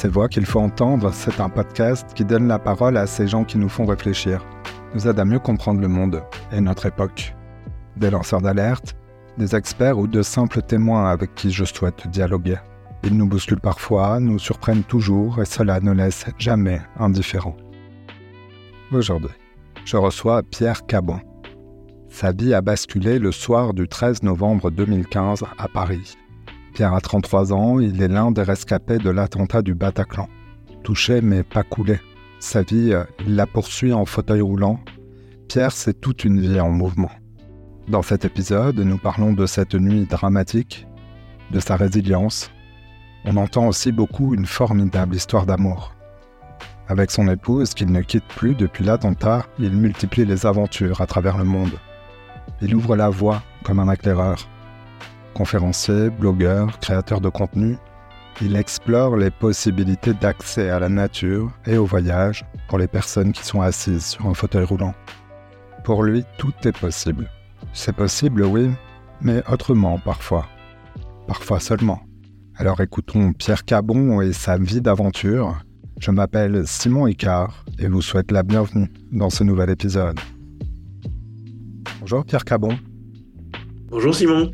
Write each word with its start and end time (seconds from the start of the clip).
Ces 0.00 0.08
voix 0.08 0.30
qu'il 0.30 0.46
faut 0.46 0.60
entendre, 0.60 1.12
c'est 1.12 1.40
un 1.40 1.50
podcast 1.50 2.08
qui 2.14 2.24
donne 2.24 2.48
la 2.48 2.58
parole 2.58 2.96
à 2.96 3.06
ces 3.06 3.28
gens 3.28 3.44
qui 3.44 3.58
nous 3.58 3.68
font 3.68 3.84
réfléchir, 3.84 4.42
nous 4.94 5.06
aident 5.06 5.20
à 5.20 5.26
mieux 5.26 5.38
comprendre 5.38 5.78
le 5.78 5.88
monde 5.88 6.22
et 6.52 6.60
notre 6.62 6.86
époque. 6.86 7.34
Des 7.98 8.08
lanceurs 8.08 8.40
d'alerte, 8.40 8.96
des 9.36 9.54
experts 9.54 9.98
ou 9.98 10.06
de 10.06 10.22
simples 10.22 10.62
témoins 10.62 11.10
avec 11.10 11.34
qui 11.34 11.50
je 11.50 11.66
souhaite 11.66 12.08
dialoguer. 12.08 12.56
Ils 13.02 13.14
nous 13.14 13.26
bousculent 13.26 13.60
parfois, 13.60 14.20
nous 14.20 14.38
surprennent 14.38 14.84
toujours 14.84 15.42
et 15.42 15.44
cela 15.44 15.80
ne 15.80 15.92
laisse 15.92 16.24
jamais 16.38 16.80
indifférents. 16.98 17.58
Aujourd'hui, 18.92 19.28
je 19.84 19.98
reçois 19.98 20.42
Pierre 20.42 20.86
Cabon. 20.86 21.20
Sa 22.08 22.32
vie 22.32 22.54
a 22.54 22.62
basculé 22.62 23.18
le 23.18 23.32
soir 23.32 23.74
du 23.74 23.86
13 23.86 24.22
novembre 24.22 24.70
2015 24.70 25.44
à 25.58 25.68
Paris. 25.68 26.16
Pierre 26.74 26.94
a 26.94 27.00
33 27.00 27.52
ans, 27.52 27.78
il 27.80 28.00
est 28.00 28.08
l'un 28.08 28.30
des 28.30 28.42
rescapés 28.42 28.98
de 28.98 29.10
l'attentat 29.10 29.62
du 29.62 29.74
Bataclan. 29.74 30.28
Touché 30.82 31.20
mais 31.20 31.42
pas 31.42 31.62
coulé. 31.62 32.00
Sa 32.38 32.62
vie, 32.62 32.94
il 33.26 33.36
la 33.36 33.46
poursuit 33.46 33.92
en 33.92 34.06
fauteuil 34.06 34.40
roulant. 34.40 34.80
Pierre, 35.48 35.72
c'est 35.72 36.00
toute 36.00 36.24
une 36.24 36.40
vie 36.40 36.60
en 36.60 36.70
mouvement. 36.70 37.10
Dans 37.88 38.02
cet 38.02 38.24
épisode, 38.24 38.78
nous 38.78 38.98
parlons 38.98 39.32
de 39.32 39.46
cette 39.46 39.74
nuit 39.74 40.06
dramatique, 40.06 40.86
de 41.50 41.58
sa 41.58 41.76
résilience. 41.76 42.50
On 43.24 43.36
entend 43.36 43.66
aussi 43.66 43.90
beaucoup 43.90 44.34
une 44.34 44.46
formidable 44.46 45.16
histoire 45.16 45.44
d'amour. 45.44 45.92
Avec 46.88 47.10
son 47.10 47.28
épouse, 47.28 47.74
qu'il 47.74 47.92
ne 47.92 48.00
quitte 48.00 48.26
plus 48.28 48.54
depuis 48.54 48.84
l'attentat, 48.84 49.44
il 49.58 49.72
multiplie 49.76 50.24
les 50.24 50.46
aventures 50.46 51.00
à 51.00 51.06
travers 51.06 51.36
le 51.36 51.44
monde. 51.44 51.78
Il 52.62 52.74
ouvre 52.74 52.96
la 52.96 53.08
voie 53.08 53.42
comme 53.64 53.80
un 53.80 53.92
éclaireur. 53.92 54.48
Conférencier, 55.34 56.10
blogueur, 56.10 56.78
créateur 56.80 57.20
de 57.20 57.28
contenu, 57.28 57.76
il 58.42 58.56
explore 58.56 59.16
les 59.16 59.30
possibilités 59.30 60.14
d'accès 60.14 60.70
à 60.70 60.78
la 60.78 60.88
nature 60.88 61.50
et 61.66 61.76
au 61.76 61.84
voyage 61.84 62.44
pour 62.68 62.78
les 62.78 62.88
personnes 62.88 63.32
qui 63.32 63.44
sont 63.44 63.60
assises 63.60 64.06
sur 64.06 64.26
un 64.26 64.34
fauteuil 64.34 64.64
roulant. 64.64 64.94
Pour 65.84 66.02
lui, 66.02 66.24
tout 66.38 66.52
est 66.64 66.78
possible. 66.78 67.30
C'est 67.72 67.94
possible, 67.94 68.42
oui, 68.44 68.70
mais 69.20 69.42
autrement 69.50 69.98
parfois. 69.98 70.46
Parfois 71.26 71.60
seulement. 71.60 72.00
Alors 72.56 72.80
écoutons 72.80 73.32
Pierre 73.32 73.64
Cabon 73.64 74.20
et 74.20 74.32
sa 74.32 74.58
vie 74.58 74.80
d'aventure. 74.80 75.62
Je 75.98 76.10
m'appelle 76.10 76.66
Simon 76.66 77.06
Icard 77.06 77.64
et 77.78 77.88
vous 77.88 78.02
souhaite 78.02 78.32
la 78.32 78.42
bienvenue 78.42 78.90
dans 79.12 79.30
ce 79.30 79.44
nouvel 79.44 79.70
épisode. 79.70 80.18
Bonjour 82.00 82.24
Pierre 82.24 82.44
Cabon. 82.44 82.76
Bonjour 83.90 84.14
Simon. 84.14 84.50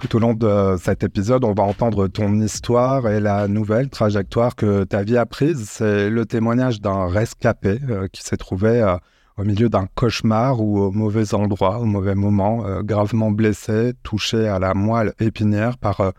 Tout 0.00 0.16
au 0.16 0.18
long 0.18 0.32
de 0.32 0.76
cet 0.80 1.04
épisode, 1.04 1.44
on 1.44 1.52
va 1.52 1.62
entendre 1.62 2.08
ton 2.08 2.40
histoire 2.40 3.06
et 3.06 3.20
la 3.20 3.48
nouvelle 3.48 3.90
trajectoire 3.90 4.56
que 4.56 4.84
ta 4.84 5.02
vie 5.02 5.18
a 5.18 5.26
prise. 5.26 5.68
C'est 5.68 6.08
le 6.08 6.24
témoignage 6.24 6.80
d'un 6.80 7.06
rescapé 7.06 7.78
euh, 7.90 8.08
qui 8.08 8.22
s'est 8.22 8.38
trouvé 8.38 8.80
euh, 8.80 8.96
au 9.36 9.44
milieu 9.44 9.68
d'un 9.68 9.86
cauchemar 9.94 10.62
ou 10.62 10.78
au 10.78 10.90
mauvais 10.90 11.34
endroit, 11.34 11.80
au 11.80 11.84
mauvais 11.84 12.14
moment, 12.14 12.64
euh, 12.64 12.82
gravement 12.82 13.30
blessé, 13.30 13.92
touché 14.02 14.48
à 14.48 14.58
la 14.58 14.72
moelle 14.72 15.12
épinière 15.20 15.76
par 15.76 16.14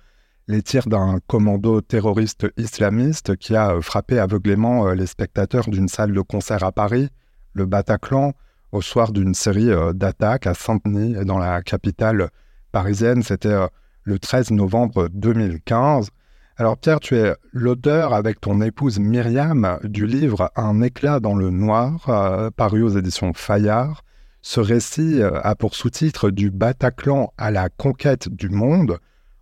les 0.48 0.62
tirs 0.62 0.88
d'un 0.88 1.18
commando 1.26 1.82
terroriste 1.82 2.46
islamiste 2.58 3.36
qui 3.36 3.56
a 3.56 3.82
frappé 3.82 4.20
aveuglément 4.20 4.92
les 4.92 5.08
spectateurs 5.08 5.68
d'une 5.68 5.88
salle 5.88 6.14
de 6.14 6.22
concert 6.22 6.64
à 6.64 6.72
Paris, 6.72 7.10
le 7.54 7.66
Bataclan, 7.66 8.34
au 8.72 8.82
soir 8.82 9.12
d'une 9.12 9.34
série 9.34 9.72
d'attaques 9.96 10.46
à 10.46 10.54
Saint-Denis, 10.54 11.26
dans 11.26 11.40
la 11.40 11.64
capitale 11.64 12.30
parisienne. 12.72 13.24
C'était 13.24 13.50
euh, 13.50 13.68
le 14.04 14.18
13 14.18 14.52
novembre 14.52 15.10
2015. 15.14 16.10
Alors 16.58 16.78
Pierre, 16.78 17.00
tu 17.00 17.16
es 17.16 17.36
l'auteur 17.54 18.14
avec 18.14 18.42
ton 18.42 18.62
épouse 18.62 19.00
Myriam 19.00 19.80
du 19.84 20.06
livre 20.06 20.52
Un 20.56 20.82
éclat 20.82 21.20
dans 21.20 21.36
le 21.36 21.50
noir, 21.50 22.06
euh, 22.10 22.50
paru 22.52 22.84
aux 22.84 22.90
éditions 22.90 23.34
Fayard. 23.34 24.04
Ce 24.42 24.60
récit 24.60 25.22
euh, 25.22 25.40
a 25.44 25.56
pour 25.56 25.76
sous-titre 25.76 26.30
Du 26.30 26.52
Bataclan 26.52 27.34
à 27.38 27.52
la 27.52 27.70
conquête 27.70 28.30
du 28.30 28.50
monde. 28.50 28.98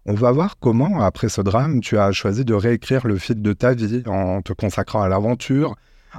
On 0.06 0.14
va 0.14 0.32
voir 0.32 0.56
comment, 0.60 1.02
après 1.02 1.30
ce 1.30 1.42
drame, 1.42 1.82
tu 1.82 1.98
as 1.98 2.12
choisi 2.12 2.46
de 2.46 2.54
réécrire 2.54 3.06
le 3.06 3.18
fil 3.18 3.42
de 3.42 3.54
ta 3.54 3.74
vie 3.74 4.04
en 4.08 4.42
te 4.42 4.54
consacrant 4.54 5.02
à 5.02 5.10
l'aventure, 5.10 5.76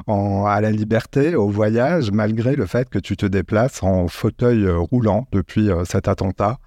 à 0.07 0.61
la 0.61 0.71
liberté, 0.71 1.35
au 1.35 1.49
voyage, 1.49 2.13
malgré 2.13 2.55
le 2.55 2.67
fait 2.67 2.89
que 2.89 3.01
tu 3.01 3.17
te 3.17 3.27
déplaces 3.27 3.83
en 3.83 4.07
fauteuil 4.07 4.69
roulant 4.69 5.27
depuis 5.33 5.71
cet 5.85 6.07
attentat 6.07 6.61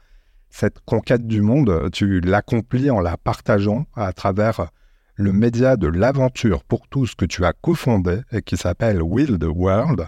cette 0.54 0.82
conquête 0.86 1.26
du 1.26 1.42
monde, 1.42 1.90
tu 1.92 2.22
l'accomplis 2.22 2.92
en 2.92 3.00
la 3.00 3.18
partageant 3.18 3.88
à 3.96 4.14
travers 4.14 4.68
le 5.16 5.34
média 5.34 5.78
de 5.78 5.88
l'aventure 5.88 6.64
pour 6.64 6.88
tous 6.88 7.16
que 7.16 7.26
tu 7.26 7.44
as 7.44 7.54
cofondé 7.54 8.20
et 8.32 8.44
qui 8.44 8.56
s'appelle 8.56 9.02
Wild 9.02 9.44
World. 9.44 10.06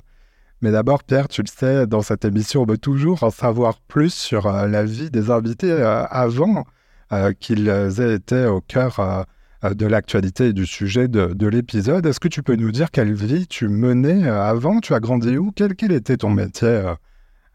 Mais 0.62 0.72
d'abord, 0.72 1.04
Pierre, 1.04 1.30
tu 1.30 1.42
le 1.42 1.48
sais, 1.48 1.88
dans 1.88 2.04
cette 2.04 2.26
émission, 2.26 2.62
on 2.62 2.66
veut 2.68 2.78
toujours 2.78 3.24
en 3.24 3.32
savoir 3.32 3.80
plus 3.88 4.14
sur 4.14 4.46
euh, 4.46 4.68
la 4.68 4.84
vie 4.84 5.10
des 5.10 5.32
invités 5.32 5.72
euh, 5.72 6.06
avant 6.06 6.64
euh, 7.12 7.34
qu'ils 7.34 7.68
aient 7.68 8.14
été 8.14 8.46
au 8.46 8.62
cœur 8.62 9.26
de 9.64 9.86
l'actualité 9.88 10.50
et 10.50 10.54
du 10.54 10.68
sujet 10.68 11.08
de, 11.08 11.48
l'épisode. 11.48 12.06
Est-ce 12.06 12.20
que 12.20 12.28
tu 12.28 12.44
peux 12.44 12.56
nous 12.56 12.72
dire 12.72 12.92
quelle 12.92 13.14
vie 13.14 13.48
tu 13.48 13.68
menais 13.68 14.28
avant? 14.28 14.80
Tu 14.80 14.94
as 14.94 15.00
grandi 15.00 15.38
où? 15.38 15.52
Quel, 15.52 15.76
quel 15.76 15.92
était 15.92 16.18
ton 16.18 16.30
métier 16.30 16.84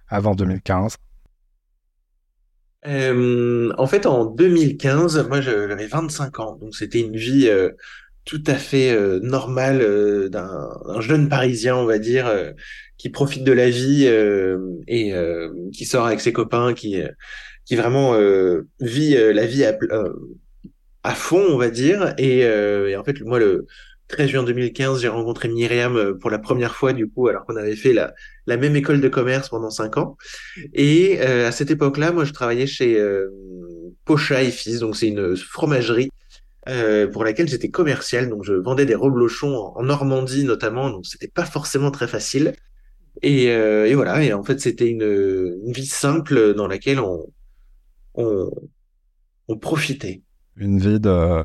avant 0.09 0.35
2015 0.35 0.97
euh, 2.87 3.73
en 3.77 3.87
fait, 3.87 4.07
en 4.07 4.25
2015, 4.25 5.27
moi, 5.29 5.41
j'avais 5.41 5.87
25 5.87 6.41
ans, 6.41 6.57
donc 6.57 6.75
c'était 6.75 7.01
une 7.01 7.17
vie 7.17 7.49
euh, 7.49 7.71
tout 8.25 8.43
à 8.47 8.55
fait 8.55 8.93
euh, 8.93 9.19
normale 9.21 9.81
euh, 9.83 10.29
d'un 10.29 10.69
jeune 11.01 11.29
Parisien, 11.29 11.77
on 11.77 11.85
va 11.85 11.99
dire, 11.99 12.27
euh, 12.27 12.53
qui 12.97 13.09
profite 13.11 13.45
de 13.45 13.53
la 13.53 13.71
vie 13.71 14.07
et 14.87 15.15
qui 15.73 15.85
sort 15.87 16.07
avec 16.07 16.21
ses 16.21 16.33
copains, 16.35 16.75
qui 16.75 17.03
qui 17.65 17.75
vraiment 17.75 18.15
vit 18.79 19.15
la 19.15 19.47
vie 19.47 19.65
à, 19.65 19.75
à, 21.03 21.15
fond, 21.15 21.43
on 21.49 21.57
va 21.57 21.71
dire. 21.71 22.13
Et 22.19 22.45
en 22.95 23.03
fait, 23.03 23.23
moi, 23.23 23.39
le 23.39 23.67
13 24.11 24.29
juin 24.29 24.43
2015, 24.43 25.01
j'ai 25.01 25.09
rencontré 25.09 25.49
Myriam 25.49 25.97
euh, 25.97 26.15
pour 26.15 26.31
la 26.31 26.39
première 26.39 26.75
fois, 26.75 26.93
du 26.93 27.09
coup, 27.09 27.29
alors 27.29 27.47
qu'on 27.47 27.57
avait 27.57 27.77
fait 27.77 27.93
la, 27.93 28.13
même 28.47 28.77
école 28.77 29.01
de 29.01 29.09
commerce 29.09 29.49
pendant 29.49 29.71
cinq 29.71 29.97
ans. 29.97 30.17
Et 30.75 31.19
euh, 31.21 31.49
à 31.49 31.53
cette 31.53 31.71
époque-là, 31.71 32.13
moi, 32.13 32.25
je 32.25 32.33
travaillais 32.33 32.67
chez 32.67 32.99
euh, 32.99 33.31
Pocha 34.05 34.43
et 34.43 34.51
Fils, 34.51 34.81
donc 34.81 34.97
c'est 34.97 35.09
une 35.09 35.37
fromagerie 35.37 36.11
euh, 36.69 37.07
pour 37.07 37.25
laquelle 37.25 37.49
j'étais 37.49 37.71
commercial. 37.71 38.29
Donc, 38.29 38.45
je 38.45 38.53
vendais 38.53 38.87
des 38.87 38.97
reblochons 38.97 39.55
en, 39.55 39.79
en 39.79 39.83
Normandie 39.85 40.45
notamment, 40.45 40.91
donc 40.91 41.07
c'était 41.07 41.29
pas 41.29 41.45
forcément 41.45 41.91
très 41.91 42.09
facile. 42.09 42.55
Et, 43.23 43.55
voilà, 43.95 44.23
et 44.25 44.33
en 44.33 44.43
fait, 44.43 44.61
c'était 44.61 44.89
une, 44.89 45.71
vie 45.71 45.87
simple 45.87 46.55
dans 46.55 46.67
laquelle 46.67 47.01
on, 47.01 48.51
profitait. 49.61 50.23
Une 50.57 50.79
vie 50.79 51.01
de 51.01 51.45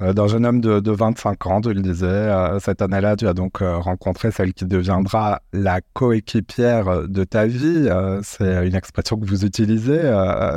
d'un 0.00 0.26
jeune 0.26 0.46
homme 0.46 0.60
de, 0.60 0.90
25 0.90 1.46
ans, 1.46 1.60
tu 1.60 1.72
le 1.74 1.82
disais. 1.82 2.06
Euh, 2.06 2.58
cette 2.58 2.80
année-là, 2.80 3.16
tu 3.16 3.28
as 3.28 3.34
donc 3.34 3.60
euh, 3.60 3.76
rencontré 3.76 4.30
celle 4.30 4.54
qui 4.54 4.64
deviendra 4.64 5.42
la 5.52 5.80
coéquipière 5.92 7.06
de 7.06 7.24
ta 7.24 7.46
vie. 7.46 7.88
c'est 8.22 8.66
une 8.66 8.74
expression 8.74 9.18
que 9.18 9.26
vous 9.26 9.44
utilisez. 9.44 10.00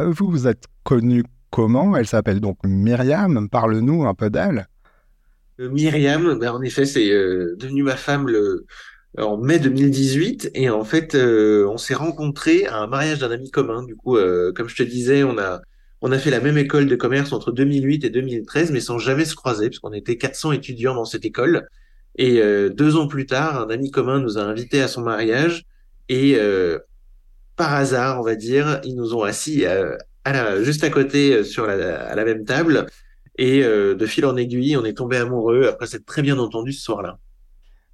vous, 0.07 0.29
vous 0.29 0.47
êtes 0.47 0.65
connu 0.83 1.23
comment? 1.49 1.95
Elle 1.95 2.07
s'appelle 2.07 2.39
donc 2.39 2.57
Myriam. 2.63 3.49
Parle-nous 3.49 4.05
un 4.05 4.13
peu 4.13 4.29
d'elle. 4.29 4.67
Myriam, 5.59 6.39
ben, 6.39 6.51
en 6.51 6.61
effet, 6.61 6.85
c'est 6.85 7.09
devenu 7.09 7.83
ma 7.83 7.97
femme 7.97 8.27
le, 8.27 8.65
en 9.17 9.37
mai 9.37 9.59
2018 9.59 10.51
et 10.55 10.69
en 10.69 10.83
fait 10.83 11.15
on 11.15 11.77
s'est 11.77 11.93
rencontrés 11.93 12.65
à 12.65 12.77
un 12.77 12.87
mariage 12.87 13.19
d'un 13.19 13.29
ami 13.29 13.51
commun 13.51 13.83
du 13.83 13.95
coup 13.95 14.17
comme 14.55 14.67
je 14.67 14.75
te 14.75 14.81
disais 14.81 15.23
on 15.23 15.37
a 15.37 15.61
on 16.03 16.11
a 16.11 16.19
fait 16.19 16.29
la 16.29 16.41
même 16.41 16.57
école 16.57 16.87
de 16.87 16.97
commerce 16.97 17.31
entre 17.31 17.53
2008 17.53 18.03
et 18.03 18.09
2013, 18.09 18.71
mais 18.71 18.81
sans 18.81 18.99
jamais 18.99 19.23
se 19.23 19.35
croiser, 19.35 19.69
puisqu'on 19.69 19.93
était 19.93 20.17
400 20.17 20.51
étudiants 20.51 20.95
dans 20.95 21.05
cette 21.05 21.23
école. 21.23 21.69
Et 22.17 22.41
euh, 22.41 22.69
deux 22.69 22.97
ans 22.97 23.07
plus 23.07 23.25
tard, 23.25 23.61
un 23.61 23.69
ami 23.69 23.89
commun 23.89 24.19
nous 24.19 24.37
a 24.37 24.41
invités 24.41 24.81
à 24.81 24.89
son 24.89 25.01
mariage, 25.01 25.63
et 26.09 26.35
euh, 26.35 26.77
par 27.55 27.73
hasard, 27.73 28.19
on 28.19 28.23
va 28.23 28.35
dire, 28.35 28.81
ils 28.83 28.95
nous 28.95 29.15
ont 29.15 29.23
assis 29.23 29.65
euh, 29.65 29.95
à, 30.25 30.61
juste 30.61 30.83
à 30.83 30.89
côté 30.89 31.41
sur 31.45 31.65
la, 31.65 32.03
à 32.03 32.15
la 32.15 32.25
même 32.25 32.43
table, 32.43 32.85
et 33.37 33.63
de 33.63 34.05
fil 34.05 34.25
en 34.25 34.35
aiguille, 34.35 34.77
on 34.77 34.85
est 34.85 34.97
tombé 34.97 35.17
amoureux 35.17 35.67
après 35.67 35.87
s'être 35.87 36.05
très 36.05 36.21
bien 36.21 36.37
entendu 36.37 36.73
ce 36.73 36.83
soir-là 36.83 37.17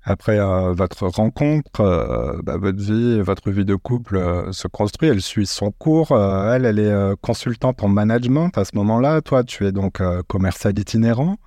après 0.04 0.40
euh, 0.40 0.72
votre 0.74 1.08
rencontre, 1.08 1.82
euh, 1.82 2.40
bah, 2.44 2.58
votre 2.58 2.82
vie, 2.82 3.20
votre 3.22 3.52
vie 3.52 3.66
de 3.66 3.76
couple 3.76 4.18
euh, 4.18 4.52
se 4.52 4.68
construit, 4.68 5.10
elle 5.10 5.22
suit 5.22 5.46
son 5.46 5.72
cours. 5.72 6.12
elle, 6.12 6.66
elle 6.66 6.80
est 6.80 7.16
consultante 7.22 7.84
en 7.84 7.90
management 7.90 8.58
à 8.58 8.66
ce 8.66 8.72
moment-là. 8.76 9.22
Toi, 9.22 9.44
tu 9.44 9.66
es 9.66 9.72
donc 9.72 10.02
commercial 10.28 10.78
itinérant. 10.78 11.38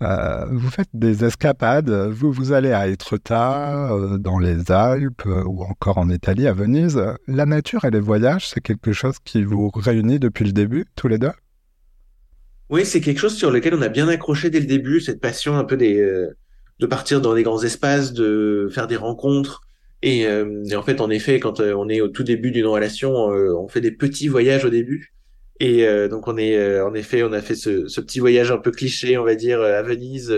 vous 0.00 0.70
faites 0.70 0.88
des 0.94 1.24
escapades. 1.24 1.90
Vous, 1.90 2.32
vous 2.32 2.52
allez 2.52 2.72
à 2.72 2.88
Etretat, 2.88 3.90
dans 4.18 4.38
les 4.38 4.70
Alpes 4.70 5.26
ou 5.26 5.64
encore 5.64 5.98
en 5.98 6.08
Italie, 6.08 6.46
à 6.46 6.52
Venise. 6.52 7.02
La 7.26 7.46
nature 7.46 7.84
et 7.84 7.90
les 7.90 8.00
voyages, 8.00 8.48
c'est 8.48 8.60
quelque 8.60 8.92
chose 8.92 9.16
qui 9.24 9.42
vous 9.42 9.70
réunit 9.74 10.18
depuis 10.18 10.44
le 10.44 10.52
début, 10.52 10.86
tous 10.94 11.08
les 11.08 11.18
deux? 11.18 11.32
Oui, 12.70 12.84
c'est 12.84 13.00
quelque 13.00 13.18
chose 13.18 13.34
sur 13.34 13.50
lequel 13.50 13.74
on 13.74 13.82
a 13.82 13.88
bien 13.88 14.08
accroché 14.08 14.50
dès 14.50 14.60
le 14.60 14.66
début, 14.66 15.00
cette 15.00 15.20
passion 15.20 15.56
un 15.56 15.64
peu 15.64 15.76
des, 15.76 16.28
de 16.80 16.86
partir 16.86 17.20
dans 17.20 17.34
des 17.34 17.42
grands 17.42 17.62
espaces, 17.62 18.12
de 18.12 18.68
faire 18.72 18.86
des 18.86 18.96
rencontres. 18.96 19.62
Et, 20.02 20.26
euh, 20.26 20.64
et 20.70 20.76
en 20.76 20.82
fait, 20.82 21.00
en 21.00 21.10
effet, 21.10 21.40
quand 21.40 21.60
euh, 21.60 21.74
on 21.74 21.88
est 21.88 22.00
au 22.00 22.08
tout 22.08 22.22
début 22.22 22.50
d'une 22.50 22.66
relation, 22.66 23.12
on 23.12 23.68
fait 23.68 23.80
des 23.80 23.92
petits 23.92 24.28
voyages 24.28 24.64
au 24.64 24.70
début. 24.70 25.12
Et 25.60 25.84
donc 26.08 26.28
on 26.28 26.36
est, 26.36 26.80
en 26.80 26.94
effet, 26.94 27.24
on 27.24 27.32
a 27.32 27.42
fait 27.42 27.56
ce, 27.56 27.88
ce, 27.88 28.00
petit 28.00 28.20
voyage 28.20 28.52
un 28.52 28.58
peu 28.58 28.70
cliché, 28.70 29.18
on 29.18 29.24
va 29.24 29.34
dire, 29.34 29.60
à 29.60 29.82
Venise 29.82 30.32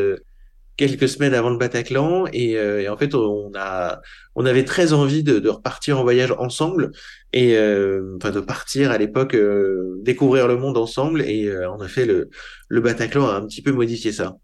quelques 0.81 1.11
semaines 1.11 1.35
avant 1.35 1.51
le 1.51 1.59
Bataclan 1.59 2.25
et, 2.33 2.57
euh, 2.57 2.81
et, 2.81 2.89
en 2.89 2.97
fait 2.97 3.15
on 3.15 3.53
a 3.55 4.01
on 4.35 4.47
avait 4.47 4.65
très 4.65 4.95
envie 4.95 5.23
de, 5.23 5.39
de 5.39 5.49
repartir 5.51 6.01
en 6.01 6.05
voyage 6.05 6.33
ensemble 6.39 6.93
et 7.35 7.55
euh, 7.59 8.17
enfin 8.17 8.31
de 8.31 8.41
partir 8.41 8.91
à 8.91 8.97
l'époque 8.97 9.35
euh, 9.35 9.99
découvrir 10.01 10.49
le 10.49 10.57
monde 10.57 10.79
ensemble 10.79 11.21
et 11.21 11.49
euh, 11.49 11.71
en 11.71 11.85
effet 11.85 12.07
le 12.07 12.31
le 12.69 12.81
Bataclan 12.81 13.27
a 13.29 13.35
un 13.35 13.47
petit 13.47 13.61
peu 13.61 13.73
modifié 13.73 14.11
ça. 14.11 14.39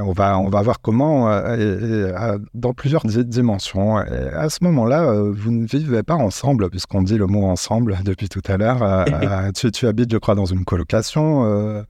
On 0.00 0.12
va, 0.12 0.38
on 0.38 0.48
va 0.48 0.62
voir 0.62 0.80
comment, 0.80 1.30
euh, 1.30 2.38
dans 2.54 2.72
plusieurs 2.72 3.04
dimensions. 3.04 4.02
Et 4.02 4.28
à 4.32 4.48
ce 4.48 4.58
moment-là, 4.62 5.12
vous 5.30 5.50
ne 5.50 5.66
vivez 5.66 6.02
pas 6.02 6.14
ensemble, 6.14 6.70
puisqu'on 6.70 7.02
dit 7.02 7.18
le 7.18 7.26
mot 7.26 7.44
ensemble 7.44 7.98
depuis 8.04 8.28
tout 8.28 8.42
à 8.46 8.56
l'heure. 8.56 9.04
tu, 9.54 9.70
tu, 9.70 9.86
habites, 9.86 10.12
je 10.12 10.18
crois, 10.18 10.34
dans 10.34 10.46
une 10.46 10.64
colocation. 10.64 11.84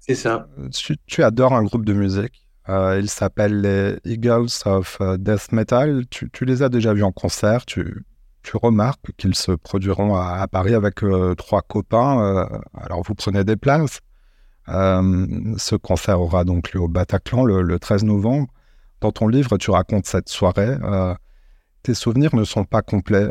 C'est 0.00 0.14
ça. 0.14 0.48
Tu, 0.72 0.96
tu, 1.06 1.22
adores 1.22 1.52
un 1.52 1.64
groupe 1.64 1.84
de 1.84 1.92
musique. 1.92 2.48
Euh, 2.68 2.98
il 3.00 3.08
s'appelle 3.08 3.62
les 3.62 3.98
Eagles 4.04 4.48
of 4.66 4.98
euh, 5.00 5.16
Death 5.16 5.52
Metal. 5.52 6.04
Tu, 6.10 6.30
tu, 6.30 6.44
les 6.44 6.62
as 6.62 6.68
déjà 6.68 6.92
vus 6.92 7.02
en 7.02 7.12
concert. 7.12 7.64
Tu, 7.64 8.04
remarques 8.54 9.12
qu'ils 9.18 9.34
se 9.34 9.52
produiront 9.52 10.16
à, 10.16 10.38
à 10.40 10.48
Paris 10.48 10.74
avec 10.74 11.02
euh, 11.02 11.34
trois 11.34 11.60
copains. 11.60 12.20
Euh, 12.22 12.58
alors 12.74 13.02
vous 13.02 13.14
prenez 13.14 13.44
des 13.44 13.56
places. 13.56 14.00
Euh, 14.68 15.26
ce 15.56 15.76
concert 15.76 16.20
aura 16.20 16.44
donc 16.44 16.72
lieu 16.72 16.80
au 16.80 16.88
Bataclan 16.88 17.44
le, 17.44 17.62
le, 17.62 17.78
13 17.78 18.04
novembre. 18.04 18.48
Dans 19.00 19.12
ton 19.12 19.28
livre, 19.28 19.56
tu 19.58 19.70
racontes 19.70 20.06
cette 20.06 20.28
soirée. 20.28 20.76
tes 21.82 21.94
souvenirs 21.94 22.34
ne 22.34 22.44
sont 22.44 22.64
pas 22.64 22.82
complets. 22.82 23.28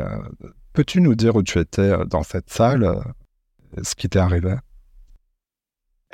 Peux-tu 0.72 1.00
nous 1.00 1.14
dire 1.14 1.36
où 1.36 1.42
tu 1.42 1.58
étais 1.58 1.92
dans 2.06 2.22
cette 2.22 2.50
salle 2.50 3.02
Ce 3.82 3.94
qui 3.94 4.08
t'est 4.08 4.18
arrivé? 4.18 4.54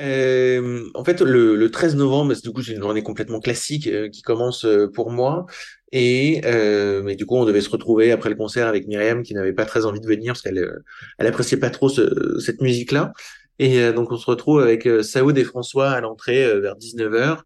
Euh, 0.01 0.89
en 0.95 1.05
fait, 1.05 1.21
le, 1.21 1.55
le, 1.55 1.71
13 1.71 1.95
novembre, 1.97 2.35
du 2.35 2.51
coup, 2.51 2.63
c'est 2.63 2.73
une 2.73 2.83
journée 2.83 3.03
complètement 3.03 3.39
classique 3.41 3.87
euh, 3.87 4.09
qui 4.09 4.23
commence 4.23 4.65
euh, 4.65 4.91
pour 4.93 5.11
moi. 5.11 5.47
Et 5.93 6.41
euh, 6.45 7.03
mais 7.05 7.15
du 7.15 7.27
coup, 7.27 7.37
on 7.37 7.45
devait 7.45 7.61
se 7.61 7.71
retrouver 7.71 8.11
après 8.11 8.29
le 8.29 8.35
concert 8.35 8.67
avec 8.67 8.89
Myriam, 8.89 9.23
qui 9.23 9.35
n'avait 9.35 9.53
pas 9.53 9.65
très 9.65 9.87
envie 9.87 10.01
de 10.01 10.07
venir 10.07 10.33
parce 10.33 10.43
qu'elle 10.43 10.59
euh, 10.59 10.85
elle 11.19 11.29
appréciait 11.29 11.59
pas 11.59 11.71
trop 11.71 11.89
ce, 11.89 12.41
cette 12.41 12.61
musique-là. 12.61 13.13
Et 13.59 13.93
donc, 13.93 14.11
on 14.11 14.17
se 14.17 14.27
retrouve 14.27 14.61
avec 14.61 14.89
Saoud 15.03 15.37
et 15.39 15.45
François 15.45 15.91
à 15.91 16.01
l'entrée 16.01 16.61
vers 16.61 16.77
19h. 16.77 17.39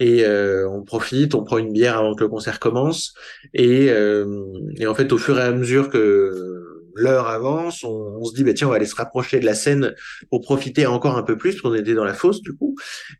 Et 0.00 0.26
on 0.66 0.82
profite, 0.82 1.34
on 1.34 1.44
prend 1.44 1.58
une 1.58 1.72
bière 1.72 1.98
avant 1.98 2.14
que 2.14 2.22
le 2.22 2.28
concert 2.28 2.60
commence. 2.60 3.14
Et, 3.54 3.86
et 3.86 4.86
en 4.86 4.94
fait, 4.94 5.12
au 5.12 5.18
fur 5.18 5.38
et 5.38 5.42
à 5.42 5.52
mesure 5.52 5.88
que 5.88 6.64
l'heure 6.94 7.28
avance, 7.28 7.84
on, 7.84 8.18
on, 8.20 8.24
se 8.24 8.34
dit 8.34 8.44
bah 8.44 8.54
tiens 8.54 8.68
on 8.68 8.70
va 8.70 8.76
aller 8.76 8.86
se 8.86 8.94
rapprocher 8.94 9.40
de 9.40 9.44
la 9.44 9.54
scène 9.54 9.94
pour 10.30 10.40
profiter 10.40 10.86
encore 10.86 11.16
un 11.16 11.22
peu 11.22 11.36
plus 11.36 11.52
parce 11.52 11.62
qu'on 11.62 11.74
était 11.74 11.94
dans 11.94 12.04
la 12.04 12.14
fosse 12.14 12.40
du 12.40 12.54
coup 12.54 12.76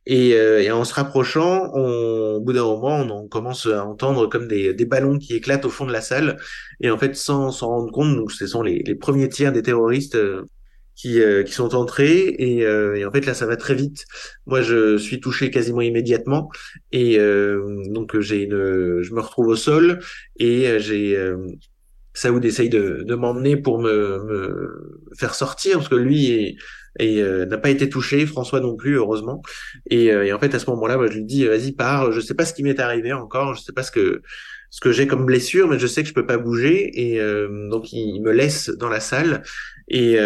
et, 0.06 0.34
euh, 0.34 0.62
et 0.62 0.70
en 0.70 0.84
se 0.84 0.94
rapprochant, 0.94 1.70
on, 1.74 2.36
au 2.36 2.40
bout 2.40 2.52
d'un 2.52 2.62
moment 2.62 3.00
on, 3.00 3.28
commence 3.28 3.66
à 3.66 3.84
entendre 3.84 4.28
comme 4.28 4.46
des, 4.46 4.74
des, 4.74 4.84
ballons 4.84 5.18
qui 5.18 5.34
éclatent 5.34 5.64
au 5.64 5.70
fond 5.70 5.86
de 5.86 5.92
la 5.92 6.00
salle 6.00 6.36
et 6.80 6.90
en 6.90 6.98
fait 6.98 7.16
sans 7.16 7.50
s'en 7.50 7.68
rendre 7.68 7.92
compte 7.92 8.14
donc 8.16 8.30
ce 8.32 8.46
sont 8.46 8.62
les, 8.62 8.82
les 8.86 8.94
premiers 8.94 9.28
tiers 9.28 9.52
des 9.52 9.62
terroristes 9.62 10.14
euh, 10.14 10.44
qui, 10.96 11.20
euh, 11.20 11.42
qui 11.42 11.52
sont 11.52 11.74
entrés 11.74 12.34
et, 12.38 12.64
euh, 12.64 12.94
et, 12.94 13.04
en 13.04 13.10
fait 13.10 13.26
là 13.26 13.34
ça 13.34 13.46
va 13.46 13.56
très 13.56 13.74
vite. 13.74 14.06
Moi 14.46 14.62
je 14.62 14.96
suis 14.96 15.20
touché 15.20 15.50
quasiment 15.50 15.80
immédiatement 15.80 16.50
et 16.92 17.18
donc 17.90 18.18
j'ai 18.20 18.42
une, 18.44 19.02
je 19.02 19.14
me 19.14 19.20
retrouve 19.20 19.48
au 19.48 19.56
sol 19.56 20.00
et 20.38 20.78
j'ai 20.78 21.16
Saoud 22.16 22.44
essaye 22.44 22.68
de, 22.68 23.02
de 23.04 23.14
m'emmener 23.16 23.56
pour 23.56 23.80
me, 23.80 24.22
me, 24.24 25.00
faire 25.18 25.34
sortir 25.34 25.78
parce 25.78 25.88
que 25.88 25.96
lui 25.96 26.30
est, 26.30 26.56
et 26.98 27.20
euh, 27.20 27.44
n'a 27.46 27.58
pas 27.58 27.70
été 27.70 27.88
touché, 27.88 28.24
François 28.26 28.60
non 28.60 28.76
plus 28.76 28.96
heureusement. 28.96 29.42
Et, 29.90 30.12
euh, 30.12 30.24
et 30.24 30.32
en 30.32 30.38
fait 30.38 30.54
à 30.54 30.58
ce 30.58 30.70
moment-là, 30.70 30.96
moi, 30.96 31.08
je 31.08 31.14
lui 31.14 31.24
dis 31.24 31.44
vas-y 31.44 31.72
pars. 31.72 32.12
Je 32.12 32.20
sais 32.20 32.34
pas 32.34 32.44
ce 32.44 32.54
qui 32.54 32.62
m'est 32.62 32.78
arrivé 32.78 33.12
encore, 33.12 33.54
je 33.54 33.62
sais 33.62 33.72
pas 33.72 33.82
ce 33.82 33.90
que 33.90 34.22
ce 34.70 34.80
que 34.80 34.90
j'ai 34.90 35.06
comme 35.06 35.24
blessure, 35.24 35.68
mais 35.68 35.78
je 35.78 35.86
sais 35.86 36.02
que 36.02 36.08
je 36.08 36.14
peux 36.14 36.26
pas 36.26 36.36
bouger. 36.36 36.90
Et 37.00 37.20
euh, 37.20 37.68
donc 37.68 37.92
il, 37.92 38.20
me 38.22 38.32
laisse 38.32 38.70
dans 38.70 38.88
la 38.88 39.00
salle. 39.00 39.42
Et, 39.88 40.16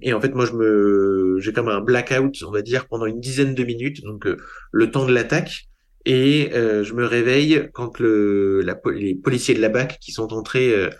et 0.00 0.12
en 0.12 0.20
fait 0.20 0.32
moi 0.32 0.46
je 0.46 0.52
me 0.52 1.36
j'ai 1.40 1.52
comme 1.52 1.68
un 1.68 1.80
blackout 1.80 2.44
on 2.46 2.52
va 2.52 2.62
dire 2.62 2.86
pendant 2.86 3.06
une 3.06 3.18
dizaine 3.18 3.52
de 3.54 3.64
minutes 3.64 4.04
donc 4.04 4.28
le 4.70 4.90
temps 4.92 5.06
de 5.06 5.12
l'attaque 5.12 5.68
et 6.04 6.50
euh, 6.54 6.84
je 6.84 6.94
me 6.94 7.06
réveille 7.06 7.68
quand 7.72 7.98
le, 8.00 8.60
la, 8.62 8.80
les 8.92 9.14
policiers 9.14 9.54
de 9.54 9.60
la 9.60 9.68
BAC 9.68 9.98
qui 10.00 10.12
sont 10.12 10.32
entrés 10.32 10.74
euh, 10.74 10.90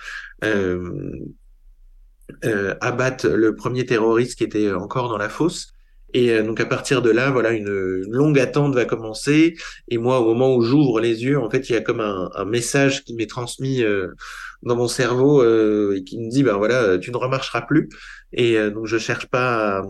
euh, 0.45 1.11
euh, 2.45 2.75
abattent 2.81 3.25
le 3.25 3.55
premier 3.55 3.85
terroriste 3.85 4.39
qui 4.39 4.45
était 4.45 4.73
encore 4.73 5.09
dans 5.09 5.19
la 5.19 5.29
fosse. 5.29 5.73
Et 6.15 6.31
euh, 6.31 6.43
donc 6.43 6.61
à 6.61 6.67
partir 6.67 7.03
de 7.03 7.11
là, 7.11 7.31
voilà, 7.31 7.51
une, 7.53 7.67
une, 8.07 8.13
longue 8.13 8.39
attente 8.39 8.75
va 8.75 8.85
commencer. 8.85 9.55
Et 9.89 9.99
moi, 9.99 10.21
au 10.21 10.27
moment 10.27 10.55
où 10.55 10.63
j'ouvre 10.63 11.01
les 11.01 11.25
yeux, 11.25 11.39
en 11.39 11.51
fait, 11.51 11.69
il 11.69 11.73
y 11.73 11.77
a 11.77 11.81
comme 11.81 12.01
un, 12.01 12.31
un 12.35 12.45
message 12.45 13.03
qui 13.05 13.15
m'est 13.15 13.27
transmis 13.27 13.83
euh, 13.83 14.09
dans 14.63 14.77
mon 14.77 14.89
cerveau 14.89 15.43
et 15.95 16.05
qui 16.05 16.19
me 16.19 16.31
dit, 16.31 16.43
ben 16.43 16.57
voilà, 16.57 16.99
tu 16.99 17.11
ne 17.11 17.17
remarcheras 17.17 17.63
plus. 17.63 17.89
Et 18.33 18.59
donc 18.71 18.87
je 18.87 18.99
cherche 18.99 19.27
pas 19.27 19.79
à, 19.79 19.83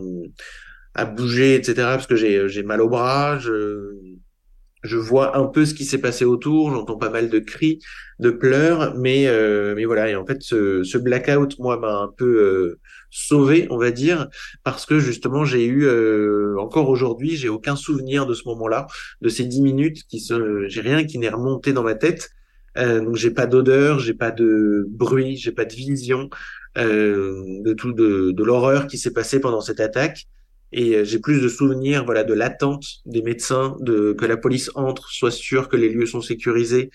à 0.94 1.04
bouger, 1.04 1.54
etc. 1.54 1.74
Parce 1.76 2.06
que 2.06 2.16
j'ai 2.16 2.48
j'ai 2.48 2.62
mal 2.62 2.80
au 2.80 2.88
bras. 2.88 3.38
Je, 3.38 4.96
vois 4.96 5.36
un 5.36 5.46
peu 5.46 5.64
ce 5.64 5.74
qui 5.74 5.84
s'est 5.84 5.98
passé 6.00 6.24
autour, 6.24 6.72
j'entends 6.72 6.96
pas 6.96 7.10
mal 7.10 7.28
de 7.30 7.38
cris, 7.38 7.78
de 8.18 8.30
pleurs, 8.30 8.96
mais 8.96 9.28
euh, 9.28 9.74
mais 9.76 9.84
voilà. 9.84 10.10
Et 10.10 10.16
en 10.16 10.26
fait, 10.26 10.42
ce, 10.42 10.82
ce 10.82 10.98
blackout, 10.98 11.58
moi, 11.60 11.78
m'a 11.78 11.94
un 12.00 12.08
peu 12.08 12.42
euh, 12.42 12.80
sauvé, 13.10 13.68
on 13.70 13.78
va 13.78 13.90
dire, 13.92 14.28
parce 14.64 14.84
que 14.86 14.98
justement, 14.98 15.44
j'ai 15.44 15.66
eu 15.66 15.84
euh, 15.84 16.56
encore 16.58 16.88
aujourd'hui, 16.88 17.36
j'ai 17.36 17.48
aucun 17.48 17.76
souvenir 17.76 18.26
de 18.26 18.34
ce 18.34 18.42
moment-là, 18.48 18.86
de 19.20 19.28
ces 19.28 19.44
dix 19.44 19.62
minutes 19.62 20.02
qui 20.08 20.18
se, 20.20 20.66
j'ai 20.68 20.80
rien 20.80 21.04
qui 21.04 21.18
n'est 21.18 21.28
remonté 21.28 21.72
dans 21.72 21.84
ma 21.84 21.94
tête. 21.94 22.30
Euh, 22.78 23.00
donc 23.00 23.16
j'ai 23.16 23.30
pas 23.30 23.46
d'odeur, 23.46 23.98
j'ai 23.98 24.14
pas 24.14 24.30
de 24.30 24.86
bruit, 24.88 25.36
j'ai 25.36 25.52
pas 25.52 25.64
de 25.64 25.74
vision 25.74 26.30
euh, 26.78 27.42
de 27.62 27.72
tout 27.74 27.92
de, 27.92 28.30
de 28.30 28.44
l'horreur 28.44 28.86
qui 28.86 28.98
s'est 28.98 29.12
passée 29.12 29.40
pendant 29.40 29.60
cette 29.60 29.80
attaque. 29.80 30.26
Et 30.72 30.96
euh, 30.96 31.04
j'ai 31.04 31.18
plus 31.18 31.40
de 31.40 31.48
souvenirs, 31.48 32.04
voilà, 32.04 32.24
de 32.24 32.34
l'attente 32.34 32.84
des 33.04 33.22
médecins, 33.22 33.76
de 33.80 34.14
que 34.14 34.24
la 34.24 34.36
police 34.36 34.70
entre, 34.74 35.10
soit 35.10 35.30
sûr 35.30 35.68
que 35.68 35.76
les 35.76 35.90
lieux 35.90 36.06
sont 36.06 36.22
sécurisés. 36.22 36.90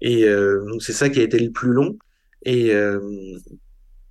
Et 0.00 0.24
euh, 0.24 0.64
donc 0.64 0.82
c'est 0.82 0.92
ça 0.92 1.08
qui 1.10 1.20
a 1.20 1.22
été 1.22 1.38
le 1.38 1.50
plus 1.50 1.70
long. 1.70 1.98
Et, 2.44 2.72
euh, 2.72 3.00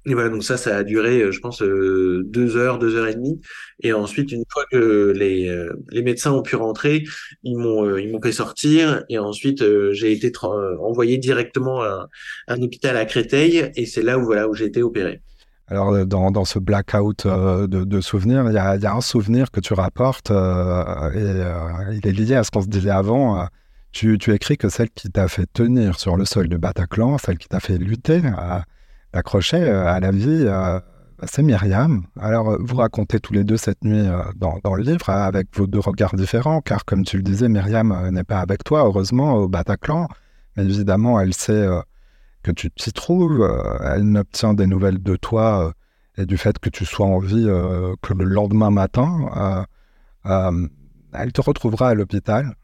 et 0.07 0.13
voilà, 0.13 0.29
donc 0.29 0.43
ça, 0.43 0.57
ça 0.57 0.77
a 0.77 0.83
duré, 0.83 1.21
euh, 1.21 1.31
je 1.31 1.39
pense, 1.39 1.61
euh, 1.61 2.23
deux 2.25 2.55
heures, 2.57 2.79
deux 2.79 2.95
heures 2.95 3.07
et 3.07 3.15
demie. 3.15 3.39
Et 3.83 3.93
ensuite, 3.93 4.31
une 4.31 4.43
fois 4.49 4.63
que 4.71 5.13
les, 5.15 5.55
les 5.91 6.01
médecins 6.01 6.31
ont 6.31 6.41
pu 6.41 6.55
rentrer, 6.55 7.03
ils 7.43 7.57
m'ont 7.57 7.97
ils 7.97 8.11
m'ont 8.11 8.21
fait 8.21 8.31
sortir. 8.31 9.03
Et 9.09 9.19
ensuite, 9.19 9.63
j'ai 9.91 10.11
été 10.11 10.31
envoyé 10.79 11.17
directement 11.17 11.81
à, 11.81 12.07
un 12.47 12.61
hôpital 12.61 12.97
à 12.97 13.05
Créteil. 13.05 13.71
Et 13.75 13.85
c'est 13.85 14.01
là 14.01 14.17
où 14.17 14.25
voilà 14.25 14.47
où 14.47 14.53
j'ai 14.53 14.65
été 14.65 14.81
opéré. 14.81 15.21
Alors, 15.69 15.91
euh, 15.91 16.05
dans, 16.05 16.31
dans 16.31 16.45
ce 16.45 16.59
blackout 16.59 17.25
euh, 17.25 17.67
de, 17.67 17.83
de, 17.83 18.01
souvenirs, 18.01 18.45
il 18.47 18.53
y, 18.53 18.57
a, 18.57 18.77
y, 18.77 18.85
a, 18.85 18.93
un 18.93 19.01
souvenir 19.01 19.51
que 19.51 19.59
tu 19.59 19.73
rapportes 19.73 20.31
euh, 20.31 21.11
et 21.11 21.17
euh, 21.17 21.93
il 21.93 22.07
est 22.07 22.13
lié 22.13 22.35
à 22.35 22.43
ce 22.43 22.51
qu'on 22.51 22.61
se 22.61 22.67
disait 22.67 22.89
avant. 22.89 23.47
Tu, 23.91 24.17
tu, 24.17 24.33
écris 24.33 24.57
que 24.57 24.69
celle 24.69 24.89
qui 24.91 25.09
t'a 25.09 25.27
fait 25.27 25.47
tenir 25.51 25.99
sur 25.99 26.15
le 26.15 26.23
sol 26.23 26.47
du 26.47 26.57
Bataclan, 26.57 27.17
celle 27.17 27.37
qui 27.37 27.49
t'a 27.49 27.59
fait 27.59 27.77
lutter, 27.77 28.21
accrocher 29.17 29.61
à 29.61 29.99
la 29.99 30.11
vie, 30.11 30.47
c'est 31.23 31.43
Myriam. 31.43 32.03
Alors, 32.19 32.57
vous 32.59 32.75
racontez 32.75 33.19
tous 33.19 33.33
les 33.33 33.43
deux 33.43 33.57
cette 33.57 33.83
nuit 33.83 34.07
dans, 34.35 34.75
le 34.75 34.83
livre 34.83 35.09
avec 35.09 35.47
vos 35.55 35.67
deux 35.67 35.79
regards 35.79 36.15
différents, 36.15 36.61
car 36.61 36.85
comme 36.85 37.03
tu 37.03 37.17
le 37.17 37.23
disais, 37.23 37.49
Myriam 37.49 38.09
n'est 38.11 38.23
pas 38.23 38.39
avec 38.39 38.63
toi, 38.63 38.83
heureusement, 38.85 39.35
au 39.35 39.47
Bataclan. 39.47 40.07
Mais 40.55 40.63
évidemment, 40.63 41.19
elle 41.19 41.33
sait 41.33 41.67
que 42.47 42.51
tu 42.51 42.71
t'y 42.71 42.93
trouves, 42.93 43.41
euh, 43.41 43.77
elle 43.83 44.03
n'obtient 44.03 44.53
des 44.53 44.67
nouvelles 44.67 45.03
de 45.03 45.15
toi 45.15 45.67
euh, 45.67 45.71
et 46.21 46.25
du 46.25 46.37
fait 46.37 46.57
que 46.59 46.69
tu 46.69 46.85
sois 46.85 47.05
en 47.05 47.19
vie 47.19 47.45
euh, 47.47 47.93
que 48.01 48.13
le 48.13 48.25
lendemain 48.25 48.71
matin, 48.71 49.65
elle 51.13 51.31
te 51.31 51.41
retrouvera 51.41 51.89
à 51.89 51.93
l'hôpital. 51.93 52.55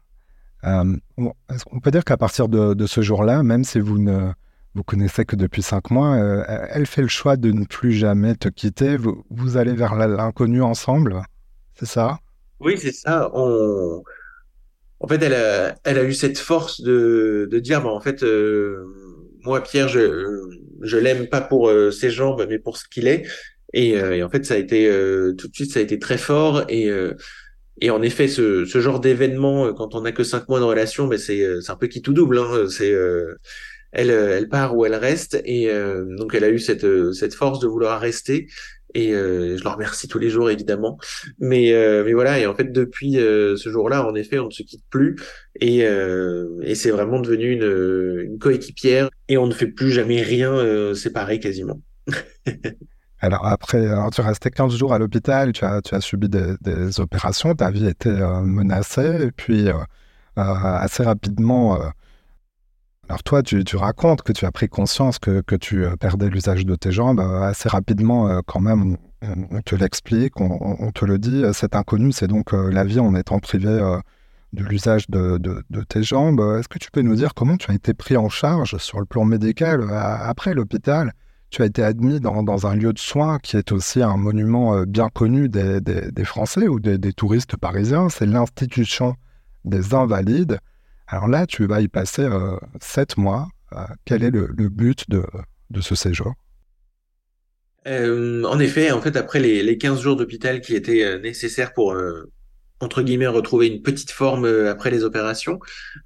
on 0.62 1.80
peut 1.82 1.90
dire 1.90 2.04
qu'à 2.04 2.16
partir 2.16 2.48
de 2.48 2.86
ce 2.86 3.00
jour-là, 3.02 3.42
même 3.42 3.64
si 3.64 3.78
vous 3.78 3.98
ne 3.98 4.32
vous 4.74 4.82
connaissez 4.82 5.24
que 5.24 5.36
depuis 5.36 5.62
cinq 5.62 5.90
mois, 5.90 6.16
elle 6.70 6.86
fait 6.86 7.02
le 7.02 7.08
choix 7.08 7.36
de 7.36 7.52
ne 7.52 7.64
plus 7.64 7.92
jamais 7.92 8.34
te 8.34 8.48
quitter. 8.48 8.96
Vous, 8.96 9.24
vous 9.30 9.56
allez 9.56 9.74
vers 9.74 9.94
l'inconnu 9.94 10.62
ensemble, 10.62 11.22
c'est 11.74 11.86
ça? 11.86 12.18
Oui, 12.60 12.76
c'est 12.78 12.92
ça. 12.92 13.30
En 15.00 15.08
fait, 15.08 15.22
elle 15.22 15.34
a, 15.98 16.04
eu 16.04 16.12
cette 16.12 16.38
force 16.38 16.80
de, 16.80 17.48
dire, 17.62 17.82
bah, 17.82 17.90
en 17.90 18.00
fait, 18.00 18.22
euh, 18.22 18.84
moi, 19.44 19.62
Pierre, 19.62 19.88
je, 19.88 20.40
je 20.82 20.96
l'aime 20.96 21.28
pas 21.28 21.40
pour 21.40 21.68
euh, 21.68 21.90
ses 21.90 22.10
jambes, 22.10 22.46
mais 22.48 22.58
pour 22.58 22.76
ce 22.76 22.88
qu'il 22.88 23.06
est. 23.06 23.24
Et, 23.74 24.22
en 24.22 24.30
fait, 24.30 24.44
ça 24.46 24.54
a 24.54 24.56
été 24.56 24.88
tout 25.36 25.48
de 25.48 25.54
suite, 25.54 25.72
ça 25.72 25.80
a 25.80 25.82
été 25.82 25.98
très 25.98 26.18
fort. 26.18 26.64
Et 26.68 27.90
en 27.90 28.02
effet, 28.02 28.28
ce, 28.28 28.64
genre 28.64 29.00
d'événement, 29.00 29.72
quand 29.74 29.94
on 29.94 30.02
n'a 30.02 30.12
que 30.12 30.22
cinq 30.24 30.48
mois 30.48 30.60
de 30.60 30.64
relation, 30.64 31.06
ben 31.06 31.18
c'est 31.18 31.44
un 31.68 31.76
peu 31.76 31.88
qui 31.88 32.02
tout 32.02 32.12
double. 32.12 32.38
Hein, 32.38 32.66
elle, 33.94 34.10
elle 34.10 34.48
part 34.48 34.76
ou 34.76 34.84
elle 34.84 34.94
reste, 34.94 35.40
et 35.44 35.70
donc 36.18 36.34
elle 36.34 36.44
a 36.44 36.50
eu 36.50 36.58
cette 36.58 36.86
cette 37.12 37.34
force 37.34 37.60
de 37.60 37.66
vouloir 37.66 38.00
rester 38.00 38.48
et 38.94 39.12
euh, 39.12 39.58
je 39.58 39.64
leur 39.64 39.74
remercie 39.74 40.08
tous 40.08 40.18
les 40.18 40.30
jours 40.30 40.50
évidemment. 40.50 40.98
Mais 41.38 41.72
euh, 41.72 42.08
voilà 42.14 42.38
et 42.38 42.46
en 42.46 42.54
fait 42.54 42.72
depuis 42.72 43.18
euh, 43.18 43.56
ce 43.56 43.68
jour-là 43.68 44.06
en 44.06 44.14
effet 44.14 44.38
on 44.38 44.46
ne 44.46 44.50
se 44.50 44.62
quitte 44.62 44.84
plus 44.88 45.16
et 45.60 45.84
c'est 46.74 46.90
vraiment 46.90 47.20
devenu 47.20 47.52
une, 47.52 48.38
coéquipière 48.38 49.10
et 49.28 49.36
on 49.36 49.46
ne 49.46 49.52
fait 49.52 49.66
plus 49.66 49.90
jamais 49.90 50.22
rien 50.22 50.94
séparé 50.94 51.40
quasiment. 51.40 51.80
Alors 53.20 53.46
après 53.46 53.86
alors 53.86 54.10
tu 54.10 54.20
restais 54.20 54.50
15 54.50 54.76
jours 54.76 54.92
à 54.92 54.98
l'hôpital 54.98 55.52
tu 55.52 55.64
as 55.64 56.00
subi 56.00 56.28
des, 56.28 56.56
des 56.60 57.00
opérations 57.00 57.54
ta 57.54 57.70
vie 57.70 57.86
était 57.86 58.10
menacée 58.42 59.28
et 59.28 59.30
puis 59.30 59.68
assez 60.36 61.04
rapidement 61.04 61.78
alors 63.08 63.22
toi, 63.22 63.42
tu, 63.42 63.76
racontes 63.76 64.22
que 64.22 64.32
tu 64.32 64.46
as 64.46 64.52
pris 64.52 64.68
conscience 64.68 65.18
que, 65.18 65.56
tu 65.56 65.84
euh, 65.84 65.96
perdais 65.96 66.30
l'usage 66.30 66.64
de 66.64 66.74
tes 66.74 66.90
jambes 66.90 67.20
euh, 67.20 67.42
assez 67.42 67.68
rapidement 67.68 68.28
euh, 68.28 68.40
quand 68.46 68.60
même. 68.60 68.96
On, 69.50 69.62
te 69.62 69.74
l'explique, 69.74 70.38
on, 70.38 70.90
te 70.92 71.06
le 71.06 71.18
dit. 71.18 71.44
Cet 71.54 71.74
inconnu, 71.76 72.12
c'est 72.12 72.26
donc 72.26 72.52
la 72.52 72.84
vie 72.84 73.00
en 73.00 73.14
étant 73.14 73.38
privé 73.38 73.70
de 74.52 74.62
l'usage 74.62 75.08
de, 75.08 75.38
tes 75.88 76.02
jambes. 76.02 76.40
Est-ce 76.58 76.68
que 76.68 76.78
tu 76.78 76.90
peux 76.90 77.00
nous 77.00 77.14
dire 77.14 77.32
comment 77.32 77.56
tu 77.56 77.70
as 77.70 77.74
été 77.74 77.94
pris 77.94 78.18
en 78.18 78.28
charge 78.28 78.76
sur 78.76 79.00
le 79.00 79.06
plan 79.06 79.24
médical 79.24 79.90
après 79.90 80.52
l'hôpital? 80.52 81.14
Tu 81.48 81.62
as 81.62 81.64
été 81.64 81.82
admis 81.82 82.20
dans, 82.20 82.66
un 82.66 82.74
lieu 82.74 82.92
de 82.92 82.98
soins 82.98 83.38
qui 83.38 83.56
est 83.56 83.72
aussi 83.72 84.02
un 84.02 84.18
monument 84.18 84.82
bien 84.82 85.08
connu 85.08 85.48
des, 85.48 86.24
Français 86.24 86.68
ou 86.68 86.78
des 86.78 87.12
touristes 87.14 87.56
parisiens. 87.56 88.10
C'est 88.10 88.26
l'institution 88.26 89.14
des 89.64 89.94
invalides. 89.94 90.58
Alors 91.14 91.28
là, 91.28 91.46
tu 91.46 91.64
vas 91.66 91.80
y 91.80 91.86
passer 91.86 92.22
euh, 92.22 92.56
sept 92.80 93.16
mois. 93.16 93.46
Euh, 93.72 93.84
quel 94.04 94.24
est 94.24 94.32
le, 94.32 94.48
but 94.68 95.08
de, 95.08 95.22
ce 95.80 95.94
séjour? 95.94 96.34
Euh, 97.86 98.42
En 98.42 98.58
effet, 98.58 98.90
en 98.90 99.00
fait, 99.00 99.16
après 99.16 99.38
les, 99.38 99.62
les 99.62 99.78
15 99.78 100.00
jours 100.00 100.16
d'hôpital 100.16 100.60
qui 100.60 100.74
étaient 100.74 101.20
nécessaires 101.20 101.72
pour 101.72 101.96
entre 102.80 103.02
guillemets 103.02 103.28
retrouver 103.28 103.68
une 103.68 103.80
petite 103.80 104.10
forme 104.10 104.44
après 104.44 104.90
les 104.90 105.04
opérations. 105.04 105.60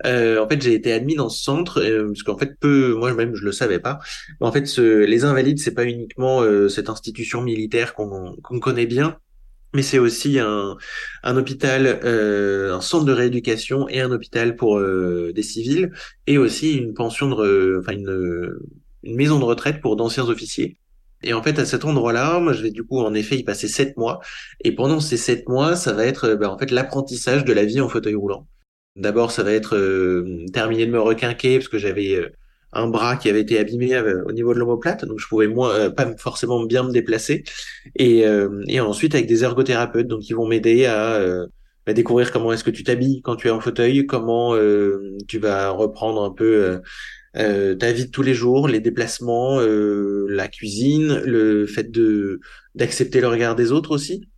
en 0.05 0.47
fait, 0.47 0.61
j'ai 0.61 0.75
été 0.75 0.93
admis 0.93 1.15
dans 1.15 1.31
ce 1.31 1.43
centre 1.43 1.83
parce 2.09 2.23
qu'en 2.23 2.37
fait, 2.37 2.61
peu, 2.61 2.95
moi 2.95 3.15
même 3.15 3.35
je 3.35 3.47
le 3.47 3.53
savais 3.53 3.79
pas. 3.79 4.01
Mais 4.43 4.47
en 4.47 4.53
fait, 4.53 4.67
ce, 4.67 5.07
les 5.07 5.25
invalides, 5.25 5.59
c'est 5.59 5.75
pas 5.75 5.87
uniquement 5.87 6.43
cette 6.69 6.91
institution 6.91 7.41
militaire 7.41 7.95
qu'on 7.95 8.37
connaît 8.61 8.87
bien, 8.87 9.17
mais 9.75 9.83
c'est 9.83 9.99
aussi 9.99 10.39
un, 10.39 10.77
un 11.23 11.37
hôpital, 11.37 12.01
euh, 12.05 12.75
un 12.75 12.81
centre 12.81 13.05
de 13.05 13.13
rééducation 13.13 13.89
et 13.89 14.01
un 14.01 14.11
hôpital 14.11 14.57
pour 14.57 14.79
euh, 14.79 15.33
des 15.35 15.43
civils, 15.43 15.91
et 16.27 16.39
aussi 16.39 16.75
une 16.77 16.95
pension 16.95 17.29
de, 17.29 17.79
enfin 17.81 17.93
une, 17.93 18.59
une 19.03 19.17
maison 19.17 19.39
de 19.39 19.45
retraite 19.45 19.81
pour 19.81 19.97
d'anciens 19.97 20.29
officiers. 20.29 20.77
Et 21.23 21.33
en 21.33 21.43
fait, 21.43 21.59
à 21.59 21.65
cet 21.65 21.85
endroit-là, 21.85 22.39
moi, 22.39 22.53
je 22.53 22.63
vais 22.63 22.71
du 22.71 22.85
coup, 22.85 23.01
en 23.01 23.13
effet, 23.15 23.37
y 23.37 23.43
passer 23.45 23.69
sept 23.69 23.97
mois. 23.97 24.21
Et 24.63 24.73
pendant 24.75 25.01
ces 25.01 25.17
sept 25.17 25.49
mois, 25.49 25.75
ça 25.77 25.93
va 25.93 26.07
être, 26.07 26.35
ben, 26.35 26.49
en 26.49 26.59
fait, 26.59 26.71
l'apprentissage 26.71 27.45
de 27.45 27.53
la 27.53 27.65
vie 27.65 27.81
en 27.81 27.89
fauteuil 27.89 28.15
roulant. 28.15 28.47
D'abord, 28.97 29.31
ça 29.33 29.43
va 29.43 29.53
être 29.53 29.77
euh, 29.77 30.47
terminer 30.53 30.87
de 30.87 30.93
me 30.93 31.01
requinquer 31.01 31.59
parce 31.59 31.69
que 31.69 31.79
j'avais 31.79 32.15
euh, 32.15 32.31
un 32.73 32.87
bras 32.87 33.17
qui 33.17 33.29
avait 33.29 33.41
été 33.41 33.59
abîmé 33.59 33.95
euh, 33.95 34.25
au 34.27 34.33
niveau 34.33 34.53
de 34.55 34.59
l'omoplate, 34.59 35.05
donc 35.05 35.19
je 35.19 35.27
pouvais 35.27 35.49
moins, 35.49 35.75
euh, 35.75 35.91
pas 35.91 36.15
forcément 36.17 36.63
bien 36.65 36.83
me 36.83 36.93
déplacer. 36.93 37.45
Et, 37.97 38.27
euh, 38.27 38.63
et 38.67 38.81
ensuite 38.81 39.15
avec 39.15 39.27
des 39.27 39.45
ergothérapeutes, 39.45 40.07
donc 40.07 40.21
qui 40.21 40.35
vont 40.35 40.47
m'aider 40.47 40.87
à, 40.87 41.47
à, 41.87 41.93
découvrir 41.93 42.31
comment 42.33 42.53
est-ce 42.53 42.65
que 42.65 42.71
tu 42.71 42.85
t'habilles 42.85 43.23
quand 43.23 43.37
tu 43.37 43.49
es 43.49 43.51
en 43.51 43.61
fauteuil, 43.61 44.07
comment 44.07 44.55
tu 45.27 45.39
vas 45.39 45.71
reprendre 45.71 46.23
un 46.23 46.31
peu 46.31 46.81
ta 47.33 47.93
vie 47.93 48.07
de 48.07 48.11
tous 48.11 48.23
les 48.23 48.35
jours, 48.35 48.69
les 48.69 48.81
déplacements, 48.81 49.59
la 49.61 50.49
cuisine, 50.49 51.23
le 51.25 51.67
fait 51.67 51.91
de 51.91 52.41
d'accepter 52.75 53.23
le 53.23 53.29
regard 53.29 53.57
des 53.57 53.73
autres 53.73 53.91
aussi, 53.93 54.29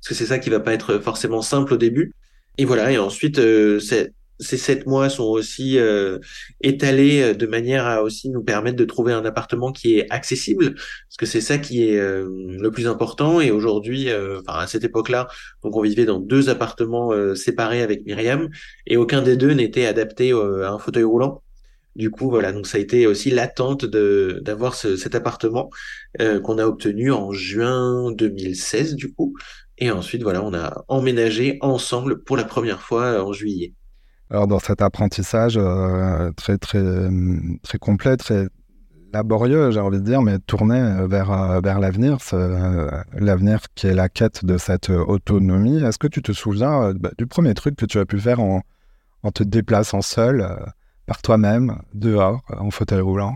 parce 0.00 0.10
que 0.10 0.14
c'est 0.14 0.26
ça 0.26 0.38
qui 0.38 0.48
va 0.48 0.60
pas 0.60 0.72
être 0.74 1.00
forcément 1.00 1.42
simple 1.42 1.74
au 1.74 1.76
début. 1.76 2.12
Et 2.56 2.64
voilà, 2.64 2.92
et 2.92 2.98
ensuite, 2.98 3.40
c'est 3.80 4.12
ces 4.42 4.56
sept 4.58 4.86
mois 4.86 5.08
sont 5.08 5.24
aussi 5.24 5.78
euh, 5.78 6.18
étalés 6.60 7.22
euh, 7.22 7.34
de 7.34 7.46
manière 7.46 7.86
à 7.86 8.02
aussi 8.02 8.30
nous 8.30 8.42
permettre 8.42 8.76
de 8.76 8.84
trouver 8.84 9.12
un 9.12 9.24
appartement 9.24 9.72
qui 9.72 9.98
est 9.98 10.06
accessible, 10.10 10.74
parce 10.74 11.16
que 11.18 11.26
c'est 11.26 11.40
ça 11.40 11.58
qui 11.58 11.88
est 11.88 11.98
euh, 11.98 12.28
le 12.28 12.70
plus 12.70 12.86
important. 12.86 13.40
Et 13.40 13.50
aujourd'hui, 13.50 14.08
enfin 14.12 14.60
à 14.60 14.66
cette 14.66 14.84
époque-là, 14.84 15.28
donc 15.62 15.76
on 15.76 15.82
vivait 15.82 16.04
dans 16.04 16.20
deux 16.20 16.48
appartements 16.50 17.12
séparés 17.34 17.82
avec 17.82 18.04
Myriam, 18.04 18.48
et 18.86 18.96
aucun 18.96 19.22
des 19.22 19.36
deux 19.36 19.52
n'était 19.52 19.86
adapté 19.86 20.32
à 20.32 20.70
un 20.70 20.78
fauteuil 20.78 21.04
roulant. 21.04 21.42
Du 21.96 22.10
coup, 22.10 22.30
voilà, 22.30 22.52
donc 22.52 22.66
ça 22.66 22.78
a 22.78 22.80
été 22.80 23.06
aussi 23.06 23.30
l'attente 23.30 23.84
de 23.84 24.40
d'avoir 24.42 24.74
cet 24.74 25.14
appartement 25.14 25.70
qu'on 26.18 26.58
a 26.58 26.66
obtenu 26.66 27.12
en 27.12 27.32
juin 27.32 28.12
2016, 28.12 28.94
du 28.94 29.12
coup. 29.12 29.34
Et 29.78 29.90
ensuite, 29.90 30.22
voilà, 30.22 30.42
on 30.44 30.54
a 30.54 30.84
emménagé 30.88 31.58
ensemble 31.60 32.22
pour 32.24 32.36
la 32.36 32.44
première 32.44 32.82
fois 32.82 33.22
en 33.24 33.32
juillet. 33.32 33.74
Alors 34.32 34.46
dans 34.46 34.58
cet 34.58 34.80
apprentissage 34.80 35.58
euh, 35.58 36.32
très 36.32 36.56
très 36.56 36.82
très 37.62 37.76
complet, 37.76 38.16
très 38.16 38.46
laborieux, 39.12 39.70
j'ai 39.72 39.80
envie 39.80 39.98
de 39.98 40.04
dire, 40.04 40.22
mais 40.22 40.38
tourné 40.38 41.06
vers 41.06 41.30
euh, 41.30 41.60
vers 41.60 41.78
l'avenir, 41.78 42.16
euh, 42.32 42.90
l'avenir 43.12 43.60
qui 43.74 43.88
est 43.88 43.94
la 43.94 44.08
quête 44.08 44.42
de 44.46 44.56
cette 44.56 44.88
autonomie. 44.88 45.84
Est-ce 45.84 45.98
que 45.98 46.06
tu 46.06 46.22
te 46.22 46.32
souviens 46.32 46.94
bah, 46.94 47.10
du 47.18 47.26
premier 47.26 47.52
truc 47.52 47.76
que 47.76 47.84
tu 47.84 47.98
as 47.98 48.06
pu 48.06 48.18
faire 48.18 48.40
en, 48.40 48.62
en 49.22 49.30
te 49.32 49.42
déplaçant 49.42 50.00
seul 50.00 50.48
par 51.04 51.20
toi-même 51.20 51.82
dehors 51.92 52.40
en 52.56 52.70
fauteuil 52.70 53.02
roulant? 53.02 53.34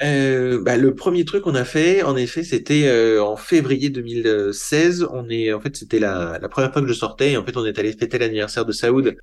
Bah, 0.00 0.76
le 0.76 0.94
premier 0.94 1.24
truc 1.24 1.42
qu'on 1.42 1.56
a 1.56 1.64
fait, 1.64 2.04
en 2.04 2.16
effet, 2.16 2.44
c'était 2.44 3.18
en 3.18 3.34
février 3.34 3.90
2016. 3.90 5.08
On 5.12 5.28
est, 5.28 5.52
en 5.52 5.58
fait, 5.58 5.76
c'était 5.76 5.98
la, 5.98 6.38
première 6.48 6.72
fois 6.72 6.80
que 6.80 6.86
je 6.88 6.92
sortais. 6.92 7.36
En 7.36 7.44
fait, 7.44 7.56
on 7.56 7.66
est 7.66 7.76
allé 7.76 7.92
fêter 7.92 8.18
l'anniversaire 8.18 8.64
de 8.64 8.70
Saoud 8.72 9.16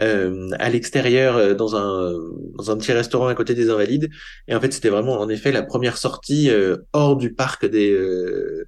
euh, 0.00 0.50
à 0.58 0.70
l'extérieur 0.70 1.36
euh, 1.36 1.54
dans 1.54 1.74
un 1.74 2.12
dans 2.54 2.70
un 2.70 2.76
petit 2.76 2.92
restaurant 2.92 3.26
à 3.26 3.34
côté 3.34 3.54
des 3.54 3.70
Invalides. 3.70 4.10
Et 4.46 4.54
en 4.54 4.60
fait, 4.60 4.72
c'était 4.72 4.90
vraiment 4.90 5.18
en 5.20 5.28
effet 5.28 5.50
la 5.50 5.62
première 5.62 5.96
sortie 5.96 6.50
euh, 6.50 6.76
hors 6.92 7.16
du 7.16 7.34
parc 7.34 7.66
des 7.66 7.96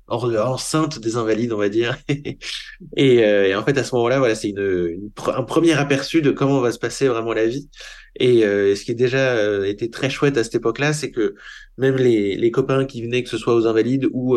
hors 0.09 0.29
de 0.29 0.35
l'enceinte 0.35 0.99
des 0.99 1.17
Invalides, 1.17 1.53
on 1.53 1.59
va 1.59 1.69
dire. 1.69 1.97
et, 2.97 3.15
et, 3.17 3.55
en 3.55 3.65
fait, 3.65 3.79
à 3.79 3.85
ce 3.85 3.95
moment-là, 3.95 4.19
voilà, 4.19 4.35
c'est 4.35 4.49
une, 4.49 5.11
un 5.27 5.43
premier 5.43 5.73
aperçu 5.73 6.23
de 6.23 6.31
comment 6.31 6.61
va 6.61 6.73
se 6.73 6.79
passer 6.79 7.09
vraiment 7.09 7.33
la 7.33 7.47
vie. 7.47 7.69
Et 8.19 8.41
ce 8.43 8.85
qui 8.85 8.91
est 8.91 8.95
déjà 8.95 9.67
été 9.67 9.91
très 9.91 10.11
chouette 10.11 10.37
à 10.37 10.45
cette 10.45 10.57
époque-là, 10.57 10.93
c'est 10.93 11.11
que 11.11 11.35
même 11.79 11.97
les, 11.97 12.37
les 12.37 12.51
copains 12.51 12.85
qui 12.85 13.03
venaient, 13.03 13.23
que 13.23 13.29
ce 13.29 13.39
soit 13.39 13.55
aux 13.55 13.67
Invalides 13.67 14.09
ou 14.13 14.37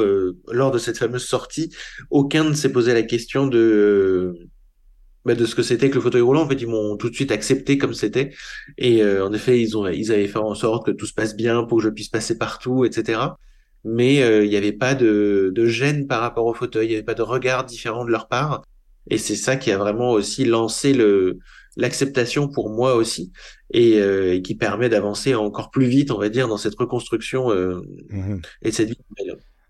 lors 0.52 0.72
de 0.72 0.78
cette 0.78 0.98
fameuse 0.98 1.26
sortie, 1.26 1.72
aucun 2.10 2.44
ne 2.44 2.54
s'est 2.54 2.72
posé 2.72 2.94
la 2.94 3.04
question 3.04 3.48
de 3.48 4.50
bah, 5.25 5.36
de 5.36 5.46
ce 5.46 5.56
que 5.56 5.63
c'était 5.63 5.89
que 5.89 5.96
le 5.96 6.01
fauteuil 6.01 6.22
roulant. 6.22 6.44
En 6.44 6.50
fait, 6.50 6.62
ils 6.62 6.68
m'ont 6.68 6.98
tout 6.98 7.10
de 7.10 7.15
suite 7.15 7.32
accepté 7.32 7.77
comme 7.77 7.94
c'était. 7.94 8.32
Et 8.77 9.01
euh, 9.03 9.25
en 9.25 9.34
effet, 9.34 9.60
ils 9.60 9.77
ont, 9.77 9.88
ils 9.88 10.12
avaient 10.12 10.27
fait 10.27 10.39
en 10.39 10.56
sorte 10.56 10.86
que 10.86 10.92
tout 10.92 11.06
se 11.06 11.13
passe 11.13 11.36
bien 11.36 11.63
pour 11.63 11.77
que 11.80 11.84
je 11.84 11.89
puisse 11.89 12.10
passer 12.10 12.38
partout, 12.38 12.86
etc. 12.86 13.20
Mais 13.86 14.22
euh, 14.22 14.44
il 14.46 14.50
n'y 14.50 14.56
avait 14.56 14.74
pas 14.74 14.96
de, 14.96 15.51
de 15.53 15.65
gêne 15.65 16.08
par 16.08 16.22
rapport 16.22 16.46
au 16.46 16.53
fauteuil. 16.53 16.88
Il 16.88 16.89
n'y 16.89 16.96
avait 16.96 17.03
pas 17.03 17.13
de 17.13 17.22
regard 17.22 17.65
différent 17.65 18.06
de 18.06 18.12
leur 18.12 18.27
part. 18.27 18.63
Et 19.10 19.18
c'est 19.18 19.36
ça 19.36 19.56
qui 19.56 19.72
a 19.72 19.77
vraiment 19.77 20.12
aussi 20.12 20.46
lancé 20.46 20.94
le 20.94 21.39
l'acceptation 21.75 22.48
pour 22.48 22.70
moi 22.70 22.94
aussi 22.94 23.32
et, 23.72 24.00
euh, 24.00 24.36
et 24.36 24.44
qui 24.44 24.53
permet 24.53 24.89
d'avancer 24.89 25.34
encore 25.34 25.72
plus 25.72 25.88
vite, 25.88 26.12
on 26.12 26.20
va 26.20 26.30
dire, 26.30 26.48
dans 26.48 26.58
cette 26.58 26.75
reconstruction 26.75 27.50
mmh 27.50 28.42
et 28.62 28.72
cette 28.72 28.89
vie. 28.89 28.98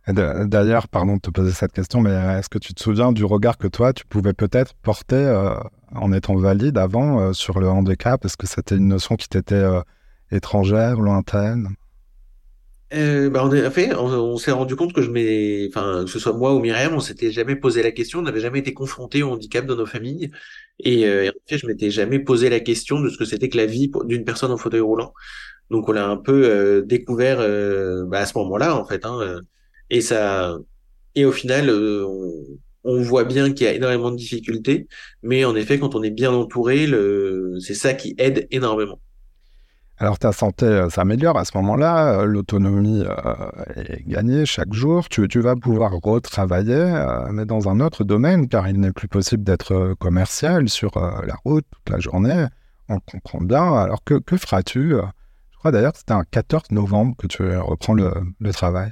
D'ailleurs, 0.08 0.90
pardon 0.90 1.16
de 1.16 1.22
te 1.22 1.30
poser 1.30 1.52
cette 1.52 1.72
question, 1.72 2.02
mais 2.02 2.12
est-ce 2.12 2.50
que 2.50 2.58
tu 2.58 2.74
te 2.74 2.82
souviens 2.82 3.14
du 3.14 3.24
regard 3.24 3.58
que 3.58 3.68
toi, 3.68 3.94
tu 3.94 4.06
pouvais 4.06 4.34
peut-être 4.34 4.74
porter 4.74 5.16
euh, 5.16 5.56
en 5.96 6.12
étant 6.12 6.36
valide 6.36 6.78
avant 6.78 7.22
euh, 7.22 7.34
sur 7.34 7.60
le 7.60 7.70
handicap? 7.70 8.26
Est-ce 8.26 8.36
que 8.36 8.46
c'était 8.46 8.76
une 8.76 8.90
notion 8.90 9.16
qui 9.16 9.30
t'était 9.30 9.56
euh, 9.56 9.80
étrangère, 10.30 11.00
lointaine? 11.00 11.70
Bah, 12.92 13.44
en 13.44 13.52
effet, 13.52 13.96
on, 13.96 14.38
s'est 14.38 14.52
rendu 14.52 14.76
compte 14.76 14.94
que 14.94 15.02
je 15.02 15.10
m'ai, 15.10 15.68
enfin, 15.70 16.04
que 16.04 16.12
ce 16.12 16.20
soit 16.20 16.34
moi 16.34 16.54
ou 16.54 16.60
Myriam, 16.60 16.94
on 16.94 17.00
s'était 17.00 17.32
jamais 17.32 17.56
posé 17.56 17.82
la 17.82 17.92
question, 17.92 18.20
on 18.20 18.22
n'avait 18.22 18.42
jamais 18.42 18.60
été 18.60 18.74
confronté 18.76 19.24
au 19.24 19.32
handicap 19.32 19.66
dans 19.66 19.76
nos 19.76 19.88
familles, 19.88 20.30
et, 20.78 21.08
en 21.28 21.32
fait, 21.50 21.58
je 21.58 21.66
m'étais 21.66 21.90
jamais 21.90 22.20
posé 22.20 22.50
la 22.50 22.60
question 22.60 23.00
de 23.00 23.10
ce 23.10 23.18
que 23.18 23.26
c'était 23.26 23.50
que 23.50 23.58
la 23.58 23.66
vie 23.66 23.92
d'une 24.06 24.24
personne 24.24 24.52
en 24.52 24.58
fauteuil 24.58 24.82
roulant. 24.82 25.12
Donc, 25.72 25.90
on 25.90 25.92
l'a 25.92 26.08
un 26.08 26.18
peu 26.18 26.84
découvert 26.86 27.40
bah, 28.06 28.20
à 28.20 28.26
ce 28.28 28.38
moment-là, 28.38 28.78
en 28.78 28.86
fait. 28.86 29.08
Hein, 29.08 29.42
et 29.94 30.02
ça, 30.02 30.58
et 31.14 31.24
au 31.24 31.32
final, 31.32 31.70
euh, 31.70 32.04
on, 32.84 33.02
voit 33.04 33.26
bien 33.26 33.54
qu'il 33.54 33.68
y 33.68 33.70
a 33.70 33.74
énormément 33.74 34.10
de 34.10 34.16
difficultés, 34.16 34.88
mais 35.22 35.46
en 35.46 35.56
effet, 35.56 35.78
quand 35.78 35.94
on 35.94 36.02
est 36.02 36.10
bien 36.10 36.32
entouré, 36.32 36.88
c'est 37.60 37.76
ça 37.76 37.94
qui 37.94 38.16
aide 38.18 38.48
énormément. 38.50 39.00
Alors 40.00 40.18
ta 40.18 40.32
santé 40.32 40.66
euh, 40.66 40.90
s'améliore 40.90 41.38
à 41.38 41.46
ce 41.46 41.56
moment-là, 41.58 42.22
euh, 42.22 42.26
l'autonomie 42.26 43.04
est 43.76 44.04
gagnée 44.08 44.48
chaque 44.48 44.74
jour, 44.74 45.08
tu, 45.08 45.28
vas 45.40 45.56
pouvoir 45.56 45.92
retravailler, 45.92 47.06
mais 47.32 47.46
dans 47.46 47.70
un 47.70 47.80
autre 47.80 48.04
domaine, 48.04 48.50
car 48.50 48.68
il 48.68 48.80
n'est 48.80 48.92
plus 48.92 49.08
possible 49.08 49.44
d'être 49.44 49.94
commercial 50.00 50.70
sur 50.70 50.98
la 50.98 51.36
route 51.46 51.66
toute 51.72 51.94
la 51.94 52.00
journée, 52.00 52.48
on 52.90 53.00
comprend 53.00 53.42
bien. 53.42 53.74
Alors 53.76 54.04
que, 54.04 54.20
feras-tu 54.36 54.96
Je 55.52 55.58
crois 55.60 55.72
d'ailleurs 55.72 55.94
que 55.94 56.00
c'était 56.00 56.14
un 56.14 56.24
14 56.24 56.72
novembre 56.72 57.16
que 57.16 57.28
tu 57.28 57.44
reprends 57.58 57.94
le 57.94 58.52
travail. 58.52 58.92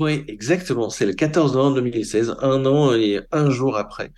Oui, 0.00 0.24
exactement, 0.28 0.88
c'est 0.88 1.04
le 1.04 1.12
14 1.12 1.54
novembre 1.54 1.76
2016, 1.76 2.36
un 2.40 2.64
an 2.64 2.94
et 2.94 3.20
un 3.32 3.50
jour 3.50 3.76
après. 3.76 4.12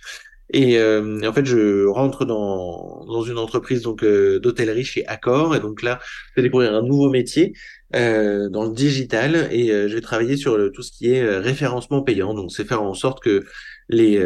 Et 0.51 0.77
euh, 0.79 1.21
en 1.27 1.33
fait, 1.33 1.45
je 1.45 1.87
rentre 1.87 2.25
dans, 2.25 3.05
dans 3.07 3.23
une 3.23 3.39
entreprise 3.39 3.83
donc 3.83 4.03
euh, 4.03 4.39
d'hôtellerie 4.39 4.85
chez 4.85 5.05
Accor. 5.07 5.55
Et 5.55 5.61
donc 5.61 5.81
là, 5.83 5.99
je 6.31 6.41
vais 6.41 6.43
découvrir 6.47 6.75
un 6.75 6.83
nouveau 6.83 7.09
métier 7.09 7.53
euh, 7.95 8.49
dans 8.49 8.65
le 8.65 8.73
digital. 8.73 9.49
Et 9.51 9.69
je 9.69 9.95
vais 9.95 10.01
travailler 10.01 10.37
sur 10.37 10.71
tout 10.73 10.83
ce 10.83 10.91
qui 10.91 11.11
est 11.11 11.25
référencement 11.39 12.03
payant. 12.03 12.35
Donc, 12.35 12.51
c'est 12.53 12.65
faire 12.65 12.83
en 12.83 12.93
sorte 12.93 13.23
que 13.23 13.45
les, 13.89 14.21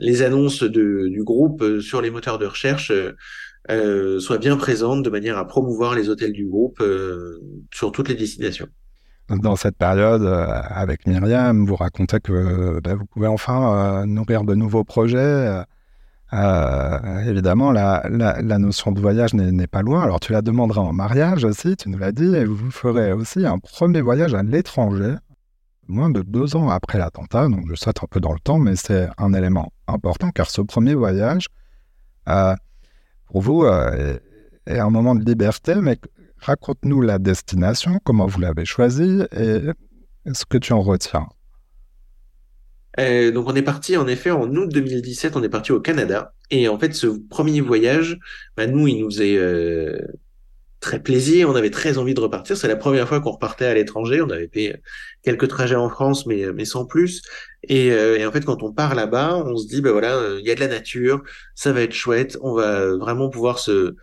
les 0.00 0.22
annonces 0.22 0.62
de, 0.64 1.08
du 1.08 1.24
groupe 1.24 1.80
sur 1.80 2.02
les 2.02 2.10
moteurs 2.10 2.38
de 2.38 2.46
recherche 2.46 2.92
soient 4.18 4.38
bien 4.38 4.56
présentes 4.56 5.04
de 5.04 5.10
manière 5.10 5.38
à 5.38 5.46
promouvoir 5.46 5.94
les 5.94 6.08
hôtels 6.08 6.32
du 6.32 6.46
groupe 6.46 6.82
sur 7.72 7.92
toutes 7.92 8.08
les 8.08 8.16
destinations 8.16 8.68
dans 9.38 9.56
cette 9.56 9.76
période, 9.76 10.22
euh, 10.22 10.60
avec 10.68 11.06
Myriam, 11.06 11.64
vous 11.64 11.76
racontez 11.76 12.20
que 12.20 12.80
ben, 12.80 12.96
vous 12.96 13.06
pouvez 13.06 13.28
enfin 13.28 13.74
euh, 14.02 14.06
nourrir 14.06 14.44
de 14.44 14.54
nouveaux 14.54 14.84
projets. 14.84 15.62
Euh, 16.32 17.20
évidemment, 17.26 17.72
la, 17.72 18.04
la, 18.08 18.58
notion 18.58 18.92
de 18.92 19.00
voyage 19.00 19.34
n'est 19.34 19.66
pas 19.66 19.82
loin. 19.82 20.02
Alors, 20.02 20.20
tu 20.20 20.32
la 20.32 20.42
demanderas 20.42 20.82
en 20.82 20.92
mariage 20.92 21.44
aussi, 21.44 21.76
tu 21.76 21.88
nous 21.88 21.98
l'as 21.98 22.12
dit, 22.12 22.34
et 22.34 22.44
vous 22.44 22.70
ferez 22.70 23.12
aussi 23.12 23.44
un 23.46 23.58
premier 23.58 24.00
voyage 24.00 24.34
à 24.34 24.42
l'étranger, 24.42 25.14
moins 25.88 26.10
de 26.10 26.22
deux 26.22 26.54
ans 26.54 26.68
après 26.68 26.98
l'attentat. 26.98 27.48
Donc, 27.48 27.64
je 27.68 27.74
saute 27.74 28.02
un 28.02 28.06
peu 28.08 28.20
dans 28.20 28.32
le 28.32 28.38
temps, 28.38 28.58
mais 28.58 28.76
c'est 28.76 29.08
un 29.18 29.32
élément 29.32 29.72
important, 29.88 30.30
car 30.30 30.48
ce 30.50 30.60
premier 30.60 30.94
voyage, 30.94 31.48
pour 33.26 33.42
vous, 33.42 33.64
est 33.64 34.78
un 34.78 34.90
moment 34.90 35.16
de 35.16 35.24
liberté, 35.24 35.74
mais 35.76 35.98
Raconte-nous 36.40 37.02
la 37.02 37.18
destination, 37.18 38.00
comment 38.04 38.26
vous 38.26 38.40
l'avez 38.40 38.64
choisie 38.64 39.22
et 39.32 39.60
ce 40.32 40.44
que 40.44 40.58
tu 40.58 40.72
en 40.72 40.80
retiens. 40.82 41.28
Euh, 42.98 43.30
donc 43.30 43.48
on 43.48 43.54
est 43.54 43.62
parti 43.62 43.96
en 43.96 44.08
effet 44.08 44.30
en 44.30 44.50
août 44.54 44.68
2017, 44.72 45.36
on 45.36 45.42
est 45.42 45.48
parti 45.48 45.70
au 45.72 45.80
Canada 45.80 46.34
et 46.50 46.68
en 46.68 46.78
fait 46.78 46.92
ce 46.92 47.06
premier 47.06 47.60
voyage, 47.60 48.18
bah, 48.56 48.66
nous 48.66 48.88
il 48.88 49.00
nous 49.00 49.10
faisait 49.10 49.36
euh, 49.36 49.96
très 50.80 51.00
plaisir, 51.00 51.48
on 51.48 51.54
avait 51.54 51.70
très 51.70 51.98
envie 51.98 52.14
de 52.14 52.20
repartir. 52.20 52.56
C'est 52.56 52.66
la 52.66 52.76
première 52.76 53.06
fois 53.06 53.20
qu'on 53.20 53.32
repartait 53.32 53.66
à 53.66 53.74
l'étranger, 53.74 54.20
on 54.22 54.30
avait 54.30 54.50
fait 54.52 54.80
quelques 55.22 55.46
trajets 55.48 55.76
en 55.76 55.88
France 55.88 56.26
mais 56.26 56.52
mais 56.52 56.64
sans 56.64 56.84
plus. 56.84 57.22
Et, 57.62 57.92
euh, 57.92 58.26
en 58.28 58.32
fait 58.32 58.44
quand 58.44 58.62
on 58.62 58.72
part 58.72 58.94
là-bas, 58.94 59.36
on 59.46 59.56
se 59.56 59.68
dit 59.68 59.80
bah 59.80 59.92
voilà 59.92 60.20
il 60.40 60.46
y 60.46 60.50
a 60.50 60.54
de 60.56 60.60
la 60.60 60.68
nature, 60.68 61.22
ça 61.54 61.72
va 61.72 61.82
être 61.82 61.92
chouette, 61.92 62.38
on 62.42 62.54
va 62.54 62.96
vraiment 62.96 63.28
pouvoir 63.30 63.60
se 63.60 63.94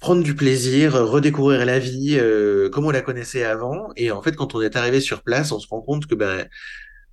prendre 0.00 0.22
du 0.22 0.34
plaisir, 0.34 0.94
redécouvrir 0.94 1.64
la 1.66 1.78
vie 1.78 2.16
euh, 2.20 2.68
comme 2.70 2.86
on 2.86 2.90
la 2.90 3.00
connaissait 3.00 3.44
avant. 3.44 3.88
Et 3.96 4.10
en 4.10 4.22
fait, 4.22 4.36
quand 4.36 4.54
on 4.54 4.60
est 4.60 4.76
arrivé 4.76 5.00
sur 5.00 5.22
place, 5.22 5.52
on 5.52 5.58
se 5.58 5.68
rend 5.68 5.80
compte 5.80 6.06
que 6.06 6.14
ben 6.14 6.46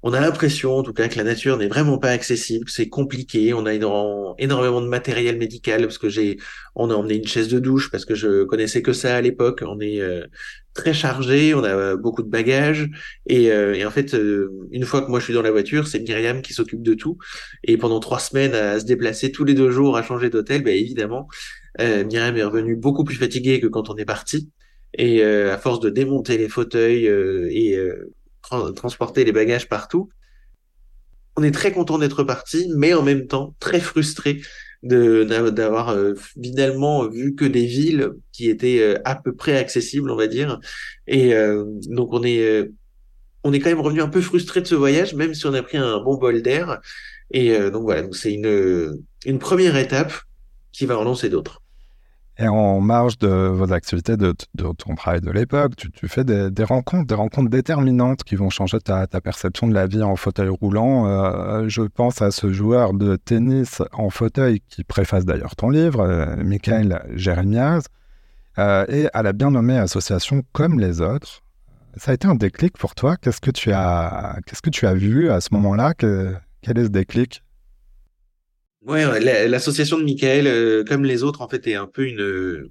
on 0.07 0.13
a 0.13 0.19
l'impression, 0.19 0.77
en 0.77 0.83
tout 0.83 0.93
cas, 0.93 1.07
que 1.07 1.17
la 1.17 1.23
nature 1.23 1.57
n'est 1.57 1.67
vraiment 1.67 1.97
pas 1.97 2.11
accessible, 2.11 2.69
c'est 2.69 2.89
compliqué. 2.89 3.55
On 3.55 3.65
a 3.65 3.73
énormément 3.73 4.79
de 4.81 4.87
matériel 4.87 5.39
médical 5.39 5.81
parce 5.81 5.97
que 5.97 6.09
j'ai, 6.09 6.37
on 6.75 6.91
a 6.91 6.93
emmené 6.93 7.15
une 7.15 7.25
chaise 7.25 7.47
de 7.47 7.57
douche 7.57 7.89
parce 7.89 8.05
que 8.05 8.13
je 8.13 8.43
connaissais 8.43 8.83
que 8.83 8.93
ça 8.93 9.15
à 9.15 9.21
l'époque. 9.21 9.63
On 9.65 9.79
est 9.79 10.01
euh, 10.01 10.27
très 10.75 10.93
chargé, 10.93 11.55
on 11.55 11.63
a 11.63 11.95
beaucoup 11.95 12.21
de 12.21 12.29
bagages 12.29 12.87
et, 13.25 13.51
euh, 13.51 13.73
et 13.73 13.83
en 13.83 13.89
fait, 13.89 14.15
une 14.71 14.85
fois 14.85 15.01
que 15.01 15.09
moi 15.09 15.19
je 15.19 15.25
suis 15.25 15.33
dans 15.33 15.41
la 15.41 15.49
voiture, 15.49 15.87
c'est 15.87 15.99
Myriam 16.01 16.43
qui 16.43 16.53
s'occupe 16.53 16.83
de 16.83 16.93
tout. 16.93 17.17
Et 17.63 17.75
pendant 17.77 17.99
trois 17.99 18.19
semaines 18.19 18.53
à 18.53 18.79
se 18.79 18.85
déplacer 18.85 19.31
tous 19.31 19.43
les 19.43 19.55
deux 19.55 19.71
jours 19.71 19.97
à 19.97 20.03
changer 20.03 20.29
d'hôtel, 20.29 20.61
ben 20.61 20.75
évidemment, 20.75 21.27
euh, 21.79 22.03
Myriam 22.05 22.37
est 22.37 22.43
revenue 22.43 22.75
beaucoup 22.75 23.03
plus 23.03 23.15
fatiguée 23.15 23.59
que 23.59 23.67
quand 23.67 23.89
on 23.89 23.97
est 23.97 24.05
parti. 24.05 24.49
Et 24.97 25.21
euh, 25.21 25.53
à 25.53 25.57
force 25.57 25.79
de 25.81 25.89
démonter 25.89 26.37
les 26.37 26.47
fauteuils 26.47 27.07
euh, 27.07 27.49
et 27.51 27.77
transporter 28.41 29.25
les 29.25 29.31
bagages 29.31 29.67
partout, 29.67 30.09
on 31.35 31.43
est 31.43 31.51
très 31.51 31.73
content 31.73 31.97
d'être 31.97 32.23
parti, 32.23 32.71
mais 32.77 32.93
en 32.93 33.03
même 33.03 33.27
temps 33.27 33.55
très 33.59 33.79
frustré 33.79 34.41
d'avoir 34.83 35.97
finalement 36.41 37.09
vu 37.09 37.33
que 37.33 37.43
des 37.43 37.65
villes 37.65 38.11
qui 38.31 38.49
étaient 38.49 38.95
à 39.03 39.15
peu 39.15 39.33
près 39.33 39.57
accessibles, 39.57 40.11
on 40.11 40.15
va 40.15 40.27
dire. 40.27 40.59
Et 41.07 41.33
donc 41.87 42.13
on 42.13 42.23
est 42.23 42.69
on 43.43 43.51
est 43.51 43.59
quand 43.59 43.69
même 43.69 43.81
revenu 43.81 44.01
un 44.01 44.07
peu 44.07 44.21
frustré 44.21 44.61
de 44.61 44.67
ce 44.67 44.75
voyage, 44.75 45.15
même 45.15 45.33
si 45.33 45.47
on 45.47 45.53
a 45.55 45.63
pris 45.63 45.77
un 45.77 45.99
bon 45.99 46.15
bol 46.17 46.41
d'air. 46.43 46.79
Et 47.31 47.57
donc 47.71 47.81
voilà, 47.81 48.07
c'est 48.11 48.31
une 48.31 49.03
une 49.25 49.39
première 49.39 49.75
étape 49.75 50.13
qui 50.71 50.85
va 50.85 50.99
en 50.99 51.03
lancer 51.03 51.29
d'autres. 51.29 51.64
Et 52.37 52.49
en 52.49 52.81
marge 52.81 53.17
de 53.17 53.29
vos 53.29 53.71
activités, 53.71 54.17
de, 54.17 54.33
ton 54.55 54.95
travail 54.95 55.21
de 55.21 55.31
l'époque, 55.31 55.73
tu, 55.75 56.07
fais 56.09 56.25
des, 56.25 56.63
rencontres, 56.65 57.07
des 57.07 57.15
rencontres 57.15 57.49
déterminantes 57.49 58.23
qui 58.23 58.35
vont 58.35 58.49
changer 58.49 58.79
ta, 58.79 59.07
perception 59.07 59.67
de 59.67 59.73
la 59.73 59.87
vie 59.87 60.03
en 60.03 60.17
fauteuil 60.17 60.49
roulant. 60.49 61.07
Euh, 61.07 61.69
je 61.69 61.83
pense 61.83 62.21
à 62.21 62.31
ce 62.31 62.51
joueur 62.51 62.93
de 62.93 63.15
tennis 63.15 63.81
en 63.93 64.09
fauteuil 64.09 64.61
qui 64.67 64.83
préface 64.83 65.23
d'ailleurs 65.23 65.55
ton 65.55 65.69
livre, 65.69 66.01
euh, 66.01 66.35
Michael 66.43 67.05
Jérémiaz, 67.15 67.85
euh, 68.57 68.85
et 68.89 69.07
à 69.13 69.23
la 69.23 69.31
bien 69.31 69.51
nommée 69.51 69.77
association 69.77 70.43
Comme 70.51 70.77
les 70.77 70.99
autres. 70.99 71.41
Ça 71.95 72.11
a 72.11 72.13
été 72.15 72.27
un 72.27 72.35
déclic 72.35 72.77
pour 72.77 72.95
toi. 72.95 73.15
Qu'est-ce 73.15 73.39
que 73.39 73.51
tu 73.51 73.71
as, 73.71 74.39
qu'est-ce 74.45 74.61
que 74.61 74.69
tu 74.69 74.85
as 74.85 74.93
vu 74.93 75.29
à 75.29 75.39
ce 75.39 75.53
moment-là? 75.53 75.93
Quel 75.93 76.77
est 76.77 76.83
ce 76.83 76.89
déclic? 76.89 77.44
Ouais, 78.85 79.19
l'association 79.47 79.97
de 79.97 80.03
Michael, 80.03 80.45
euh, 80.47 80.83
comme 80.83 81.05
les 81.05 81.23
autres, 81.23 81.41
en 81.41 81.49
fait, 81.49 81.65
est 81.67 81.73
un 81.75 81.87
peu 81.87 82.05
une. 82.07 82.69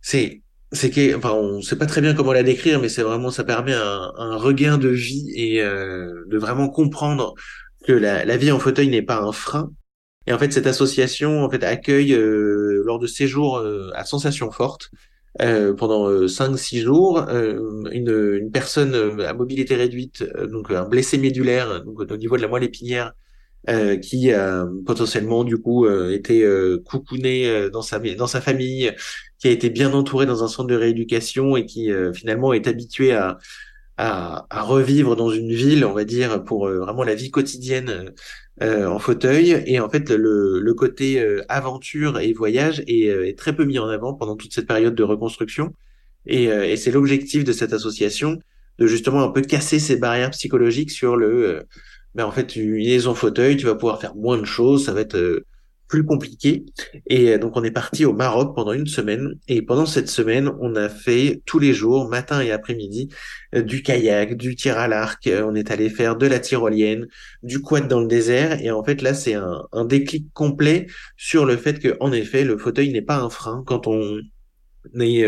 C'est, 0.00 0.42
c'est 0.72 0.90
que, 0.90 1.16
enfin, 1.16 1.32
on 1.32 1.60
sait 1.62 1.76
pas 1.76 1.86
très 1.86 2.00
bien 2.00 2.14
comment 2.14 2.32
la 2.32 2.42
décrire, 2.42 2.80
mais 2.80 2.88
c'est 2.88 3.02
vraiment, 3.02 3.30
ça 3.30 3.44
permet 3.44 3.74
un, 3.74 4.12
un 4.16 4.36
regain 4.36 4.78
de 4.78 4.88
vie 4.88 5.30
et 5.34 5.62
euh, 5.62 6.24
de 6.28 6.38
vraiment 6.38 6.68
comprendre 6.68 7.34
que 7.86 7.92
la, 7.92 8.24
la 8.24 8.36
vie 8.36 8.52
en 8.52 8.58
fauteuil 8.58 8.88
n'est 8.88 9.02
pas 9.02 9.20
un 9.20 9.32
frein. 9.32 9.70
Et 10.26 10.32
en 10.32 10.38
fait, 10.38 10.52
cette 10.52 10.66
association, 10.68 11.44
en 11.44 11.50
fait, 11.50 11.64
accueille 11.64 12.14
euh, 12.14 12.82
lors 12.86 12.98
de 13.00 13.06
séjours 13.08 13.62
à 13.94 14.04
sensations 14.04 14.50
fortes. 14.52 14.90
pendant 15.38 16.26
5-6 16.28 16.82
jours, 16.82 17.18
une, 17.28 18.38
une 18.40 18.50
personne 18.52 19.20
à 19.22 19.32
mobilité 19.34 19.74
réduite, 19.76 20.24
donc 20.50 20.70
un 20.70 20.84
blessé 20.84 21.18
médulaire, 21.18 21.82
donc 21.84 22.00
au 22.00 22.16
niveau 22.16 22.36
de 22.36 22.42
la 22.42 22.48
moelle 22.48 22.64
épinière, 22.64 23.12
euh, 23.68 23.96
qui 23.96 24.32
a 24.32 24.66
potentiellement 24.84 25.44
du 25.44 25.56
coup 25.56 25.86
euh, 25.86 26.10
été 26.12 26.42
euh, 26.42 26.82
coucouné 26.84 27.70
dans 27.70 27.82
sa 27.82 28.00
dans 28.00 28.26
sa 28.26 28.40
famille, 28.40 28.92
qui 29.38 29.46
a 29.46 29.52
été 29.52 29.70
bien 29.70 29.92
entouré 29.92 30.26
dans 30.26 30.42
un 30.42 30.48
centre 30.48 30.68
de 30.68 30.74
rééducation 30.74 31.56
et 31.56 31.64
qui 31.64 31.90
finalement 32.12 32.52
est 32.52 32.66
habitué 32.66 33.12
à, 33.12 33.38
à, 33.98 34.46
à 34.50 34.62
revivre 34.62 35.14
dans 35.14 35.30
une 35.30 35.52
ville, 35.52 35.84
on 35.84 35.92
va 35.92 36.04
dire, 36.04 36.42
pour 36.44 36.68
vraiment 36.68 37.04
la 37.04 37.14
vie 37.14 37.30
quotidienne 37.30 38.12
en 38.60 38.98
fauteuil. 38.98 39.62
Et 39.66 39.78
en 39.80 39.88
fait, 39.88 40.10
le, 40.10 40.60
le 40.60 40.74
côté 40.74 41.24
aventure 41.48 42.18
et 42.18 42.32
voyage 42.32 42.80
est, 42.86 43.06
est, 43.06 43.38
très 43.38 43.54
peu 43.54 43.64
mis 43.64 43.78
en 43.78 43.88
avant 43.88 44.14
pendant 44.14 44.36
toute 44.36 44.52
cette 44.52 44.66
période 44.66 44.94
de 44.94 45.02
reconstruction. 45.02 45.72
Et, 46.26 46.44
et 46.44 46.76
c'est 46.76 46.90
l'objectif 46.90 47.44
de 47.44 47.52
cette 47.52 47.72
association 47.72 48.38
de 48.78 48.86
justement 48.86 49.22
un 49.22 49.28
peu 49.28 49.42
casser 49.42 49.78
ces 49.78 49.96
barrières 49.96 50.30
psychologiques 50.30 50.90
sur 50.90 51.16
le 51.16 51.62
mais 52.14 52.22
en 52.22 52.30
fait, 52.30 52.46
tu 52.46 52.84
es 52.84 53.06
en 53.06 53.14
fauteuil, 53.14 53.56
tu 53.56 53.66
vas 53.66 53.74
pouvoir 53.74 54.00
faire 54.00 54.14
moins 54.14 54.38
de 54.38 54.44
choses, 54.44 54.84
ça 54.86 54.92
va 54.92 55.00
être 55.00 55.16
euh, 55.16 55.46
plus 55.88 56.04
compliqué. 56.04 56.64
Et 57.06 57.32
euh, 57.32 57.38
donc, 57.38 57.56
on 57.56 57.64
est 57.64 57.70
parti 57.70 58.04
au 58.04 58.12
Maroc 58.12 58.54
pendant 58.54 58.72
une 58.72 58.86
semaine. 58.86 59.38
Et 59.48 59.62
pendant 59.62 59.86
cette 59.86 60.08
semaine, 60.08 60.50
on 60.60 60.76
a 60.76 60.88
fait 60.88 61.42
tous 61.46 61.58
les 61.58 61.72
jours, 61.72 62.08
matin 62.08 62.40
et 62.40 62.50
après-midi, 62.50 63.08
euh, 63.54 63.62
du 63.62 63.82
kayak, 63.82 64.36
du 64.36 64.56
tir 64.56 64.78
à 64.78 64.88
l'arc. 64.88 65.28
on 65.28 65.54
est 65.54 65.70
allé 65.70 65.88
faire 65.90 66.16
de 66.16 66.26
la 66.26 66.38
tyrolienne, 66.38 67.08
du 67.42 67.60
quad 67.60 67.88
dans 67.88 68.00
le 68.00 68.08
désert. 68.08 68.60
Et 68.62 68.70
en 68.70 68.84
fait, 68.84 69.02
là, 69.02 69.14
c'est 69.14 69.34
un, 69.34 69.64
un 69.72 69.84
déclic 69.84 70.32
complet 70.34 70.86
sur 71.16 71.46
le 71.46 71.56
fait 71.56 71.78
que, 71.78 71.96
en 72.00 72.12
effet, 72.12 72.44
le 72.44 72.58
fauteuil 72.58 72.92
n'est 72.92 73.02
pas 73.02 73.16
un 73.16 73.30
frein 73.30 73.62
quand 73.66 73.86
on 73.86 74.20
est 75.00 75.24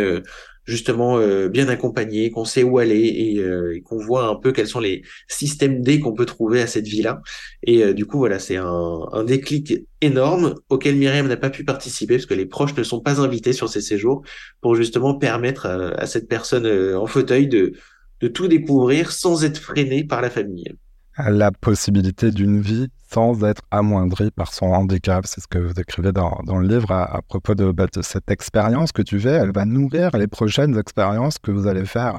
justement 0.64 1.18
euh, 1.18 1.48
bien 1.48 1.68
accompagné, 1.68 2.30
qu'on 2.30 2.44
sait 2.44 2.62
où 2.62 2.78
aller 2.78 3.38
euh, 3.38 3.76
et, 3.76 3.82
qu'on 3.82 3.98
voit 3.98 4.26
un 4.26 4.36
peu 4.36 4.52
quels 4.52 4.66
sont 4.66 4.80
les 4.80 5.02
systèmes 5.28 5.82
D 5.82 6.00
qu'on 6.00 6.14
peut 6.14 6.26
trouver 6.26 6.62
à 6.62 6.66
cette 6.66 6.86
vie-là. 6.86 7.20
Et 7.62 7.82
euh, 7.82 7.92
du 7.92 8.06
coup, 8.06 8.18
voilà, 8.18 8.38
c'est 8.38 8.56
un, 8.56 9.00
un, 9.12 9.24
déclic 9.24 9.86
énorme 10.00 10.54
auquel 10.68 10.96
Myriam 10.96 11.28
n'a 11.28 11.36
pas 11.36 11.50
pu 11.50 11.64
participer 11.64 12.16
parce 12.16 12.26
que 12.26 12.34
les 12.34 12.46
proches 12.46 12.76
ne 12.76 12.82
sont 12.82 13.00
pas 13.00 13.20
invités 13.20 13.52
sur 13.52 13.68
ces 13.68 13.80
séjours 13.80 14.22
pour 14.60 14.74
justement 14.74 15.14
permettre 15.14 15.66
à, 15.66 16.06
cette 16.06 16.28
personne 16.28 16.66
en 16.94 17.06
fauteuil 17.06 17.48
de, 17.48 17.72
de 18.20 18.28
tout 18.28 18.48
découvrir 18.48 19.12
sans 19.12 19.44
être 19.44 19.58
freiné 19.58 20.04
par 20.04 20.20
la 20.20 20.30
famille. 20.30 20.74
La 21.18 21.52
possibilité 21.52 22.30
d'une 22.30 22.60
vie 22.60 22.88
sans 23.12 23.44
être 23.44 23.62
amoindri 23.70 24.30
par 24.30 24.52
son 24.52 24.66
handicap. 24.66 25.26
C'est 25.26 25.40
ce 25.40 25.46
que 25.46 25.58
vous 25.58 25.80
écrivez 25.80 26.12
dans, 26.12 26.40
le 26.46 26.66
livre 26.66 26.90
à, 26.90 27.22
propos 27.22 27.54
de, 27.54 27.70
bah, 27.70 27.86
de, 27.92 28.02
cette 28.02 28.30
expérience 28.30 28.92
que 28.92 29.02
tu 29.02 29.20
fais. 29.20 29.30
Elle 29.30 29.52
va 29.52 29.64
nourrir 29.64 30.10
les 30.16 30.26
prochaines 30.26 30.76
expériences 30.76 31.38
que 31.38 31.50
vous 31.50 31.66
allez 31.66 31.84
faire 31.84 32.18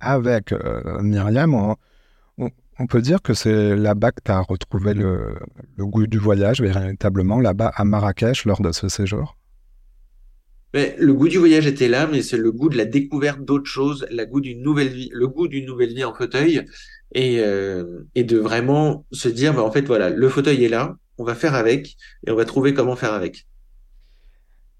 avec 0.00 0.52
euh, 0.52 1.00
Myriam. 1.02 1.74
On, 2.78 2.86
peut 2.86 3.00
dire 3.00 3.22
que 3.22 3.32
c'est 3.32 3.74
là-bas 3.74 4.12
que 4.12 4.20
tu 4.22 4.30
as 4.30 4.40
retrouvé 4.40 4.92
le, 4.92 5.34
goût 5.78 6.06
du 6.06 6.18
voyage, 6.18 6.60
véritablement, 6.60 7.40
là-bas 7.40 7.72
à 7.74 7.84
Marrakech 7.84 8.44
lors 8.44 8.60
de 8.60 8.70
ce 8.70 8.88
séjour? 8.88 9.36
Mais 10.74 10.94
le 10.98 11.14
goût 11.14 11.28
du 11.28 11.38
voyage 11.38 11.66
était 11.66 11.88
là, 11.88 12.06
mais 12.06 12.20
c'est 12.20 12.36
le 12.36 12.52
goût 12.52 12.68
de 12.68 12.76
la 12.76 12.84
découverte 12.84 13.42
d'autres 13.42 13.70
choses, 13.70 14.06
goût 14.30 14.42
d'une 14.42 14.62
nouvelle 14.62 14.88
vie, 14.88 15.08
le 15.10 15.26
goût 15.26 15.48
d'une 15.48 15.64
nouvelle 15.64 15.94
vie 15.94 16.04
en 16.04 16.12
fauteuil 16.12 16.66
et, 17.12 17.40
euh, 17.40 18.06
et 18.14 18.24
de 18.24 18.38
vraiment 18.38 19.04
se 19.12 19.28
dire, 19.28 19.54
bah, 19.54 19.62
en 19.62 19.70
fait, 19.70 19.82
voilà, 19.82 20.10
le 20.10 20.28
fauteuil 20.28 20.64
est 20.64 20.68
là, 20.68 20.96
on 21.18 21.24
va 21.24 21.34
faire 21.34 21.54
avec 21.54 21.96
et 22.26 22.30
on 22.30 22.36
va 22.36 22.44
trouver 22.44 22.74
comment 22.74 22.96
faire 22.96 23.12
avec. 23.12 23.46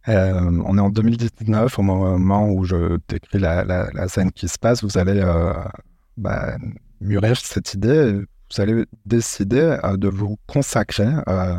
Euh, 0.09 0.63
on 0.65 0.79
est 0.79 0.81
en 0.81 0.91
2019, 0.91 1.79
au 1.79 1.83
moment 1.83 2.49
où 2.49 2.65
je 2.65 2.99
décris 3.09 3.39
la, 3.39 4.09
scène 4.09 4.31
qui 4.31 4.49
se 4.49 4.59
passe, 4.59 4.85
vous 4.85 4.99
allez 4.99 5.21
euh, 5.21 5.53
bah, 6.17 6.57
mûrir 7.01 7.37
cette 7.37 7.75
idée, 7.75 8.13
vous 8.13 8.61
allez 8.61 8.85
décider 9.05 9.77
de 9.95 10.09
vous 10.09 10.37
consacrer 10.47 11.09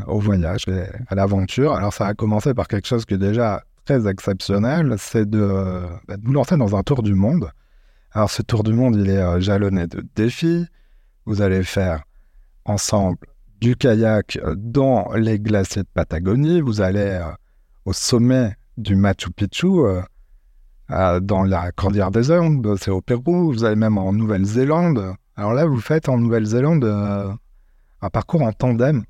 au 0.08 0.20
voyage 0.20 0.64
et 0.70 0.86
à 1.10 1.16
l'aventure. 1.16 1.74
Alors 1.74 1.94
ça 1.94 2.08
a 2.08 2.14
commencé 2.14 2.54
par 2.54 2.70
quelque 2.70 2.88
chose 2.88 3.04
qui 3.04 3.16
est 3.16 3.18
déjà 3.18 3.64
très 3.84 4.08
exceptionnel, 4.08 4.96
c'est 4.98 5.30
de, 5.30 5.84
bah, 6.08 6.16
de 6.16 6.26
vous 6.26 6.34
lancer 6.34 6.56
dans 6.56 6.76
un 6.78 6.84
tour 6.84 7.04
du 7.04 7.14
monde. 7.14 7.50
Alors 8.18 8.32
ce 8.32 8.42
tour 8.42 8.64
du 8.64 8.74
monde, 8.74 8.96
il 8.96 9.12
est 9.12 9.22
euh, 9.22 9.40
jalonné 9.40 9.86
de 9.86 10.04
défis. 10.16 10.66
Vous 11.26 11.44
allez 11.44 11.62
faire 11.62 12.02
ensemble 12.66 13.20
du 13.62 13.76
kayak 13.76 14.40
euh, 14.44 14.56
dans 14.58 15.14
les 15.14 15.40
glaciers 15.40 15.84
de 15.84 15.88
Patagonie. 15.94 16.60
Vous 16.60 16.82
allez 16.82 17.20
euh, 17.22 17.32
au 17.86 17.94
sommet 17.94 18.56
du 18.76 18.96
Machu 18.96 19.30
Picchu, 19.30 19.68
dans 20.90 21.44
la 21.44 21.72
Cordillère 21.72 22.10
des 22.10 22.32
Andes, 22.32 22.76
c'est 22.82 22.90
au 22.90 23.02
Pérou. 23.02 23.54
Vous 23.54 23.66
allez 23.66 23.76
même 23.76 24.00
en 24.00 24.12
Nouvelle-Zélande. 24.14 25.14
Alors 25.36 25.54
là, 25.54 25.68
vous 25.68 25.80
faites 25.80 26.10
en 26.10 26.18
Nouvelle-Zélande 26.18 26.86
un 26.86 28.10
parcours 28.10 28.42
en 28.42 28.52
tandem 28.52 29.04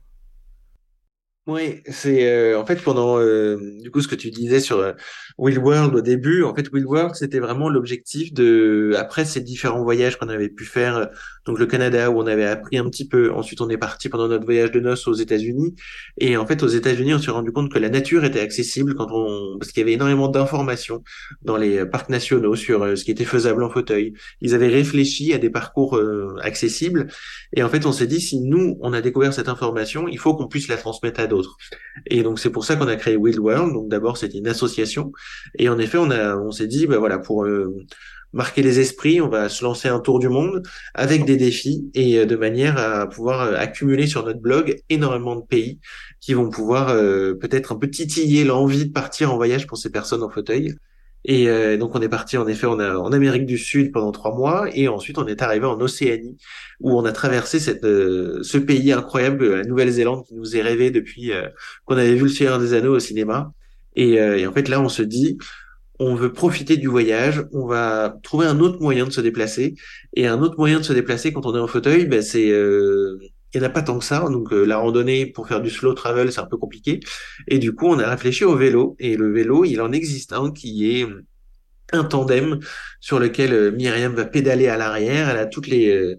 oui, 1.49 1.81
c'est 1.89 2.53
en 2.55 2.65
fait 2.65 2.83
pendant 2.83 3.19
ce 3.19 4.07
que 4.09 4.15
tu 4.15 4.31
disais 4.31 4.59
sur 4.59 4.93
Will 5.37 5.59
World 5.59 5.93
au 5.93 6.01
début, 6.01 6.43
en 6.43 6.55
fait 6.55 6.71
Will 6.71 6.85
World 6.85 7.13
c'était 7.13 7.39
vraiment 7.39 7.69
l'objectif 7.69 8.33
de 8.33 8.93
après 8.97 9.23
ces 9.23 9.39
différents 9.39 9.83
voyages 9.83 10.17
qu'on 10.17 10.29
avait 10.29 10.49
pu 10.49 10.65
faire 10.65 11.09
donc 11.45 11.59
le 11.59 11.65
Canada 11.67 12.09
où 12.09 12.19
on 12.19 12.25
avait 12.25 12.45
appris 12.45 12.77
un 12.77 12.89
petit 12.89 13.07
peu, 13.07 13.31
ensuite 13.31 13.61
on 13.61 13.69
est 13.69 13.77
parti 13.77 14.09
pendant 14.09 14.27
notre 14.27 14.45
voyage 14.45 14.71
de 14.71 14.79
noces 14.79 15.07
aux 15.07 15.13
États-Unis. 15.13 15.75
Et 16.17 16.37
en 16.37 16.45
fait 16.47 16.63
aux 16.63 16.67
États-Unis 16.67 17.13
on 17.13 17.19
s'est 17.19 17.31
rendu 17.31 17.51
compte 17.51 17.71
que 17.71 17.77
la 17.77 17.89
nature 17.89 18.25
était 18.25 18.39
accessible 18.39 18.95
quand 18.95 19.07
on 19.11 19.57
parce 19.59 19.71
qu'il 19.71 19.81
y 19.81 19.83
avait 19.83 19.93
énormément 19.93 20.27
d'informations 20.27 21.03
dans 21.43 21.55
les 21.55 21.85
parcs 21.85 22.09
nationaux 22.09 22.55
sur 22.55 22.97
ce 22.97 23.03
qui 23.03 23.11
était 23.11 23.23
faisable 23.23 23.63
en 23.63 23.69
fauteuil. 23.69 24.13
Ils 24.41 24.55
avaient 24.55 24.67
réfléchi 24.67 25.33
à 25.33 25.37
des 25.37 25.49
parcours 25.49 26.01
accessibles. 26.41 27.07
Et 27.53 27.61
en 27.63 27.69
fait 27.69 27.85
on 27.85 27.91
s'est 27.91 28.07
dit 28.07 28.19
si 28.21 28.39
nous 28.41 28.77
on 28.81 28.91
a 28.91 29.01
découvert 29.01 29.33
cette 29.33 29.49
information, 29.49 30.07
il 30.07 30.17
faut 30.17 30.35
qu'on 30.35 30.47
puisse 30.47 30.67
la 30.67 30.77
transmettre 30.77 31.19
à 31.19 31.27
d'autres. 31.27 31.57
Et 32.07 32.23
donc 32.23 32.39
c'est 32.39 32.49
pour 32.49 32.65
ça 32.65 32.75
qu'on 32.75 32.87
a 32.87 32.95
créé 32.95 33.15
Wild 33.15 33.39
World. 33.39 33.71
Donc 33.73 33.87
d'abord 33.87 34.17
c'était 34.17 34.39
une 34.39 34.47
association 34.47 35.11
et 35.57 35.69
en 35.69 35.79
effet 35.79 35.97
on 35.97 36.11
a 36.11 36.35
on 36.37 36.51
s'est 36.51 36.67
dit 36.67 36.87
ben 36.87 36.97
voilà 36.97 37.19
pour 37.19 37.45
euh, 37.45 37.75
marquer 38.33 38.61
les 38.61 38.79
esprits, 38.79 39.21
on 39.21 39.29
va 39.29 39.49
se 39.49 39.63
lancer 39.63 39.87
un 39.87 39.99
tour 39.99 40.19
du 40.19 40.29
monde 40.29 40.63
avec 40.93 41.25
des 41.25 41.37
défis 41.37 41.89
et 41.93 42.19
euh, 42.19 42.25
de 42.25 42.35
manière 42.35 42.77
à 42.77 43.07
pouvoir 43.07 43.41
euh, 43.41 43.55
accumuler 43.57 44.07
sur 44.07 44.25
notre 44.25 44.39
blog 44.39 44.77
énormément 44.89 45.35
de 45.35 45.45
pays 45.45 45.79
qui 46.19 46.33
vont 46.33 46.49
pouvoir 46.49 46.87
peut-être 46.87 47.71
un 47.71 47.75
peu 47.77 47.89
titiller 47.89 48.43
l'envie 48.43 48.87
de 48.87 48.91
partir 48.91 49.31
en 49.31 49.37
voyage 49.37 49.67
pour 49.67 49.77
ces 49.77 49.91
personnes 49.91 50.23
en 50.23 50.29
fauteuil. 50.29 50.75
Et 51.27 51.49
euh, 51.49 51.77
donc 51.77 51.93
on 51.93 52.01
est 52.01 52.09
parti 52.09 52.37
en 52.37 52.47
effet 52.47 52.67
en, 52.67 52.79
en, 52.79 53.11
Amérique 53.11 53.45
du 53.45 53.57
Sud 53.57 53.91
pendant 53.91 54.11
trois 54.13 54.33
mois 54.33 54.67
et 54.73 54.87
ensuite 54.87 55.17
on 55.17 55.27
est 55.27 55.41
arrivé 55.41 55.65
en 55.65 55.79
Océanie 55.81 56.37
où 56.79 56.97
on 56.97 57.03
a 57.05 57.11
traversé 57.11 57.59
cette, 57.59 57.83
euh, 57.83 58.41
ce 58.43 58.57
pays 58.57 58.93
incroyable, 58.93 59.55
la 59.57 59.63
Nouvelle-Zélande 59.63 60.25
qui 60.25 60.35
nous 60.35 60.55
est 60.55 60.61
rêvé 60.61 60.89
depuis 60.89 61.33
euh, 61.33 61.49
qu'on 61.85 61.97
avait 61.97 62.15
vu 62.15 62.23
le 62.23 62.29
Seigneur 62.29 62.59
des 62.59 62.73
Anneaux 62.73 62.95
au 62.95 62.99
cinéma. 62.99 63.51
Et, 63.97 64.13
et, 64.13 64.47
en 64.47 64.53
fait 64.53 64.69
là 64.69 64.79
on 64.81 64.89
se 64.89 65.01
dit 65.01 65.37
on 65.99 66.15
veut 66.15 66.31
profiter 66.31 66.77
du 66.77 66.87
voyage, 66.87 67.43
on 67.51 67.65
va 67.65 68.17
trouver 68.23 68.45
un 68.45 68.59
autre 68.59 68.79
moyen 68.79 69.05
de 69.05 69.11
se 69.11 69.21
déplacer 69.21 69.73
et 70.15 70.27
un 70.27 70.41
autre 70.41 70.55
moyen 70.57 70.79
de 70.79 70.85
se 70.85 70.93
déplacer 70.93 71.33
quand 71.33 71.45
on 71.45 71.55
est 71.55 71.59
en 71.59 71.67
fauteuil, 71.67 72.05
ben 72.05 72.21
c'est 72.21 72.53
il 73.53 73.61
n'y 73.61 73.65
en 73.65 73.69
a 73.69 73.71
pas 73.71 73.81
tant 73.81 73.97
que 73.97 74.05
ça, 74.05 74.27
donc 74.29 74.51
la 74.51 74.77
randonnée 74.77 75.25
pour 75.25 75.47
faire 75.47 75.61
du 75.61 75.69
slow 75.69 75.93
travel, 75.93 76.31
c'est 76.31 76.41
un 76.41 76.45
peu 76.45 76.57
compliqué. 76.57 76.99
Et 77.47 77.59
du 77.59 77.73
coup, 77.73 77.87
on 77.87 77.97
a 77.97 78.09
réfléchi 78.09 78.43
au 78.43 78.55
vélo. 78.55 78.95
Et 78.99 79.15
le 79.15 79.31
vélo, 79.31 79.63
il 79.63 79.81
en 79.81 79.91
existe 79.91 80.33
un 80.33 80.51
qui 80.51 80.99
est 80.99 81.07
un 81.93 82.03
tandem 82.03 82.59
sur 82.99 83.19
lequel 83.19 83.71
Myriam 83.71 84.13
va 84.13 84.25
pédaler 84.25 84.67
à 84.67 84.77
l'arrière. 84.77 85.29
Elle 85.29 85.37
a 85.37 85.45
toutes 85.45 85.67
les 85.67 86.17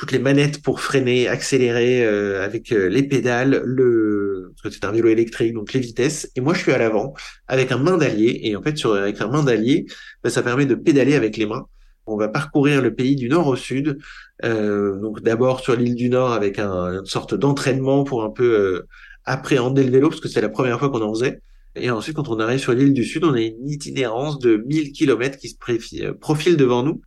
toutes 0.00 0.12
les 0.12 0.18
manettes 0.18 0.62
pour 0.62 0.80
freiner, 0.80 1.28
accélérer 1.28 2.02
avec 2.02 2.70
les 2.70 3.02
pédales, 3.02 3.60
le 3.66 4.52
parce 4.62 4.62
que 4.62 4.80
c'est 4.80 4.86
un 4.86 4.92
vélo 4.92 5.08
électrique, 5.08 5.52
donc 5.52 5.74
les 5.74 5.80
vitesses. 5.80 6.30
Et 6.36 6.40
moi, 6.40 6.54
je 6.54 6.60
suis 6.60 6.72
à 6.72 6.78
l'avant 6.78 7.12
avec 7.48 7.70
un 7.70 7.76
main 7.78 7.96
d'allier. 7.96 8.40
Et 8.44 8.56
en 8.56 8.62
fait, 8.62 8.76
sur 8.76 8.94
avec 8.94 9.20
un 9.20 9.28
main 9.28 9.42
d'allier, 9.42 9.86
bah, 10.22 10.30
ça 10.30 10.42
permet 10.42 10.66
de 10.66 10.74
pédaler 10.74 11.14
avec 11.14 11.36
les 11.36 11.46
mains. 11.46 11.66
On 12.06 12.16
va 12.16 12.28
parcourir 12.28 12.82
le 12.82 12.94
pays 12.94 13.14
du 13.14 13.28
nord 13.28 13.46
au 13.46 13.56
sud. 13.56 13.98
Euh, 14.44 14.98
donc 14.98 15.20
d'abord 15.22 15.60
sur 15.60 15.76
l'île 15.76 15.94
du 15.94 16.08
Nord 16.08 16.32
avec 16.32 16.58
un, 16.58 17.00
une 17.00 17.06
sorte 17.06 17.34
d'entraînement 17.34 18.04
pour 18.04 18.24
un 18.24 18.30
peu 18.30 18.58
euh, 18.58 18.88
appréhender 19.24 19.84
le 19.84 19.90
vélo 19.90 20.08
parce 20.08 20.20
que 20.20 20.28
c'est 20.28 20.40
la 20.40 20.48
première 20.48 20.78
fois 20.78 20.90
qu'on 20.90 21.02
en 21.02 21.14
faisait. 21.14 21.40
Et 21.76 21.90
ensuite, 21.90 22.16
quand 22.16 22.28
on 22.28 22.40
arrive 22.40 22.58
sur 22.58 22.72
l'île 22.72 22.94
du 22.94 23.04
Sud, 23.04 23.22
on 23.22 23.34
a 23.34 23.40
une 23.40 23.68
itinérance 23.68 24.40
de 24.40 24.56
1000 24.56 24.92
km 24.92 25.38
qui 25.38 25.48
se 25.48 26.02
euh, 26.02 26.14
profile 26.14 26.56
devant 26.56 26.82
nous. 26.82 27.00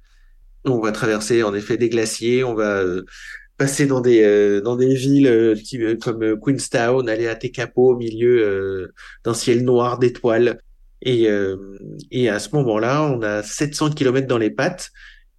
On 0.65 0.79
va 0.79 0.91
traverser 0.91 1.43
en 1.43 1.53
effet 1.53 1.77
des 1.77 1.89
glaciers, 1.89 2.43
on 2.43 2.53
va 2.53 2.83
passer 3.57 3.85
dans 3.85 4.01
des 4.01 4.61
dans 4.61 4.75
des 4.75 4.95
villes 4.95 5.57
comme 6.01 6.39
Queenstown, 6.39 7.07
aller 7.09 7.27
à 7.27 7.35
Tekapo 7.35 7.93
au 7.93 7.97
milieu 7.97 8.91
d'un 9.25 9.33
ciel 9.33 9.63
noir 9.63 9.99
d'étoiles. 9.99 10.59
Et, 11.01 11.27
et 12.11 12.29
à 12.29 12.39
ce 12.39 12.55
moment-là, 12.55 13.03
on 13.03 13.21
a 13.21 13.43
700 13.43 13.91
km 13.91 14.25
dans 14.25 14.37
les 14.37 14.51
pattes 14.51 14.89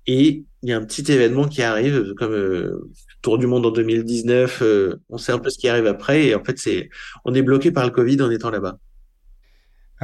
et 0.06 0.44
il 0.62 0.70
y 0.70 0.72
a 0.72 0.76
un 0.76 0.84
petit 0.84 1.10
événement 1.10 1.46
qui 1.46 1.62
arrive, 1.62 2.14
comme 2.14 2.32
euh, 2.32 2.90
Tour 3.22 3.38
du 3.38 3.46
Monde 3.46 3.66
en 3.66 3.70
2019. 3.70 4.60
Euh, 4.62 4.96
on 5.08 5.18
sait 5.18 5.32
un 5.32 5.38
peu 5.38 5.50
ce 5.50 5.58
qui 5.58 5.68
arrive 5.68 5.87
après, 5.87 6.26
et 6.26 6.34
en 6.34 6.44
fait, 6.44 6.58
c'est, 6.58 6.88
on 7.24 7.34
est 7.34 7.42
bloqué 7.42 7.70
par 7.70 7.84
le 7.84 7.90
Covid 7.90 8.20
en 8.22 8.30
étant 8.30 8.50
là-bas. 8.50 8.78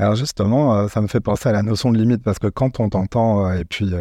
Alors 0.00 0.14
justement, 0.14 0.74
euh, 0.74 0.88
ça 0.88 1.00
me 1.00 1.06
fait 1.06 1.20
penser 1.20 1.48
à 1.48 1.52
la 1.52 1.62
notion 1.62 1.92
de 1.92 1.98
limite 1.98 2.22
parce 2.22 2.38
que 2.38 2.46
quand 2.46 2.80
on 2.80 2.88
t'entend, 2.88 3.52
et 3.52 3.64
puis 3.64 3.92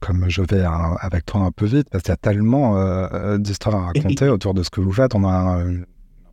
comme 0.00 0.28
je 0.28 0.42
vais 0.42 0.64
avec 1.00 1.26
toi 1.26 1.42
un 1.42 1.50
peu 1.50 1.66
vite, 1.66 1.88
parce 1.90 2.02
qu'il 2.02 2.12
y 2.12 2.14
a 2.14 2.16
tellement 2.16 2.74
d'histoires 3.38 3.76
à 3.76 3.86
raconter 3.86 4.28
autour 4.28 4.54
de 4.54 4.62
ce 4.62 4.70
que 4.70 4.80
vous 4.80 4.92
faites, 4.92 5.14
on 5.14 5.24
a 5.24 5.58
une 5.58 5.84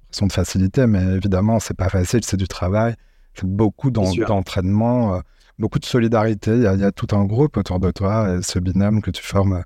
impression 0.05 0.27
de 0.27 0.31
facilité, 0.31 0.87
mais 0.87 1.03
évidemment, 1.15 1.59
c'est 1.59 1.75
pas 1.75 1.89
facile, 1.89 2.21
c'est 2.23 2.37
du 2.37 2.47
travail, 2.47 2.95
c'est 3.35 3.45
beaucoup 3.45 3.91
d'entraînement 3.91 5.21
beaucoup 5.59 5.79
de 5.79 5.85
solidarité. 5.85 6.51
Il 6.55 6.63
y, 6.63 6.67
a, 6.67 6.91
tout 6.91 7.15
un 7.15 7.25
groupe 7.25 7.57
autour 7.57 7.79
de 7.79 7.91
toi, 7.91 8.41
ce 8.41 8.59
binôme 8.59 9.01
que 9.01 9.11
tu 9.11 9.23
formes 9.23 9.63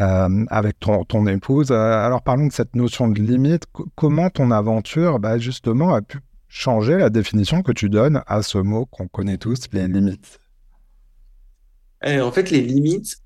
euh, 0.00 0.44
avec 0.48 0.80
ton, 0.80 1.04
ton 1.04 1.26
épouse. 1.26 1.70
Euh, 1.70 2.06
alors 2.06 2.22
parlons 2.22 2.46
de 2.46 2.52
cette 2.52 2.74
notion 2.74 3.08
de 3.08 3.20
limite. 3.20 3.64
comment 3.96 4.30
ton 4.30 4.50
aventure, 4.50 5.18
bah, 5.18 5.38
justement, 5.38 5.94
a 5.94 6.00
pu 6.00 6.20
changer 6.50 6.98
la 6.98 7.08
définition 7.08 7.62
que 7.62 7.72
tu 7.72 7.88
donnes 7.88 8.22
à 8.26 8.42
ce 8.42 8.58
mot 8.58 8.84
qu'on 8.84 9.08
connaît 9.08 9.38
tous, 9.38 9.68
les 9.72 9.88
limites 9.88 10.40
eh, 12.04 12.20
En 12.20 12.32
fait, 12.32 12.50
les 12.50 12.60
limites, 12.60 13.16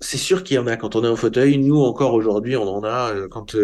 c'est 0.00 0.18
sûr 0.18 0.42
qu'il 0.42 0.56
y 0.56 0.58
en 0.58 0.66
a 0.66 0.76
quand 0.76 0.96
on 0.96 1.04
est 1.04 1.08
en 1.08 1.16
fauteuil. 1.16 1.56
Nous, 1.58 1.80
encore 1.80 2.12
aujourd'hui, 2.12 2.56
on 2.56 2.68
en 2.68 2.82
a 2.84 3.14
euh, 3.14 3.28
quand 3.28 3.54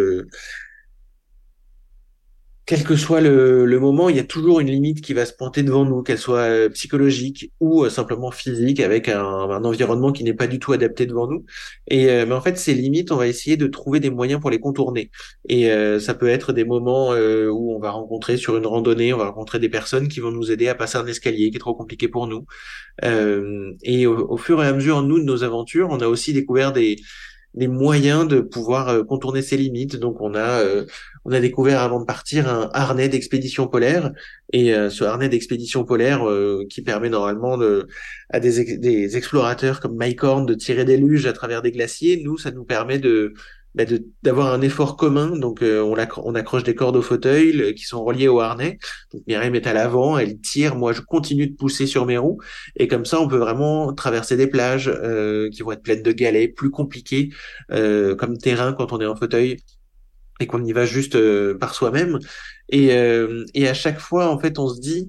quel 2.69 2.85
que 2.85 2.97
soit 2.97 3.23
le, 3.23 3.65
le, 3.65 3.81
moment, 3.81 4.11
il 4.11 4.17
y 4.17 4.19
a 4.19 4.25
toujours 4.25 4.61
une 4.61 4.69
limite 4.69 5.01
qui 5.01 5.15
va 5.15 5.25
se 5.25 5.33
pointer 5.33 5.63
devant 5.63 5.87
nous, 5.87 6.03
qu'elle 6.03 6.19
soit 6.19 6.41
euh, 6.41 6.69
psychologique 6.69 7.51
ou 7.61 7.85
euh, 7.85 7.89
simplement 7.89 8.31
physique, 8.31 8.81
avec 8.81 9.09
un, 9.09 9.23
environnement 9.65 10.13
qui 10.13 10.23
n'est 10.23 10.35
pas 10.35 10.47
du 10.47 10.59
tout 10.59 10.75
adapté 10.75 11.07
devant 11.07 11.27
nous. 11.27 11.47
Et 11.87 12.11
euh, 12.11 12.27
mais 12.27 12.35
en 12.35 12.43
fait, 12.43 12.59
ces 12.59 12.75
limites, 12.75 13.11
on 13.11 13.17
va 13.17 13.27
essayer 13.27 13.57
de 13.57 13.67
trouver 13.69 14.01
des 14.01 14.11
moyens 14.11 14.39
pour 14.39 14.51
les 14.51 14.61
contourner. 14.61 15.11
Et 15.49 15.71
ça 15.99 16.13
peut 16.13 16.29
être 16.29 16.53
des 16.53 16.65
moments 16.65 17.13
où 17.13 17.75
on 17.75 17.79
va 17.79 17.91
rencontrer 17.91 18.37
sur 18.37 18.59
une 18.59 18.67
randonnée, 18.67 19.15
on 19.15 19.19
va 19.19 19.29
rencontrer 19.29 19.59
des 19.59 19.71
personnes 19.71 20.09
qui 20.09 20.21
vont 20.21 20.31
nous 20.31 20.51
aider 20.53 20.69
à 20.69 20.75
passer 20.75 20.99
un 20.99 21.07
escalier 21.07 21.51
qui 21.51 21.57
est 21.57 21.61
trop 21.61 21.75
compliqué 21.75 22.07
pour 22.09 22.27
nous. 22.27 22.45
et 23.03 24.07
au, 24.07 24.31
au, 24.31 24.37
fur 24.37 24.63
et 24.63 24.67
à 24.67 24.75
mesure, 24.75 25.01
nous, 25.03 25.19
de 25.19 25.25
nos 25.25 25.43
aventures, 25.43 25.89
on 25.91 26.01
a 26.01 26.07
aussi 26.07 26.35
découvert 26.35 26.73
des 26.73 26.97
des 27.55 27.69
moyens 27.69 28.29
de 28.29 28.41
pouvoir 28.41 29.07
contourner 29.07 29.43
ces 29.43 29.57
limites. 29.57 29.97
Donc 29.97 30.21
on 30.21 30.35
a 30.35 30.63
on 31.29 31.33
a 31.33 31.41
découvert 31.41 31.83
avant 31.83 32.01
de 32.01 32.07
partir 32.07 32.49
un 32.49 32.71
harnais 32.73 33.11
d'expédition 33.11 33.69
polaire 33.69 34.13
et 34.55 34.75
euh, 34.75 34.89
ce 34.89 35.05
harnais 35.05 35.29
d'expédition 35.29 35.85
polaire 35.85 36.27
euh, 36.27 36.65
qui 36.71 36.81
permet 36.81 37.11
normalement 37.11 37.59
de, 37.59 37.87
à 38.31 38.41
des, 38.41 38.79
des 38.79 39.17
explorateurs 39.19 39.81
comme 39.81 39.95
Mike 39.95 40.25
Horn 40.25 40.47
de 40.47 40.55
tirer 40.55 40.87
des 40.87 40.97
luges 40.97 41.27
à 41.27 41.35
travers 41.35 41.61
des 41.61 41.71
glaciers, 41.71 42.23
nous 42.25 42.39
ça 42.39 42.51
nous 42.51 42.65
permet 42.65 42.99
de 42.99 43.35
bah, 43.79 43.85
d'avoir 44.25 44.53
un 44.53 44.61
effort 44.61 44.97
commun. 44.97 45.37
Donc 45.37 45.63
euh, 45.63 45.81
on, 45.83 46.35
accroche 46.35 46.65
des 46.65 46.75
cordes 46.75 46.97
au 46.97 47.03
fauteuil 47.03 47.77
qui 47.77 47.85
sont 47.85 48.05
reliées 48.05 48.27
au 48.27 48.41
harnais. 48.41 48.77
Donc 49.13 49.23
Myriam 49.29 49.55
est 49.55 49.69
à 49.69 49.73
l'avant, 49.73 50.19
elle 50.19 50.41
tire, 50.41 50.75
moi 50.75 50.93
je 50.93 51.01
continue 51.01 51.47
de 51.47 51.55
pousser 51.55 51.87
sur 51.87 52.05
mes 52.05 52.19
roues. 52.19 52.41
Et 52.75 52.89
comme 52.89 53.05
ça, 53.05 53.21
on 53.21 53.29
peut 53.29 53.37
vraiment 53.37 53.95
traverser 53.95 54.37
des 54.37 54.49
plages 54.49 54.89
euh, 54.89 55.49
qui 55.51 55.63
vont 55.63 55.71
être 55.71 55.85
pleines 55.85 56.03
de 56.03 56.11
galets, 56.11 56.53
plus 56.57 56.71
compliquées 56.71 57.31
euh, 57.71 58.17
comme 58.17 58.37
terrain 58.37 58.73
quand 58.73 58.93
on 58.93 59.01
est 59.01 59.07
en 59.07 59.15
fauteuil 59.15 59.59
et 60.41 60.49
qu'on 60.49 60.65
y 60.65 60.73
va 60.73 60.85
juste 60.85 61.17
par 61.59 61.73
soi-même. 61.73 62.19
Et, 62.71 62.91
et 63.55 63.69
à 63.69 63.75
chaque 63.75 63.99
fois, 63.99 64.29
en 64.29 64.39
fait, 64.39 64.61
on 64.61 64.69
se 64.69 64.81
dit, 64.81 65.09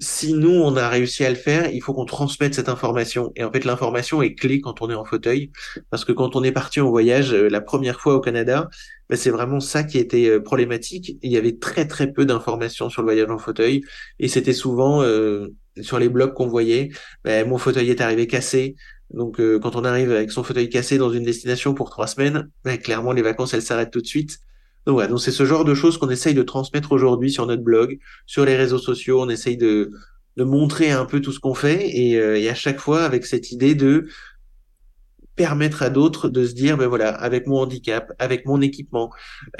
si 0.00 0.32
nous, 0.32 0.50
on 0.50 0.76
a 0.76 0.88
réussi 0.88 1.24
à 1.24 1.30
le 1.30 1.36
faire, 1.36 1.70
il 1.72 1.82
faut 1.82 1.92
qu'on 1.92 2.04
transmette 2.04 2.54
cette 2.54 2.68
information. 2.68 3.32
Et 3.36 3.42
en 3.44 3.50
fait, 3.50 3.64
l'information 3.64 4.22
est 4.22 4.34
clé 4.34 4.60
quand 4.60 4.80
on 4.80 4.90
est 4.90 4.94
en 4.94 5.04
fauteuil, 5.04 5.50
parce 5.90 6.04
que 6.04 6.12
quand 6.12 6.36
on 6.36 6.44
est 6.44 6.52
parti 6.52 6.80
en 6.80 6.88
voyage 6.88 7.32
euh, 7.32 7.48
la 7.48 7.60
première 7.60 8.00
fois 8.00 8.14
au 8.14 8.20
Canada, 8.20 8.68
ben, 9.08 9.16
c'est 9.16 9.30
vraiment 9.30 9.60
ça 9.60 9.82
qui 9.82 9.98
était 9.98 10.28
euh, 10.28 10.40
problématique. 10.40 11.16
Il 11.22 11.32
y 11.32 11.36
avait 11.36 11.56
très 11.56 11.86
très 11.86 12.12
peu 12.12 12.24
d'informations 12.24 12.90
sur 12.90 13.02
le 13.02 13.06
voyage 13.06 13.30
en 13.30 13.38
fauteuil, 13.38 13.82
et 14.20 14.28
c'était 14.28 14.52
souvent 14.52 15.02
euh, 15.02 15.48
sur 15.80 15.98
les 15.98 16.08
blogs 16.08 16.34
qu'on 16.34 16.48
voyait, 16.48 16.90
ben, 17.24 17.48
mon 17.48 17.58
fauteuil 17.58 17.90
est 17.90 18.00
arrivé 18.00 18.26
cassé. 18.26 18.76
Donc 19.10 19.40
quand 19.62 19.74
on 19.74 19.84
arrive 19.84 20.12
avec 20.12 20.30
son 20.30 20.42
fauteuil 20.42 20.68
cassé 20.68 20.98
dans 20.98 21.10
une 21.10 21.22
destination 21.22 21.72
pour 21.72 21.88
trois 21.88 22.06
semaines, 22.06 22.50
ben, 22.62 22.76
clairement 22.76 23.12
les 23.12 23.22
vacances 23.22 23.54
elles 23.54 23.62
s'arrêtent 23.62 23.90
tout 23.90 24.02
de 24.02 24.06
suite. 24.06 24.38
Donc 24.86 24.94
voilà, 24.94 25.08
donc 25.08 25.20
c'est 25.20 25.32
ce 25.32 25.44
genre 25.44 25.64
de 25.64 25.74
choses 25.74 25.98
qu'on 25.98 26.08
essaye 26.08 26.34
de 26.34 26.42
transmettre 26.42 26.92
aujourd'hui 26.92 27.30
sur 27.30 27.46
notre 27.46 27.62
blog, 27.62 27.98
sur 28.26 28.44
les 28.44 28.56
réseaux 28.56 28.78
sociaux. 28.78 29.20
On 29.20 29.28
essaye 29.28 29.56
de, 29.56 29.90
de 30.36 30.44
montrer 30.44 30.90
un 30.90 31.04
peu 31.04 31.20
tout 31.20 31.32
ce 31.32 31.40
qu'on 31.40 31.54
fait 31.54 31.88
et, 31.96 32.16
euh, 32.16 32.50
à 32.50 32.54
chaque 32.54 32.78
fois 32.78 33.02
avec 33.02 33.26
cette 33.26 33.50
idée 33.52 33.74
de 33.74 34.06
permettre 35.34 35.82
à 35.82 35.90
d'autres 35.90 36.28
de 36.28 36.46
se 36.46 36.54
dire 36.54 36.76
ben 36.76 36.86
voilà 36.88 37.10
avec 37.10 37.46
mon 37.46 37.58
handicap 37.58 38.12
avec 38.18 38.44
mon 38.46 38.60
équipement 38.60 39.10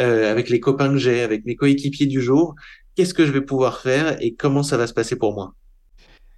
euh, 0.01 0.31
avec 0.31 0.49
les 0.49 0.59
copains 0.59 0.91
que 0.91 0.97
j'ai 0.97 1.21
avec 1.21 1.45
mes 1.45 1.55
coéquipiers 1.55 2.07
du 2.07 2.21
jour 2.21 2.57
qu'est-ce 2.97 3.15
que 3.15 3.25
je 3.25 3.31
vais 3.31 3.41
pouvoir 3.43 3.81
faire 3.81 4.21
et 4.21 4.35
comment 4.35 4.65
ça 4.65 4.77
va 4.77 4.89
se 4.89 4.93
passer 4.93 5.15
pour 5.17 5.35
moi? 5.35 5.55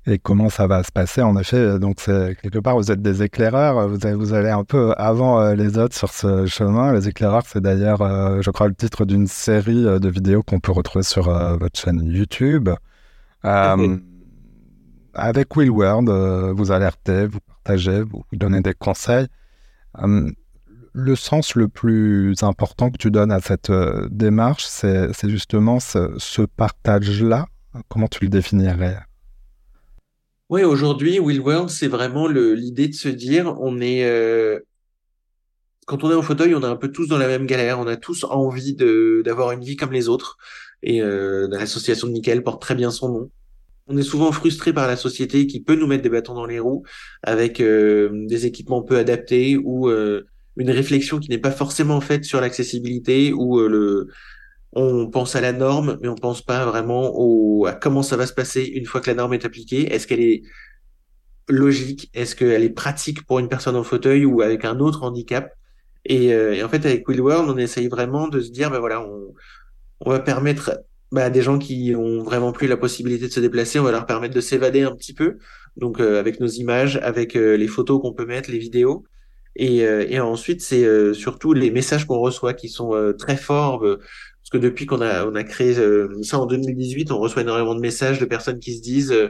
Et 0.07 0.19
comment 0.19 0.49
ça 0.49 0.67
va 0.67 0.83
se 0.83 0.93
passer. 0.93 1.23
En 1.23 1.37
effet, 1.37 1.79
donc 1.79 1.97
c'est 2.01 2.37
quelque 2.41 2.59
part 2.59 2.77
vous 2.77 2.91
êtes 2.91 3.03
des 3.03 3.23
éclaireurs, 3.23 3.89
vous, 3.89 3.99
vous 4.19 4.33
allez 4.33 4.51
un 4.51 4.65
peu 4.65 4.95
avant 4.97 5.41
euh, 5.41 5.55
les 5.55 5.79
autres 5.79 5.97
sur 5.97 6.11
ce 6.13 6.47
chemin. 6.47 6.93
Les 6.93 7.09
éclaireurs, 7.09 7.45
c'est 7.47 7.61
d'ailleurs, 7.61 8.03
euh, 8.03 8.41
je 8.43 8.51
crois, 8.51 8.69
le 8.69 8.75
titre 8.75 9.05
d'une 9.05 9.27
série 9.27 9.87
euh, 9.87 9.99
de 9.99 10.09
vidéos 10.09 10.43
qu'on 10.43 10.61
peut 10.61 10.73
retrouver 10.73 11.03
sur 11.05 11.31
votre 11.59 11.79
chaîne 11.79 12.03
YouTube. 12.05 12.71
avec 15.15 15.57
Will 15.57 15.71
Word, 15.71 16.05
vous 16.55 16.73
alertez, 16.73 17.27
vous 17.27 17.41
partagez, 17.41 18.03
vous, 18.03 18.25
donnez 18.33 18.61
des 18.61 18.75
conseils. 18.75 19.27
le 20.93 21.15
sens 21.15 21.55
le 21.55 21.69
plus 21.69 22.43
important 22.43 22.91
que 22.91 22.99
tu 22.99 23.11
donnes 23.11 23.33
à 23.33 23.41
cette 23.41 23.73
démarche, 24.11 24.65
c'est 24.65 25.29
justement 25.29 25.81
ce, 25.81 26.15
ce 26.17 26.43
partage-là. 26.43 27.47
Comment 27.89 28.09
tu 28.09 28.25
le 28.25 28.31
définirais? 28.31 28.99
Oui, 30.51 30.65
aujourd'hui, 30.65 31.21
Will 31.21 31.41
World, 31.41 31.71
c'est 31.71 31.87
vraiment 31.87 32.27
l'idée 32.27 32.89
de 32.89 32.95
se 32.95 33.09
dire, 33.09 33.57
on 33.61 33.81
est, 33.81 34.05
euh, 34.05 34.59
quand 35.87 36.03
on 36.05 36.11
est 36.11 36.15
en 36.15 36.23
fauteuil, 36.23 36.55
on 36.57 36.63
est 36.63 36.67
un 36.67 36.77
peu 36.77 36.91
tous 36.91 37.07
dans 37.07 37.19
la 37.19 37.29
même 37.29 37.47
galère, 37.47 37.79
on 37.79 37.87
a 37.87 37.97
tous 37.97 38.25
envie 38.25 38.75
de 38.75 39.23
d'avoir 39.25 39.53
une 39.53 39.63
vie 39.63 39.77
comme 39.77 39.93
les 39.93 40.09
autres. 40.09 40.39
Et 40.83 41.03
euh, 41.03 41.49
l'association 41.51 42.09
de 42.09 42.13
Nickel 42.13 42.43
porte 42.43 42.61
très 42.61 42.75
bien 42.75 42.91
son 42.91 43.09
nom. 43.09 43.31
On 43.87 43.97
est 43.97 44.03
souvent 44.03 44.33
frustré 44.33 44.73
par 44.73 44.87
la 44.89 44.97
société 44.97 45.47
qui 45.47 45.61
peut 45.61 45.77
nous 45.77 45.87
mettre 45.87 46.03
des 46.03 46.11
bâtons 46.11 46.35
dans 46.35 46.47
les 46.47 46.59
roues 46.59 46.85
avec 47.23 47.61
euh, 47.61 48.11
des 48.27 48.47
équipements 48.47 48.83
peu 48.83 48.99
adaptés 48.99 49.57
ou 49.57 49.89
euh, 49.89 50.27
une 50.57 50.71
réflexion 50.71 51.19
qui 51.21 51.29
n'est 51.29 51.39
pas 51.39 51.51
forcément 51.51 52.01
faite 52.01 52.25
sur 52.25 52.41
l'accessibilité 52.41 53.33
ou 53.33 53.61
le 53.61 54.09
on 54.73 55.09
pense 55.09 55.35
à 55.35 55.41
la 55.41 55.53
norme, 55.53 55.99
mais 56.01 56.09
on 56.09 56.15
pense 56.15 56.43
pas 56.43 56.65
vraiment 56.65 57.13
au, 57.15 57.67
à 57.67 57.73
comment 57.73 58.03
ça 58.03 58.17
va 58.17 58.27
se 58.27 58.33
passer 58.33 58.63
une 58.63 58.87
fois 58.87 59.01
que 59.01 59.11
la 59.11 59.17
norme 59.17 59.35
est 59.35 59.45
appliquée. 59.45 59.93
Est-ce 59.93 60.07
qu'elle 60.07 60.21
est 60.21 60.43
logique? 61.49 62.09
Est-ce 62.15 62.37
qu'elle 62.37 62.63
est 62.63 62.71
pratique 62.71 63.27
pour 63.27 63.41
une 63.41 63.49
personne 63.49 63.75
en 63.75 63.83
fauteuil 63.83 64.25
ou 64.25 64.43
avec 64.43 64.65
un 64.65 64.79
autre 64.79 65.03
handicap? 65.03 65.53
Et, 66.05 66.33
euh, 66.33 66.65
en 66.65 66.69
fait, 66.69 66.87
avec 66.87 67.07
Will 67.09 67.21
World, 67.21 67.51
on 67.51 67.59
essaye 67.59 67.89
vraiment 67.89 68.29
de 68.29 68.41
se 68.41 68.51
dire, 68.51 68.71
ben 68.71 68.79
voilà, 68.79 69.03
on, 69.03 69.35
on 70.01 70.11
va 70.11 70.21
permettre 70.21 70.79
bah, 71.11 71.25
à 71.25 71.31
des 71.31 71.43
gens 71.43 71.59
qui 71.59 71.95
ont 71.97 72.23
vraiment 72.23 72.53
plus 72.53 72.69
la 72.69 72.77
possibilité 72.77 73.27
de 73.27 73.33
se 73.33 73.41
déplacer, 73.41 73.81
on 73.81 73.83
va 73.83 73.91
leur 73.91 74.07
permettre 74.07 74.35
de 74.35 74.41
s'évader 74.41 74.83
un 74.83 74.95
petit 74.95 75.15
peu. 75.15 75.39
Donc 75.77 76.01
euh, 76.01 76.21
avec 76.21 76.39
nos 76.39 76.47
images, 76.47 76.97
avec 77.03 77.37
euh, 77.37 77.57
les 77.57 77.67
photos 77.67 78.01
qu'on 78.01 78.13
peut 78.13 78.27
mettre, 78.27 78.51
les 78.51 78.59
vidéos. 78.59 79.05
Et, 79.57 79.79
et 79.79 80.21
ensuite, 80.21 80.63
c'est 80.63 81.13
surtout 81.13 81.53
les 81.53 81.73
messages 81.73 82.07
qu'on 82.07 82.21
reçoit 82.21 82.55
qui 82.55 82.69
sont 82.69 83.13
très 83.19 83.37
forts 83.37 83.85
parce 84.51 84.63
que 84.63 84.67
depuis 84.67 84.87
qu'on 84.87 85.01
a, 85.01 85.25
on 85.27 85.35
a 85.37 85.45
créé 85.45 85.79
euh, 85.79 86.09
ça 86.23 86.41
en 86.41 86.47
2018, 86.47 87.13
on 87.13 87.19
reçoit 87.19 87.43
énormément 87.43 87.75
de 87.75 87.81
messages 87.81 88.19
de 88.19 88.25
personnes 88.25 88.59
qui 88.59 88.77
se 88.77 88.83
disent 88.83 89.13
euh, 89.13 89.29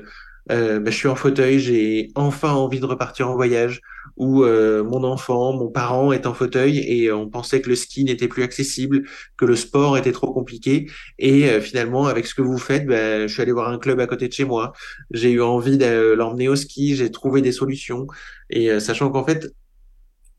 euh 0.50 0.80
bah, 0.80 0.90
je 0.90 0.96
suis 0.96 1.08
en 1.08 1.14
fauteuil, 1.14 1.58
j'ai 1.58 2.10
enfin 2.14 2.52
envie 2.52 2.80
de 2.80 2.86
repartir 2.86 3.28
en 3.28 3.34
voyage, 3.34 3.82
ou 4.16 4.44
euh, 4.44 4.82
mon 4.82 5.04
enfant, 5.04 5.52
mon 5.52 5.68
parent 5.68 6.12
est 6.12 6.26
en 6.26 6.32
fauteuil 6.32 6.78
et 6.78 7.12
on 7.12 7.28
pensait 7.28 7.60
que 7.60 7.68
le 7.68 7.76
ski 7.76 8.04
n'était 8.04 8.28
plus 8.28 8.42
accessible, 8.42 9.02
que 9.36 9.44
le 9.44 9.56
sport 9.56 9.98
était 9.98 10.12
trop 10.12 10.32
compliqué, 10.32 10.90
et 11.18 11.60
finalement 11.60 12.06
avec 12.06 12.26
ce 12.26 12.34
que 12.34 12.42
vous 12.42 12.58
faites, 12.58 12.86
bah, 12.86 13.26
je 13.26 13.32
suis 13.32 13.42
allé 13.42 13.52
voir 13.52 13.68
un 13.68 13.78
club 13.78 14.00
à 14.00 14.06
côté 14.06 14.26
de 14.26 14.32
chez 14.32 14.46
moi, 14.46 14.72
j'ai 15.10 15.32
eu 15.32 15.42
envie 15.42 15.76
de 15.76 16.14
l'emmener 16.14 16.48
au 16.48 16.56
ski, 16.56 16.96
j'ai 16.96 17.10
trouvé 17.10 17.42
des 17.42 17.52
solutions, 17.52 18.06
et 18.48 18.80
sachant 18.80 19.10
qu'en 19.10 19.24
fait 19.24 19.52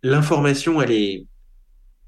l'information 0.03 0.81
elle 0.81 0.91
est 0.91 1.25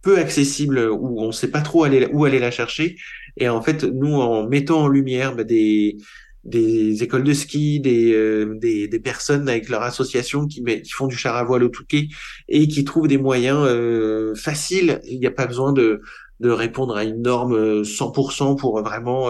peu 0.03 0.19
accessible 0.19 0.89
où 0.91 1.19
on 1.21 1.31
sait 1.31 1.49
pas 1.49 1.61
trop 1.61 1.85
aller, 1.85 2.07
où 2.11 2.25
aller 2.25 2.39
la 2.39 2.51
chercher. 2.51 2.97
Et 3.37 3.49
en 3.49 3.61
fait, 3.61 3.83
nous, 3.83 4.13
en 4.13 4.47
mettant 4.47 4.81
en 4.83 4.87
lumière 4.87 5.35
bah, 5.35 5.43
des, 5.43 5.97
des 6.43 7.03
écoles 7.03 7.23
de 7.23 7.33
ski, 7.33 7.79
des, 7.79 8.13
euh, 8.13 8.55
des, 8.59 8.87
des, 8.87 8.99
personnes 8.99 9.47
avec 9.49 9.69
leur 9.69 9.81
association 9.81 10.45
qui, 10.45 10.63
qui 10.63 10.91
font 10.91 11.07
du 11.07 11.15
char 11.15 11.35
à 11.35 11.43
voile 11.43 11.63
au 11.63 11.69
Touquet 11.69 12.09
et 12.49 12.67
qui 12.67 12.83
trouvent 12.83 13.07
des 13.07 13.17
moyens 13.17 13.65
euh, 13.67 14.35
faciles. 14.35 14.99
Il 15.05 15.19
n'y 15.19 15.25
a 15.25 15.31
pas 15.31 15.47
besoin 15.47 15.71
de, 15.71 16.01
de 16.41 16.49
répondre 16.49 16.95
à 16.95 17.05
une 17.05 17.21
norme 17.21 17.81
100% 17.83 18.51
euh, 18.51 18.55
pour 18.55 18.81
vraiment 18.81 19.29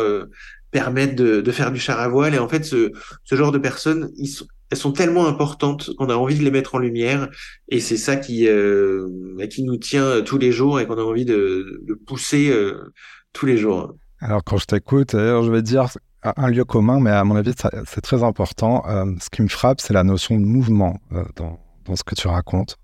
permettre 0.71 1.15
de, 1.15 1.41
de, 1.41 1.51
faire 1.51 1.71
du 1.71 1.79
char 1.79 1.99
à 1.99 2.07
voile. 2.07 2.33
Et 2.33 2.39
en 2.39 2.49
fait, 2.49 2.65
ce, 2.65 2.91
ce 3.23 3.35
genre 3.35 3.51
de 3.51 3.59
personnes, 3.59 4.11
ils 4.17 4.27
sont, 4.27 4.47
elles 4.73 4.77
sont 4.77 4.91
tellement 4.91 5.27
importantes 5.27 5.91
qu'on 5.97 6.09
a 6.09 6.15
envie 6.15 6.35
de 6.35 6.43
les 6.43 6.49
mettre 6.49 6.73
en 6.73 6.79
lumière 6.79 7.29
et 7.69 7.79
c'est 7.79 7.95
ça 7.95 8.15
qui 8.15 8.47
euh, 8.47 9.07
qui 9.51 9.61
nous 9.61 9.77
tient 9.77 10.03
euh, 10.03 10.21
tous 10.23 10.39
les 10.39 10.51
jours 10.51 10.79
et 10.79 10.87
qu'on 10.87 10.97
a 10.97 11.03
envie 11.03 11.25
de, 11.25 11.83
de 11.87 11.93
pousser 11.93 12.49
euh, 12.49 12.91
tous 13.33 13.45
les 13.45 13.55
jours. 13.55 13.93
Alors 14.19 14.43
quand 14.43 14.57
je 14.57 14.65
t'écoute, 14.65 15.11
je 15.11 15.51
vais 15.51 15.61
dire 15.61 15.89
un 16.23 16.47
lieu 16.47 16.65
commun, 16.65 16.99
mais 16.99 17.11
à 17.11 17.23
mon 17.23 17.35
avis 17.35 17.53
c'est 17.85 18.01
très 18.01 18.23
important. 18.23 18.83
ce 19.19 19.29
qui 19.29 19.43
me 19.43 19.47
frappe, 19.47 19.79
c'est 19.79 19.93
la 19.93 20.03
notion 20.03 20.39
de 20.39 20.45
mouvement 20.45 20.99
dans, 21.35 21.59
dans, 21.85 21.95
ce 21.95 22.03
que 22.03 22.15
tu 22.15 22.27
racontes. 22.27 22.77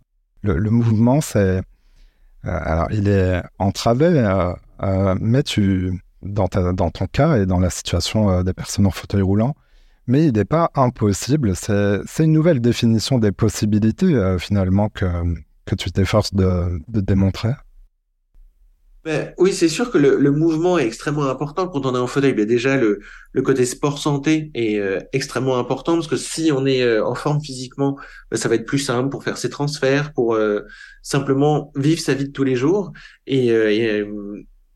Le, 0.44 0.58
le 0.58 0.70
mouvement, 0.70 1.22
c'est 1.22 1.62
alors 2.44 2.88
il 2.92 3.08
est 3.08 3.42
entravé, 3.58 4.10
mais 5.22 5.42
tu 5.42 6.00
dans, 6.22 6.48
ta, 6.48 6.74
dans 6.74 6.92
ton 6.92 7.08
cas 7.08 7.38
et 7.38 7.46
dans 7.48 7.60
la 7.60 7.72
situation 7.72 8.44
des 8.44 8.54
personnes 8.54 8.86
en 8.86 8.92
fauteuil 8.92 9.22
roulant, 9.22 9.56
mais 10.10 10.26
il 10.26 10.34
n'est 10.34 10.44
pas 10.44 10.72
impossible. 10.74 11.54
C'est 11.56 12.24
une 12.24 12.34
nouvelle 12.34 12.60
définition 12.60 13.20
des 13.20 13.32
possibilités, 13.32 14.16
euh, 14.16 14.40
finalement, 14.40 14.90
que, 14.90 15.06
tu 15.78 15.92
t'efforces 15.92 16.34
de, 16.34 16.82
de, 16.88 17.00
démontrer. 17.00 17.52
Ben, 19.06 19.34
oui, 19.38 19.54
c'est 19.54 19.70
sûr 19.70 19.92
que 19.92 20.00
le, 20.00 20.32
mouvement 20.32 20.80
est 20.80 20.88
extrêmement 20.88 21.30
important 21.30 21.68
quand 21.68 21.86
on 21.86 21.94
est 21.94 22.00
en 22.00 22.08
fauteuil. 22.08 22.34
Ben, 22.34 22.48
déjà, 22.48 22.76
le, 22.76 23.02
côté 23.44 23.66
sport 23.66 24.00
santé 24.00 24.50
est 24.56 24.80
euh, 24.80 25.00
extrêmement 25.14 25.60
important 25.60 25.94
parce 25.94 26.08
que 26.08 26.18
si 26.18 26.52
on 26.52 26.66
est 26.66 26.82
euh, 26.82 27.06
en 27.06 27.14
forme 27.14 27.40
physiquement, 27.40 27.96
ben, 28.32 28.38
ça 28.38 28.50
va 28.50 28.56
être 28.56 28.66
plus 28.66 28.80
simple 28.80 29.10
pour 29.10 29.24
faire 29.24 29.38
ses 29.38 29.52
transferts, 29.52 30.12
pour 30.14 30.36
simplement 31.04 31.72
vivre 31.76 32.02
sa 32.02 32.16
vie 32.16 32.26
de 32.26 32.34
tous 32.34 32.44
les 32.44 32.56
jours. 32.56 32.94
Et 33.28 33.54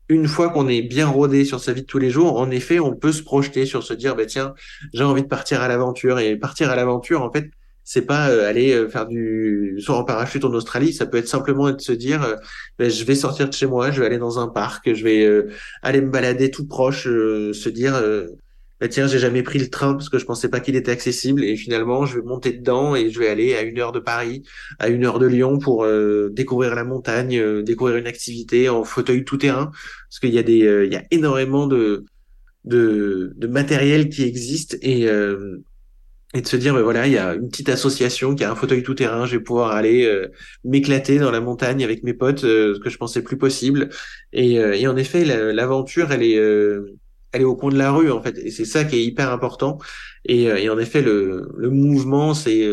une 0.08 0.28
fois 0.28 0.50
qu'on 0.50 0.68
est 0.68 0.82
bien 0.82 1.08
rodé 1.08 1.44
sur 1.44 1.60
sa 1.60 1.72
vie 1.72 1.82
de 1.82 1.86
tous 1.86 1.98
les 1.98 2.10
jours, 2.10 2.38
en 2.38 2.50
effet, 2.50 2.80
on 2.80 2.94
peut 2.94 3.12
se 3.12 3.22
projeter 3.22 3.66
sur 3.66 3.82
se 3.82 3.94
dire, 3.94 4.16
bah, 4.16 4.26
tiens, 4.26 4.54
j'ai 4.92 5.04
envie 5.04 5.22
de 5.22 5.28
partir 5.28 5.62
à 5.62 5.68
l'aventure. 5.68 6.18
Et 6.18 6.36
partir 6.36 6.70
à 6.70 6.76
l'aventure, 6.76 7.22
en 7.22 7.32
fait, 7.32 7.50
c'est 7.84 8.06
pas 8.06 8.30
euh, 8.30 8.48
aller 8.48 8.72
euh, 8.72 8.88
faire 8.88 9.06
du 9.06 9.76
saut 9.80 9.94
en 9.94 10.04
parachute 10.04 10.44
en 10.44 10.52
Australie. 10.52 10.92
Ça 10.92 11.06
peut 11.06 11.18
être 11.18 11.28
simplement 11.28 11.70
de 11.70 11.80
se 11.80 11.92
dire, 11.92 12.22
euh, 12.22 12.36
bah, 12.78 12.88
je 12.88 13.04
vais 13.04 13.14
sortir 13.14 13.48
de 13.48 13.54
chez 13.54 13.66
moi, 13.66 13.90
je 13.90 14.00
vais 14.00 14.06
aller 14.06 14.18
dans 14.18 14.38
un 14.38 14.48
parc, 14.48 14.92
je 14.92 15.04
vais 15.04 15.46
aller 15.82 16.00
me 16.00 16.10
balader 16.10 16.50
tout 16.50 16.66
proche, 16.66 17.04
se 17.04 17.68
dire, 17.68 18.00
bah 18.80 18.88
tiens, 18.88 19.06
j'ai 19.06 19.18
jamais 19.18 19.42
pris 19.42 19.58
le 19.58 19.68
train 19.70 19.94
parce 19.94 20.08
que 20.08 20.18
je 20.18 20.24
pensais 20.24 20.48
pas 20.48 20.60
qu'il 20.60 20.76
était 20.76 20.90
accessible 20.90 21.44
et 21.44 21.56
finalement 21.56 22.06
je 22.06 22.18
vais 22.18 22.24
monter 22.24 22.52
dedans 22.52 22.94
et 22.96 23.10
je 23.10 23.18
vais 23.18 23.28
aller 23.28 23.54
à 23.54 23.62
une 23.62 23.78
heure 23.78 23.92
de 23.92 24.00
Paris, 24.00 24.42
à 24.78 24.88
une 24.88 25.04
heure 25.04 25.18
de 25.18 25.26
Lyon 25.26 25.58
pour 25.58 25.84
euh, 25.84 26.30
découvrir 26.32 26.74
la 26.74 26.84
montagne, 26.84 27.38
euh, 27.38 27.62
découvrir 27.62 27.96
une 27.96 28.06
activité 28.06 28.68
en 28.68 28.84
fauteuil 28.84 29.24
tout 29.24 29.36
terrain 29.36 29.70
parce 30.08 30.20
qu'il 30.20 30.34
y 30.34 30.38
a 30.38 30.42
des, 30.42 30.64
euh, 30.64 30.86
il 30.86 30.92
y 30.92 30.96
a 30.96 31.04
énormément 31.10 31.66
de, 31.66 32.04
de, 32.64 33.32
de 33.36 33.46
matériel 33.46 34.08
qui 34.08 34.24
existe 34.24 34.78
et 34.82 35.08
et 36.34 36.42
de 36.42 36.48
se 36.48 36.56
dire, 36.56 36.74
ben 36.74 36.82
voilà, 36.82 37.06
il 37.06 37.12
y 37.12 37.18
a 37.18 37.34
une 37.34 37.48
petite 37.48 37.68
association 37.68 38.34
qui 38.34 38.42
a 38.42 38.50
un 38.50 38.56
fauteuil 38.56 38.82
tout 38.82 38.94
terrain, 38.94 39.24
je 39.24 39.36
vais 39.36 39.42
pouvoir 39.42 39.70
aller 39.70 40.04
euh, 40.04 40.28
m'éclater 40.64 41.18
dans 41.18 41.30
la 41.30 41.40
montagne 41.40 41.84
avec 41.84 42.02
mes 42.02 42.12
potes, 42.12 42.42
euh, 42.42 42.74
ce 42.74 42.80
que 42.80 42.90
je 42.90 42.98
pensais 42.98 43.22
plus 43.22 43.38
possible. 43.38 43.88
Et, 44.32 44.58
euh, 44.58 44.74
et 44.74 44.88
en 44.88 44.96
effet, 44.96 45.24
l'aventure, 45.24 46.10
elle 46.10 46.24
est, 46.24 46.40
elle 47.34 47.42
est 47.42 47.44
au 47.44 47.56
coin 47.56 47.70
de 47.70 47.76
la 47.76 47.92
rue 47.92 48.10
en 48.10 48.22
fait, 48.22 48.38
et 48.38 48.50
c'est 48.50 48.64
ça 48.64 48.84
qui 48.84 48.96
est 48.96 49.04
hyper 49.04 49.30
important. 49.30 49.78
Et, 50.24 50.44
et 50.44 50.70
en 50.70 50.78
effet, 50.78 51.02
le, 51.02 51.50
mouvement, 51.70 52.32
c'est 52.32 52.66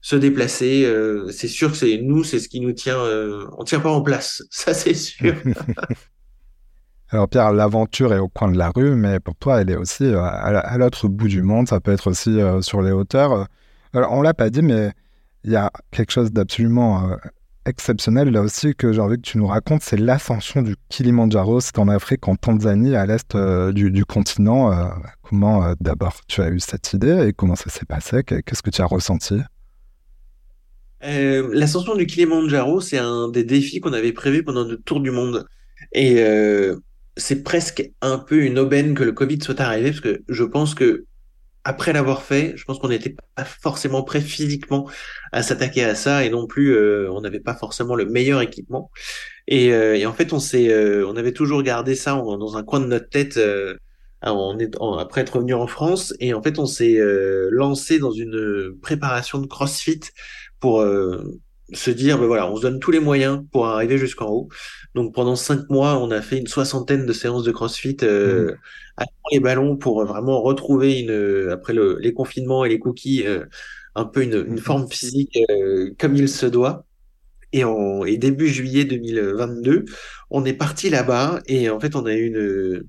se 0.00 0.16
déplacer. 0.16 0.86
c'est 1.30 1.48
sûr 1.48 1.72
que 1.72 1.76
c'est 1.76 1.98
nous, 1.98 2.22
c'est 2.22 2.38
ce 2.38 2.48
qui 2.48 2.60
nous 2.60 2.72
tient. 2.72 3.02
on 3.58 3.64
tient 3.64 3.80
pas 3.80 3.90
en 3.90 4.02
place, 4.02 4.42
ça 4.50 4.74
c'est 4.74 4.94
sûr. 4.94 5.34
Alors 7.12 7.28
Pierre, 7.28 7.52
l'aventure 7.52 8.14
est 8.14 8.18
au 8.18 8.28
coin 8.28 8.50
de 8.50 8.56
la 8.56 8.70
rue, 8.70 8.96
mais 8.96 9.20
pour 9.20 9.36
toi, 9.36 9.60
elle 9.60 9.68
est 9.68 9.76
aussi 9.76 10.04
euh, 10.04 10.22
à 10.22 10.78
l'autre 10.78 11.08
bout 11.08 11.28
du 11.28 11.42
monde. 11.42 11.68
Ça 11.68 11.78
peut 11.78 11.92
être 11.92 12.08
aussi 12.08 12.40
euh, 12.40 12.62
sur 12.62 12.80
les 12.80 12.90
hauteurs. 12.90 13.48
Alors, 13.92 14.12
on 14.12 14.22
l'a 14.22 14.32
pas 14.32 14.48
dit, 14.48 14.62
mais 14.62 14.92
il 15.44 15.52
y 15.52 15.56
a 15.56 15.70
quelque 15.90 16.10
chose 16.10 16.32
d'absolument 16.32 17.10
euh, 17.10 17.16
exceptionnel 17.66 18.30
là 18.30 18.42
aussi 18.42 18.74
que 18.74 18.92
j'ai 18.92 19.00
envie 19.00 19.16
que 19.16 19.22
tu 19.22 19.38
nous 19.38 19.46
racontes. 19.46 19.82
C'est 19.82 19.98
l'ascension 19.98 20.62
du 20.62 20.76
Kilimanjaro. 20.88 21.60
C'est 21.60 21.78
en 21.78 21.88
Afrique, 21.88 22.26
en 22.28 22.36
Tanzanie, 22.36 22.94
à 22.96 23.06
l'est 23.06 23.36
du, 23.72 24.04
continent. 24.04 24.70
comment 25.22 25.74
d'abord 25.80 26.20
tu 26.26 26.40
as 26.42 26.50
eu 26.50 26.60
cette 26.60 26.92
idée 26.92 27.28
et 27.28 27.32
comment 27.32 27.56
ça 27.56 27.70
s'est 27.70 27.86
passé? 27.86 28.22
Qu'est-ce 28.24 28.62
que 28.62 28.70
tu 28.70 28.82
as 28.82 28.86
ressenti? 28.86 29.40
L'ascension 31.00 31.96
du 31.96 32.06
Kilimanjaro, 32.06 32.80
c'est 32.80 32.98
un 32.98 33.28
des 33.28 33.44
défis 33.44 33.80
qu'on 33.80 33.92
avait 33.92 34.12
prévu 34.12 34.44
pendant 34.44 34.64
le 34.64 34.76
tour 34.76 35.00
du 35.00 35.10
monde. 35.10 35.46
Et 35.92 36.24
c'est 37.16 37.42
presque 37.42 37.90
un 38.00 38.18
peu 38.18 38.42
une 38.42 38.58
aubaine 38.58 38.94
que 38.94 39.04
le 39.04 39.12
Covid 39.12 39.40
soit 39.42 39.60
arrivé, 39.60 39.90
parce 39.90 40.00
que 40.00 40.22
je 40.28 40.44
pense 40.44 40.74
que 40.74 41.06
après 41.64 41.92
l'avoir 41.92 42.22
fait, 42.22 42.54
je 42.56 42.64
pense 42.64 42.78
qu'on 42.78 42.88
n'était 42.88 43.14
pas 43.34 43.44
forcément 43.44 44.02
prêt 44.02 44.20
physiquement 44.20 44.88
à 45.32 45.42
s'attaquer 45.42 45.84
à 45.84 45.94
ça, 45.94 46.24
et 46.24 46.30
non 46.30 46.46
plus, 46.46 46.74
euh, 46.74 47.10
on 47.12 47.20
n'avait 47.20 47.40
pas 47.40 47.54
forcément 47.54 47.94
le 47.94 48.06
meilleur 48.06 48.40
équipement. 48.40 48.90
Et, 49.46 49.72
euh, 49.72 49.96
et 49.96 50.06
en 50.06 50.12
fait, 50.12 50.32
on 50.32 50.40
s'est, 50.40 50.70
euh, 50.70 51.06
on 51.06 51.16
avait 51.16 51.32
toujours 51.32 51.62
gardé 51.62 51.94
ça 51.94 52.12
dans 52.12 52.56
un 52.56 52.62
coin 52.64 52.80
de 52.80 52.86
notre 52.86 53.08
tête. 53.08 53.36
Est, 53.36 54.76
après 55.00 55.20
être 55.22 55.36
revenu 55.36 55.54
en 55.54 55.66
France, 55.66 56.14
et 56.20 56.32
en 56.32 56.42
fait, 56.42 56.58
on 56.60 56.66
s'est 56.66 56.98
lancé 57.50 57.98
dans 57.98 58.12
une 58.12 58.72
préparation 58.80 59.38
de 59.38 59.46
CrossFit 59.46 60.00
pour 60.60 60.84
se 61.74 61.90
dire, 61.90 62.18
ben 62.18 62.26
voilà, 62.26 62.50
on 62.50 62.56
se 62.56 62.62
donne 62.62 62.78
tous 62.80 62.90
les 62.90 63.00
moyens 63.00 63.42
pour 63.52 63.66
arriver 63.66 63.98
jusqu'en 63.98 64.28
haut. 64.28 64.48
Donc 64.94 65.14
pendant 65.14 65.36
cinq 65.36 65.68
mois, 65.70 65.98
on 65.98 66.10
a 66.10 66.20
fait 66.22 66.38
une 66.38 66.46
soixantaine 66.46 67.06
de 67.06 67.12
séances 67.12 67.44
de 67.44 67.52
CrossFit 67.52 67.96
euh, 68.02 68.52
mmh. 68.52 68.56
à 68.98 69.04
les 69.32 69.40
ballons 69.40 69.76
pour 69.76 70.04
vraiment 70.04 70.42
retrouver 70.42 71.00
une 71.00 71.48
après 71.50 71.72
le, 71.72 71.98
les 72.00 72.12
confinements 72.12 72.64
et 72.64 72.68
les 72.68 72.78
cookies 72.78 73.26
euh, 73.26 73.46
un 73.94 74.04
peu 74.04 74.22
une, 74.22 74.34
une 74.34 74.54
mmh. 74.54 74.58
forme 74.58 74.88
physique 74.88 75.38
euh, 75.50 75.90
comme 75.98 76.16
il 76.16 76.28
se 76.28 76.46
doit. 76.46 76.84
Et, 77.54 77.64
en, 77.64 78.04
et 78.04 78.16
début 78.16 78.48
juillet 78.48 78.84
2022, 78.84 79.84
on 80.30 80.44
est 80.44 80.54
parti 80.54 80.88
là-bas 80.90 81.40
et 81.46 81.68
en 81.68 81.78
fait 81.80 81.94
on 81.96 82.06
a 82.06 82.14
eu 82.14 82.26
une 82.26 82.88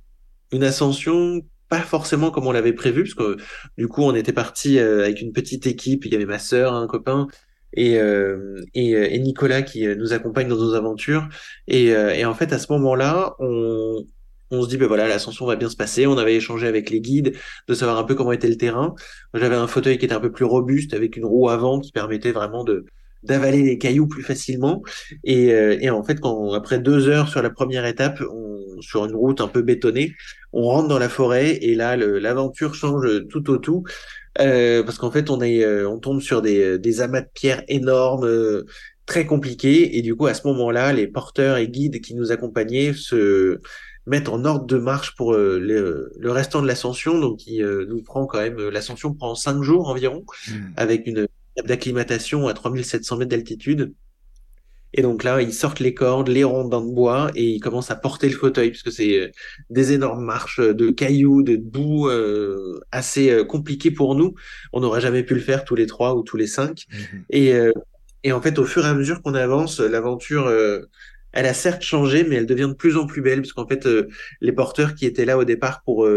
une 0.54 0.63
ascension 0.63 1.41
pas 1.69 1.82
forcément 1.82 2.32
comme 2.32 2.48
on 2.48 2.52
l'avait 2.52 2.74
prévu 2.74 3.04
parce 3.04 3.15
que 3.15 3.38
du 3.78 3.88
coup 3.88 4.04
on 4.04 4.13
était 4.15 4.32
parti 4.32 4.78
euh, 4.78 5.04
avec 5.04 5.22
une 5.22 5.34
petite 5.34 5.65
équipe. 5.67 6.06
Il 6.06 6.12
y 6.12 6.15
avait 6.15 6.26
ma 6.26 6.39
sœur, 6.39 6.74
un 6.74 6.88
copain 6.88 7.28
et, 7.73 7.97
euh, 7.97 8.62
et, 8.73 8.95
euh, 8.95 9.07
et, 9.12 9.19
Nicolas 9.19 9.62
qui 9.62 9.86
euh, 9.88 9.95
nous 9.95 10.13
accompagne 10.13 10.47
dans 10.47 10.57
nos 10.57 10.73
aventures. 10.73 11.27
Et, 11.67 11.88
et 11.88 12.25
en 12.25 12.33
fait, 12.33 12.53
à 12.53 12.59
ce 12.59 12.71
moment-là, 12.73 13.36
on, 13.39 14.05
on 14.51 14.62
se 14.62 14.69
dit, 14.69 14.77
ben 14.77 14.88
voilà, 14.88 15.07
l'ascension 15.07 15.45
va 15.45 15.55
bien 15.55 15.69
se 15.69 15.75
passer. 15.75 16.05
On 16.05 16.17
avait 16.17 16.36
échangé 16.36 16.67
avec 16.67 16.89
les 16.89 17.01
guides 17.01 17.36
de 17.67 17.73
savoir 17.73 17.97
un 17.97 18.03
peu 18.03 18.15
comment 18.15 18.31
était 18.31 18.49
le 18.49 18.57
terrain. 18.57 18.95
J'avais 19.33 19.55
un 19.55 19.67
fauteuil 19.67 19.97
qui 19.97 20.05
était 20.05 20.15
un 20.15 20.19
peu 20.19 20.31
plus 20.31 20.45
robuste 20.45 20.93
avec 20.93 21.17
une 21.17 21.25
roue 21.25 21.49
avant 21.49 21.79
qui 21.79 21.91
permettait 21.91 22.31
vraiment 22.31 22.63
de 22.63 22.86
d'avaler 23.23 23.63
les 23.63 23.77
cailloux 23.77 24.05
plus 24.05 24.21
facilement. 24.21 24.83
Et, 25.23 25.45
et 25.45 25.89
en 25.89 26.03
fait, 26.03 26.19
quand 26.19 26.51
après 26.51 26.77
deux 26.79 27.07
heures 27.07 27.29
sur 27.29 27.41
la 27.41 27.49
première 27.49 27.86
étape, 27.86 28.21
on, 28.29 28.81
sur 28.81 29.05
une 29.05 29.15
route 29.15 29.39
un 29.39 29.47
peu 29.47 29.62
bétonnée, 29.62 30.13
on 30.51 30.63
rentre 30.63 30.89
dans 30.89 30.99
la 30.99 31.07
forêt 31.07 31.57
et 31.62 31.73
là, 31.73 31.95
l'aventure 31.95 32.75
change 32.75 33.07
tout 33.29 33.49
au 33.49 33.57
tout. 33.57 33.86
Euh, 34.39 34.84
parce 34.84 34.98
qu'en 34.98 35.12
fait 35.12 35.30
on 35.30 35.41
est 35.41 35.63
euh, 35.63 35.88
on 35.88 36.00
tombe 36.00 36.19
sur 36.19 36.41
des, 36.41 36.80
des 36.80 37.02
amas 37.02 37.22
de 37.22 37.30
pierres 37.32 37.63
énormes 37.67 38.26
euh, 38.26 38.65
très 39.06 39.28
compliqués 39.28 39.98
et 39.98 40.02
du 40.02 40.15
coup 40.15 40.26
à 40.26 40.34
ce 40.34 40.48
moment-là 40.48 40.91
les 40.91 41.08
porteurs 41.08 41.58
et 41.58 41.67
guides 41.67 42.02
qui 42.02 42.15
nous 42.15 42.32
accompagnaient 42.32 42.93
se 42.93 43.60
mettent 44.08 44.30
en 44.30 44.43
ordre 44.43 44.65
de 44.65 44.78
marche 44.78 45.15
pour 45.15 45.34
le, 45.34 46.12
le, 46.17 46.32
restant 46.32 46.62
de 46.62 46.67
l'ascension. 46.67 47.19
Donc 47.19 47.46
il 47.46 47.63
nous 47.88 48.02
prend 48.02 48.26
quand 48.26 48.39
même 48.39 48.58
l'ascension 48.69 49.13
prend 49.13 49.36
cinq 49.36 49.62
jours 49.62 49.88
environ 49.88 50.26
mmh. 50.48 50.54
avec 50.78 51.06
une 51.06 51.28
d'acclimatation 51.63 52.48
à 52.48 52.54
3700 52.54 53.17
mètres 53.17 53.30
d'altitude 53.30 53.93
et 54.93 55.01
donc 55.01 55.23
là, 55.23 55.41
ils 55.41 55.53
sortent 55.53 55.79
les 55.79 55.93
cordes, 55.93 56.27
les 56.27 56.43
rondins 56.43 56.82
de 56.82 56.91
bois 56.91 57.32
et 57.36 57.43
ils 57.43 57.60
commencent 57.60 57.89
à 57.89 57.95
porter 57.95 58.29
le 58.29 58.36
fauteuil 58.36 58.69
puisque 58.69 58.91
c'est 58.91 59.19
euh, 59.19 59.32
des 59.69 59.91
énormes 59.91 60.23
marches 60.23 60.60
de 60.60 60.91
cailloux, 60.91 61.41
de 61.41 61.56
boue 61.56 62.10
euh, 62.10 62.79
assez 62.91 63.32
euh, 63.32 63.43
compliquées 63.43 63.91
pour 63.91 64.13
nous. 64.15 64.36
On 64.71 64.82
n'aurait 64.82 65.01
jamais 65.01 65.23
pu 65.23 65.34
le 65.34 65.39
faire 65.39 65.65
tous 65.65 65.75
les 65.75 65.88
trois 65.88 66.15
ou 66.15 66.21
tous 66.21 66.38
les 66.38 66.47
cinq. 66.47 66.86
Mhm. 66.91 67.25
Et, 67.32 67.53
et 68.23 68.32
en 68.32 68.41
fait, 68.41 68.60
au 68.60 68.65
fur 68.65 68.86
et 68.86 68.89
à 68.89 68.93
mesure 68.93 69.21
qu'on 69.21 69.34
avance, 69.34 69.79
l'aventure, 69.79 70.51
elle 71.32 71.45
a 71.45 71.53
certes 71.53 71.82
changé, 71.82 72.23
mais 72.23 72.36
elle 72.36 72.45
devient 72.45 72.69
de 72.69 72.75
plus 72.75 72.95
en 72.95 73.06
plus 73.06 73.21
belle 73.21 73.41
parce 73.41 73.53
qu'en 73.53 73.67
fait, 73.67 73.88
les 74.41 74.51
porteurs 74.51 74.95
qui 74.95 75.06
étaient 75.06 75.25
là 75.25 75.38
au 75.38 75.43
départ 75.43 75.82
pour 75.84 76.08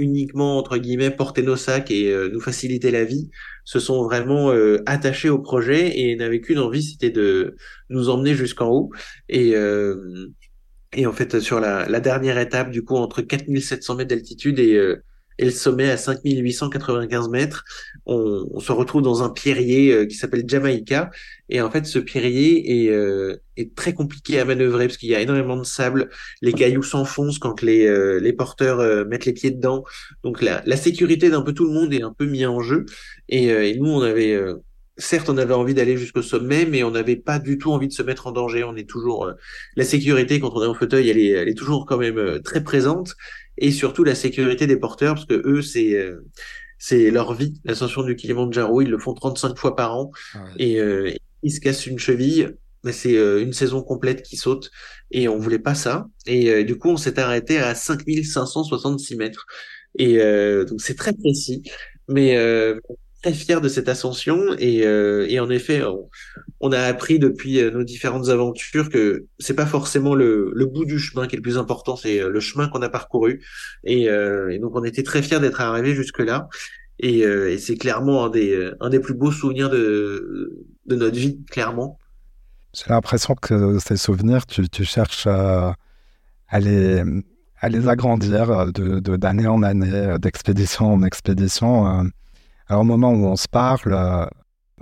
uniquement 0.00 0.58
entre 0.58 0.78
guillemets 0.78 1.10
porter 1.10 1.42
nos 1.42 1.56
sacs 1.56 1.90
et 1.90 2.12
nous 2.32 2.40
faciliter 2.40 2.90
la 2.90 3.04
vie 3.04 3.30
se 3.70 3.78
sont 3.78 4.02
vraiment 4.02 4.50
euh, 4.50 4.82
attachés 4.86 5.28
au 5.28 5.38
projet 5.38 5.98
et 6.00 6.16
n'avaient 6.16 6.40
qu'une 6.40 6.58
envie, 6.58 6.82
c'était 6.82 7.10
de 7.10 7.56
nous 7.88 8.08
emmener 8.08 8.34
jusqu'en 8.34 8.68
haut. 8.68 8.90
Et, 9.28 9.54
euh, 9.54 10.28
et 10.92 11.06
en 11.06 11.12
fait, 11.12 11.38
sur 11.38 11.60
la, 11.60 11.88
la, 11.88 12.00
dernière 12.00 12.38
étape, 12.38 12.72
du 12.72 12.82
coup, 12.82 12.96
entre 12.96 13.22
4700 13.22 13.94
mètres 13.94 14.10
d'altitude 14.10 14.58
et, 14.58 14.74
euh, 14.74 15.04
et 15.40 15.44
le 15.46 15.50
sommet 15.50 15.90
à 15.90 15.96
5895 15.96 17.30
mètres, 17.30 17.64
on, 18.04 18.46
on, 18.52 18.60
se 18.60 18.72
retrouve 18.72 19.00
dans 19.00 19.22
un 19.22 19.30
pierrier 19.30 19.90
euh, 19.90 20.04
qui 20.04 20.14
s'appelle 20.14 20.44
Jamaïca. 20.46 21.10
Et 21.48 21.62
en 21.62 21.70
fait, 21.70 21.86
ce 21.86 21.98
pierrier 21.98 22.84
est, 22.84 22.90
euh, 22.90 23.36
est 23.56 23.74
très 23.74 23.94
compliqué 23.94 24.38
à 24.38 24.44
manœuvrer 24.44 24.86
parce 24.86 24.98
qu'il 24.98 25.08
y 25.08 25.14
a 25.14 25.20
énormément 25.20 25.56
de 25.56 25.64
sable. 25.64 26.10
Les 26.42 26.52
cailloux 26.52 26.82
s'enfoncent 26.82 27.38
quand 27.38 27.62
les, 27.62 27.86
euh, 27.86 28.20
les 28.20 28.34
porteurs 28.34 29.06
mettent 29.06 29.24
les 29.24 29.32
pieds 29.32 29.50
dedans. 29.50 29.82
Donc 30.24 30.42
la, 30.42 30.62
la 30.66 30.76
sécurité 30.76 31.30
d'un 31.30 31.40
peu 31.40 31.54
tout 31.54 31.64
le 31.64 31.72
monde 31.72 31.94
est 31.94 32.02
un 32.02 32.12
peu 32.12 32.26
mise 32.26 32.44
en 32.44 32.60
jeu. 32.60 32.84
Et, 33.30 33.46
et 33.46 33.78
nous, 33.78 33.88
on 33.88 34.02
avait 34.02 34.38
certes, 34.98 35.30
on 35.30 35.38
avait 35.38 35.54
envie 35.54 35.72
d'aller 35.72 35.96
jusqu'au 35.96 36.20
sommet, 36.20 36.66
mais 36.66 36.82
on 36.82 36.90
n'avait 36.90 37.16
pas 37.16 37.38
du 37.38 37.56
tout 37.56 37.72
envie 37.72 37.88
de 37.88 37.94
se 37.94 38.02
mettre 38.02 38.26
en 38.26 38.32
danger. 38.32 38.62
On 38.62 38.76
est 38.76 38.88
toujours 38.88 39.32
la 39.74 39.84
sécurité 39.84 40.38
quand 40.38 40.52
on 40.54 40.62
est 40.62 40.66
en 40.66 40.74
fauteuil, 40.74 41.08
elle 41.08 41.18
est, 41.18 41.30
elle 41.30 41.48
est 41.48 41.54
toujours 41.54 41.86
quand 41.86 41.96
même 41.96 42.40
très 42.42 42.62
présente 42.62 43.14
et 43.58 43.70
surtout 43.70 44.04
la 44.04 44.14
sécurité 44.14 44.66
des 44.66 44.76
porteurs, 44.76 45.14
parce 45.14 45.26
que 45.26 45.42
eux, 45.46 45.62
c'est 45.62 45.94
euh, 45.94 46.26
c'est 46.78 47.10
leur 47.10 47.34
vie, 47.34 47.60
l'ascension 47.64 48.02
du 48.02 48.16
Kilimanjaro, 48.16 48.80
ils 48.80 48.88
le 48.88 48.98
font 48.98 49.12
35 49.12 49.56
fois 49.58 49.76
par 49.76 49.96
an, 49.96 50.10
et 50.56 50.80
euh, 50.80 51.12
ils 51.42 51.52
se 51.52 51.60
cassent 51.60 51.86
une 51.86 51.98
cheville, 51.98 52.56
mais 52.84 52.92
c'est 52.92 53.18
euh, 53.18 53.42
une 53.42 53.52
saison 53.52 53.82
complète 53.82 54.22
qui 54.22 54.36
saute, 54.36 54.70
et 55.10 55.28
on 55.28 55.38
voulait 55.38 55.58
pas 55.58 55.74
ça, 55.74 56.08
et 56.26 56.64
du 56.64 56.78
coup, 56.78 56.88
on 56.88 56.96
s'est 56.96 57.18
arrêté 57.18 57.58
à 57.58 57.74
5566 57.74 59.16
mètres, 59.16 59.46
et 59.98 60.18
donc 60.64 60.80
c'est 60.80 60.96
très 60.96 61.12
précis, 61.12 61.62
mais 62.08 62.34
très 63.22 63.32
fier 63.32 63.60
de 63.60 63.68
cette 63.68 63.88
ascension. 63.88 64.54
Et, 64.58 64.84
euh, 64.86 65.26
et 65.28 65.40
en 65.40 65.50
effet 65.50 65.82
on, 65.82 66.08
a 66.72 66.80
appris 66.80 67.18
depuis 67.18 67.60
euh, 67.60 67.70
nos 67.70 67.84
différentes 67.84 68.28
aventures 68.28 68.90
que 68.90 69.26
c'est 69.38 69.54
pas 69.54 69.66
forcément 69.66 70.14
le, 70.14 70.52
bout 70.66 70.84
du 70.84 70.98
chemin 70.98 71.26
qui 71.26 71.34
est 71.34 71.38
le 71.38 71.42
plus 71.42 71.58
important 71.58 71.96
c'est 71.96 72.20
euh, 72.20 72.28
le 72.28 72.40
chemin 72.40 72.68
qu'on 72.68 72.82
a 72.82 72.88
parcouru. 72.88 73.42
Et, 73.84 74.04
et, 74.04 74.58
donc 74.58 74.72
on 74.74 74.84
était 74.84 75.02
très 75.02 75.22
fiers 75.22 75.40
d'être 75.40 75.60
arrivé 75.60 75.94
jusque 75.94 76.20
là 76.20 76.48
et, 76.98 77.24
c'est 77.58 77.76
clairement 77.76 78.26
un 78.26 78.30
des 78.90 79.00
plus 79.00 79.14
beaux 79.14 79.32
souvenirs 79.32 79.70
de 79.70 80.62
notre 80.86 81.16
vie 81.16 81.42
clairement. 81.50 81.98
J'ai 82.74 82.90
l'impression 82.90 83.34
que 83.34 83.78
ces 83.78 83.96
souvenirs 83.96 84.46
tu, 84.46 84.84
cherches 84.84 85.26
à, 85.26 85.76
les 86.60 87.02
à 87.60 87.68
les 87.68 87.88
agrandir 87.88 88.70
de 88.72 89.16
d'année 89.16 89.46
en 89.46 89.62
année 89.62 90.16
d'expédition 90.20 90.92
en 90.92 91.02
expédition. 91.02 92.10
Alors, 92.70 92.82
au 92.82 92.84
moment 92.84 93.10
où 93.10 93.26
on 93.26 93.34
se 93.34 93.48
parle, 93.48 93.92
euh, 93.92 94.26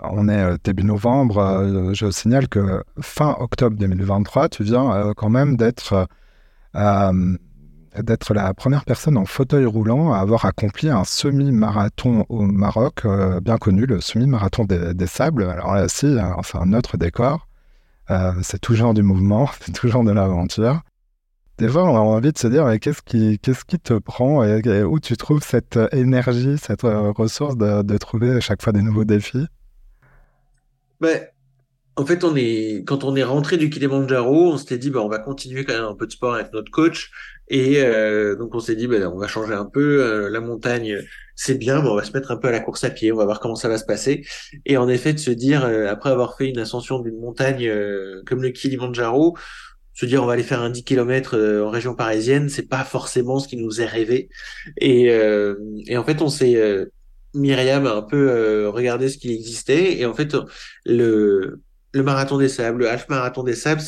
on 0.03 0.29
est 0.29 0.43
euh, 0.43 0.57
début 0.63 0.85
novembre, 0.85 1.39
euh, 1.39 1.93
je 1.95 2.11
signale 2.11 2.49
que 2.49 2.83
fin 3.01 3.37
octobre 3.39 3.77
2023, 3.77 4.49
tu 4.49 4.63
viens 4.63 5.13
quand 5.17 5.31
même 5.31 5.57
d'être 5.57 6.07
la 6.75 8.55
première 8.55 8.85
personne 8.85 9.17
en 9.17 9.25
fauteuil 9.25 9.65
roulant 9.65 10.13
à 10.13 10.19
avoir 10.19 10.45
accompli 10.45 10.89
un 10.89 11.05
semi-marathon 11.05 12.25
au 12.29 12.43
Maroc, 12.43 13.07
bien 13.43 13.59
connu, 13.59 13.87
le 13.87 14.01
semi-marathon 14.01 14.65
des, 14.65 15.07
sables. 15.07 15.45
Alors 15.45 15.75
là 15.75 15.85
aussi, 15.85 16.17
c'est 16.43 16.59
un 16.59 16.73
autre 16.73 16.97
décor. 16.97 17.49
c'est 18.43 18.61
toujours 18.61 18.95
du 18.95 19.03
mouvement, 19.03 19.49
c'est 19.61 19.73
toujours 19.73 20.05
de 20.05 20.13
l'aventure. 20.13 20.83
des 21.59 21.69
fois, 21.69 21.85
on 21.85 21.97
a 21.97 22.01
envie 22.01 22.33
de 22.33 22.39
se 22.39 22.47
dire, 22.49 22.69
qu'est-ce 22.81 23.03
qui, 23.03 23.39
qu'est-ce 23.41 23.65
qui 23.65 23.79
te 23.79 23.95
prend 23.95 24.45
et, 24.45 24.85
où 24.85 25.01
tu 25.01 25.17
trouves 25.17 25.43
cette 25.43 25.79
énergie, 25.93 26.57
cette 26.59 26.83
ressource 26.83 27.57
de, 27.57 27.83
de 27.83 27.97
trouver 27.99 28.33
à 28.33 28.41
chaque 28.41 28.63
fois 28.63 28.73
des 28.73 28.83
nouveaux 28.83 29.05
défis? 29.05 29.47
Ben, 31.01 31.27
en 31.99 32.07
fait, 32.07 32.23
on 32.23 32.37
est, 32.37 32.85
quand 32.87 33.03
on 33.03 33.17
est 33.17 33.25
rentré 33.25 33.57
du 33.57 33.71
Kilimanjaro, 33.71 34.53
on 34.53 34.57
s'était 34.57 34.79
dit, 34.79 34.91
bah, 34.91 35.01
on 35.03 35.09
va 35.09 35.19
continuer 35.19 35.65
quand 35.65 35.75
même 35.75 35.83
un 35.83 35.97
peu 35.97 36.07
de 36.07 36.13
sport 36.13 36.35
avec 36.35 36.53
notre 36.53 36.71
coach. 36.71 37.11
Et 37.49 37.83
euh, 37.83 38.37
donc, 38.37 38.55
on 38.55 38.61
s'est 38.61 38.77
dit, 38.77 38.87
bah, 38.87 39.11
on 39.13 39.19
va 39.19 39.27
changer 39.27 39.55
un 39.55 39.65
peu. 39.65 40.01
Euh, 40.01 40.31
la 40.31 40.41
montagne, 40.41 40.97
c'est 41.35 41.57
bien, 41.57 41.83
mais 41.83 41.89
on 41.89 41.97
va 41.97 42.05
se 42.05 42.13
mettre 42.13 42.31
un 42.31 42.37
peu 42.37 42.47
à 42.47 42.53
la 42.53 42.61
course 42.61 42.85
à 42.85 42.91
pied. 42.91 43.11
On 43.11 43.17
va 43.17 43.25
voir 43.25 43.41
comment 43.41 43.57
ça 43.57 43.69
va 43.69 43.79
se 43.79 43.85
passer. 43.85 44.25
Et 44.65 44.77
en 44.77 44.89
effet, 44.89 45.13
de 45.13 45.19
se 45.19 45.33
dire, 45.33 45.65
euh, 45.65 45.89
après 45.89 46.11
avoir 46.11 46.37
fait 46.37 46.49
une 46.49 46.59
ascension 46.59 47.01
d'une 47.01 47.19
montagne 47.19 47.69
comme 48.27 48.43
le 48.43 48.51
Kilimanjaro, 48.51 49.37
se 49.93 50.07
dire 50.07 50.23
on 50.23 50.27
va 50.27 50.35
aller 50.35 50.45
faire 50.45 50.61
un 50.61 50.71
10 50.71 50.85
km 50.85 51.37
en 51.65 51.71
région 51.71 51.97
parisienne, 51.97 52.49
c'est 52.49 52.69
pas 52.69 52.85
forcément 52.85 53.41
ce 53.41 53.49
qui 53.49 53.57
nous 53.57 53.81
est 53.81 53.87
rêvé. 53.87 54.29
Et, 54.77 55.07
et 55.87 55.97
en 55.97 56.05
fait, 56.05 56.23
on 56.23 56.29
s'est 56.29 56.87
Myriam 57.39 57.87
a 57.87 57.95
un 57.95 58.03
peu 58.03 58.69
regardé 58.69 59.09
ce 59.09 59.19
qui 59.19 59.33
existait 59.33 59.99
et 59.99 60.07
en 60.07 60.15
fait 60.15 60.37
le 61.93 62.03
marathon 62.03 62.39
des 62.39 62.49
sables, 62.49 62.81
le 62.81 62.91
half 62.91 63.09
marathon 63.09 63.43
des 63.43 63.55
sables 63.55 63.81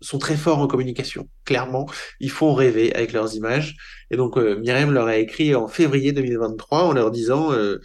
sont 0.00 0.18
très 0.18 0.36
forts 0.36 0.58
en 0.58 0.66
communication. 0.66 1.28
Clairement, 1.44 1.86
ils 2.20 2.30
font 2.30 2.54
rêver 2.54 2.94
avec 2.94 3.12
leurs 3.12 3.34
images. 3.34 3.76
Et 4.10 4.16
donc, 4.16 4.36
euh, 4.36 4.58
Myriam 4.58 4.92
leur 4.92 5.06
a 5.06 5.16
écrit 5.16 5.54
en 5.54 5.68
février 5.68 6.12
2023 6.12 6.84
en 6.84 6.92
leur 6.92 7.10
disant 7.10 7.52
euh, 7.52 7.78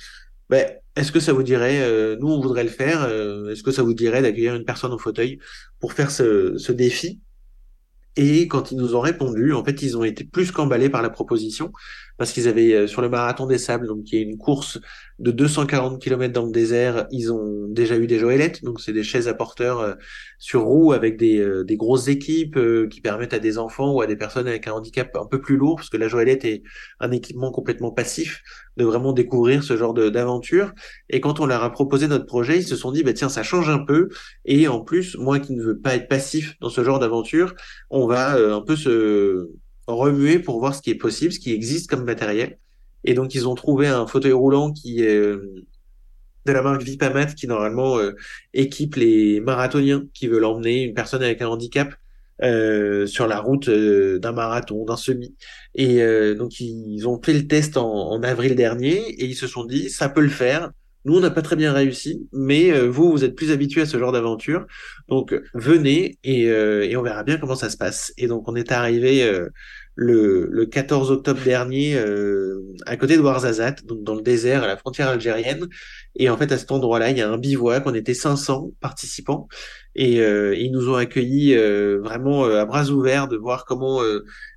ben, 0.49 0.71
Est-ce 0.95 1.11
que 1.11 1.19
ça 1.19 1.33
vous 1.33 1.43
dirait, 1.43 1.81
euh, 1.81 2.15
nous 2.19 2.29
on 2.29 2.41
voudrait 2.41 2.63
le 2.63 2.69
faire, 2.69 3.05
est-ce 3.49 3.63
que 3.63 3.71
ça 3.71 3.83
vous 3.83 3.93
dirait 3.93 4.21
d'accueillir 4.21 4.55
une 4.55 4.65
personne 4.65 4.93
au 4.93 4.97
fauteuil 4.97 5.39
pour 5.79 5.93
faire 5.93 6.11
ce, 6.11 6.57
ce 6.57 6.71
défi? 6.71 7.19
Et 8.15 8.47
quand 8.47 8.71
ils 8.71 8.77
nous 8.77 8.95
ont 8.95 8.99
répondu, 8.99 9.53
en 9.53 9.63
fait, 9.63 9.81
ils 9.81 9.97
ont 9.97 10.03
été 10.03 10.23
plus 10.23 10.51
qu'emballés 10.51 10.89
par 10.89 11.01
la 11.01 11.09
proposition 11.09 11.71
parce 12.17 12.33
qu'ils 12.33 12.47
avaient 12.47 12.73
euh, 12.73 12.87
sur 12.87 13.01
le 13.01 13.09
marathon 13.09 13.47
des 13.47 13.57
sables, 13.57 13.87
donc 13.87 14.03
qui 14.03 14.17
est 14.17 14.21
une 14.21 14.37
course 14.37 14.79
de 15.21 15.29
240 15.29 16.01
km 16.01 16.33
dans 16.33 16.45
le 16.47 16.51
désert, 16.51 17.05
ils 17.11 17.31
ont 17.31 17.67
déjà 17.67 17.95
eu 17.95 18.07
des 18.07 18.17
joëlettes, 18.17 18.63
donc 18.63 18.81
c'est 18.81 18.91
des 18.91 19.03
chaises 19.03 19.27
à 19.27 19.35
porteurs 19.35 19.79
euh, 19.79 19.93
sur 20.39 20.63
roues 20.63 20.93
avec 20.93 21.15
des, 21.15 21.37
euh, 21.37 21.63
des 21.63 21.77
grosses 21.77 22.07
équipes 22.07 22.59
qui 22.89 23.01
permettent 23.01 23.35
à 23.35 23.39
des 23.39 23.59
enfants 23.59 23.93
ou 23.93 24.01
à 24.01 24.07
des 24.07 24.15
personnes 24.15 24.47
avec 24.47 24.67
un 24.67 24.71
handicap 24.73 25.15
un 25.15 25.27
peu 25.27 25.39
plus 25.39 25.57
lourd, 25.57 25.75
parce 25.75 25.89
que 25.89 25.97
la 25.97 26.07
joëlette 26.07 26.43
est 26.43 26.63
un 26.99 27.11
équipement 27.11 27.51
complètement 27.51 27.91
passif, 27.91 28.41
de 28.77 28.83
vraiment 28.83 29.13
découvrir 29.13 29.63
ce 29.63 29.77
genre 29.77 29.93
d'aventure. 29.93 30.73
Et 31.09 31.21
quand 31.21 31.39
on 31.39 31.45
leur 31.45 31.63
a 31.63 31.71
proposé 31.71 32.07
notre 32.07 32.25
projet, 32.25 32.57
ils 32.57 32.67
se 32.67 32.75
sont 32.75 32.91
dit, 32.91 33.03
bah 33.03 33.13
tiens, 33.13 33.29
ça 33.29 33.43
change 33.43 33.69
un 33.69 33.85
peu. 33.85 34.09
Et 34.45 34.67
en 34.67 34.81
plus, 34.81 35.15
moi 35.17 35.39
qui 35.39 35.53
ne 35.53 35.61
veux 35.61 35.77
pas 35.77 35.95
être 35.95 36.07
passif 36.07 36.55
dans 36.61 36.69
ce 36.69 36.83
genre 36.83 36.97
d'aventure, 36.97 37.53
on 37.91 38.07
va 38.07 38.37
un 38.37 38.61
peu 38.61 38.75
se 38.75 39.49
remuer 39.85 40.39
pour 40.39 40.59
voir 40.59 40.73
ce 40.73 40.81
qui 40.81 40.89
est 40.89 40.95
possible, 40.95 41.31
ce 41.31 41.39
qui 41.39 41.53
existe 41.53 41.89
comme 41.89 42.05
matériel. 42.05 42.57
Et 43.03 43.13
donc, 43.13 43.35
ils 43.35 43.47
ont 43.47 43.55
trouvé 43.55 43.87
un 43.87 44.07
fauteuil 44.07 44.33
roulant 44.33 44.71
qui 44.71 45.01
est 45.01 45.15
euh, 45.15 45.65
de 46.45 46.51
la 46.51 46.61
marque 46.61 46.83
Vipamat, 46.83 47.27
qui 47.27 47.47
normalement 47.47 47.97
euh, 47.97 48.13
équipe 48.53 48.95
les 48.95 49.39
marathoniens 49.39 50.03
qui 50.13 50.27
veulent 50.27 50.45
emmener 50.45 50.83
une 50.83 50.93
personne 50.93 51.23
avec 51.23 51.41
un 51.41 51.47
handicap 51.47 51.93
euh, 52.43 53.05
sur 53.05 53.27
la 53.27 53.39
route 53.39 53.69
d'un 53.69 54.31
marathon, 54.31 54.85
d'un 54.85 54.97
semi. 54.97 55.35
Et 55.75 56.03
donc, 56.35 56.59
ils 56.59 57.07
ont 57.07 57.21
fait 57.21 57.33
le 57.33 57.47
test 57.47 57.77
en, 57.77 58.21
avril 58.23 58.55
dernier 58.55 58.97
et 58.97 59.25
ils 59.25 59.35
se 59.35 59.47
sont 59.47 59.65
dit, 59.65 59.89
ça 59.89 60.09
peut 60.09 60.21
le 60.21 60.29
faire. 60.29 60.71
Nous, 61.05 61.17
on 61.17 61.19
n'a 61.19 61.31
pas 61.31 61.41
très 61.41 61.55
bien 61.55 61.73
réussi, 61.73 62.27
mais 62.31 62.71
vous, 62.87 63.11
vous 63.11 63.23
êtes 63.23 63.35
plus 63.35 63.51
habitués 63.51 63.81
à 63.81 63.85
ce 63.85 63.97
genre 63.97 64.11
d'aventure. 64.11 64.65
Donc, 65.07 65.35
venez 65.53 66.17
et, 66.23 66.43
et, 66.43 66.97
on 66.97 67.03
verra 67.03 67.23
bien 67.23 67.37
comment 67.37 67.55
ça 67.55 67.69
se 67.69 67.77
passe. 67.77 68.11
Et 68.17 68.27
donc, 68.27 68.47
on 68.47 68.55
est 68.55 68.71
arrivé 68.71 69.27
le, 69.95 70.47
le 70.49 70.65
14 70.65 71.11
octobre 71.11 71.41
dernier 71.43 71.95
euh, 71.95 72.61
à 72.85 72.95
côté 72.97 73.17
de 73.17 73.21
Ouarzazate, 73.21 73.85
donc 73.85 74.03
dans 74.03 74.15
le 74.15 74.21
désert 74.21 74.63
à 74.63 74.67
la 74.67 74.77
frontière 74.77 75.09
algérienne. 75.09 75.67
Et 76.15 76.29
en 76.29 76.37
fait, 76.37 76.51
à 76.51 76.57
cet 76.57 76.71
endroit-là, 76.71 77.11
il 77.11 77.17
y 77.17 77.21
a 77.21 77.29
un 77.29 77.37
bivouac. 77.37 77.83
On 77.85 77.93
était 77.93 78.13
500 78.13 78.71
participants 78.79 79.47
et 79.95 80.21
euh, 80.21 80.55
ils 80.55 80.71
nous 80.71 80.89
ont 80.89 80.95
accueillis 80.95 81.55
euh, 81.55 81.99
vraiment 82.01 82.45
à 82.45 82.65
bras 82.65 82.85
ouverts 82.89 83.27
de 83.27 83.35
voir 83.35 83.65
comment 83.65 84.01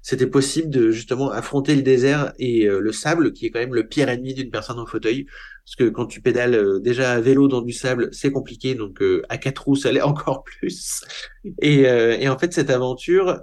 c'était 0.03 0.27
possible 0.27 0.71
de 0.71 0.91
justement 0.91 1.31
affronter 1.31 1.75
le 1.75 1.83
désert 1.83 2.33
et 2.39 2.67
le 2.67 2.93
sable, 2.93 3.33
qui 3.33 3.47
est 3.47 3.51
quand 3.51 3.61
même 3.61 3.75
le 3.75 3.87
pire 3.87 4.09
ennemi 4.09 4.35
d'une 4.35 4.51
personne 4.51 4.79
en 4.79 4.87
fauteuil. 4.87 5.27
Parce 5.65 5.77
que 5.77 5.89
quand 5.89 6.07
tu 6.07 6.21
pédales 6.21 6.81
déjà 6.81 7.13
à 7.13 7.21
vélo 7.21 7.49
dans 7.49 7.63
du 7.63 7.73
sable, 7.73 8.09
c'est 8.13 8.31
compliqué. 8.31 8.75
Donc 8.75 9.03
à 9.29 9.39
quatre 9.39 9.65
roues, 9.65 9.77
ça 9.77 9.91
l'est 9.93 10.03
encore 10.03 10.45
plus. 10.45 11.03
Et, 11.61 11.81
et 11.81 12.29
en 12.29 12.39
fait, 12.39 12.53
cette 12.53 12.71
aventure, 12.71 13.43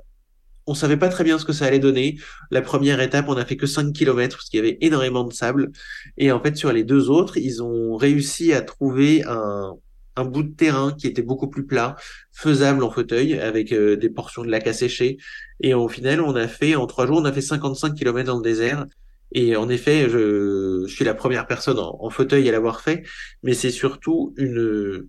on 0.72 0.74
savait 0.74 0.98
pas 0.98 1.10
très 1.10 1.26
bien 1.26 1.38
ce 1.38 1.46
que 1.46 1.52
ça 1.52 1.66
allait 1.66 1.80
donner. 1.80 2.18
La 2.50 2.62
première 2.62 3.02
étape, 3.02 3.26
on 3.28 3.36
a 3.36 3.46
fait 3.46 3.58
que 3.58 3.68
5 3.68 3.92
km 3.94 4.38
parce 4.38 4.50
qu'il 4.50 4.58
y 4.58 4.62
avait 4.62 4.78
énormément 4.82 5.26
de 5.26 5.34
sable. 5.34 5.72
Et 6.18 6.32
en 6.32 6.42
fait, 6.42 6.56
sur 6.56 6.72
les 6.72 6.86
deux 6.86 7.10
autres, 7.10 7.38
ils 7.38 7.62
ont 7.62 7.98
réussi 7.98 8.54
à 8.54 8.62
trouver 8.62 9.24
un, 9.26 9.76
bout 10.24 10.44
de 10.44 10.56
terrain 10.56 10.94
qui 10.94 11.08
était 11.08 11.24
beaucoup 11.24 11.50
plus 11.50 11.66
plat, 11.66 11.96
faisable 12.32 12.84
en 12.84 12.92
fauteuil, 12.92 13.40
avec 13.40 13.74
euh, 13.74 13.98
des 13.98 14.10
portions 14.10 14.44
de 14.44 14.50
lac 14.50 14.68
à 14.68 14.74
sécher. 14.74 15.18
Et 15.62 15.74
au 15.74 15.88
final, 15.90 16.22
on 16.22 16.36
a 16.36 16.48
fait, 16.48 16.76
en 16.76 16.86
trois 16.86 17.08
jours, 17.08 17.18
on 17.18 17.26
a 17.26 17.34
fait 17.34 17.42
55 17.42 17.96
km 17.96 18.28
dans 18.28 18.38
le 18.38 18.44
désert. 18.44 18.86
Et 19.34 19.56
en 19.56 19.68
effet, 19.68 20.10
je, 20.10 20.86
suis 20.88 21.04
la 21.04 21.16
première 21.16 21.48
personne 21.48 21.80
en 21.80 22.10
fauteuil 22.10 22.48
à 22.48 22.52
l'avoir 22.52 22.82
fait, 22.82 23.04
mais 23.44 23.54
c'est 23.54 23.72
surtout 23.72 24.34
une, 24.38 25.08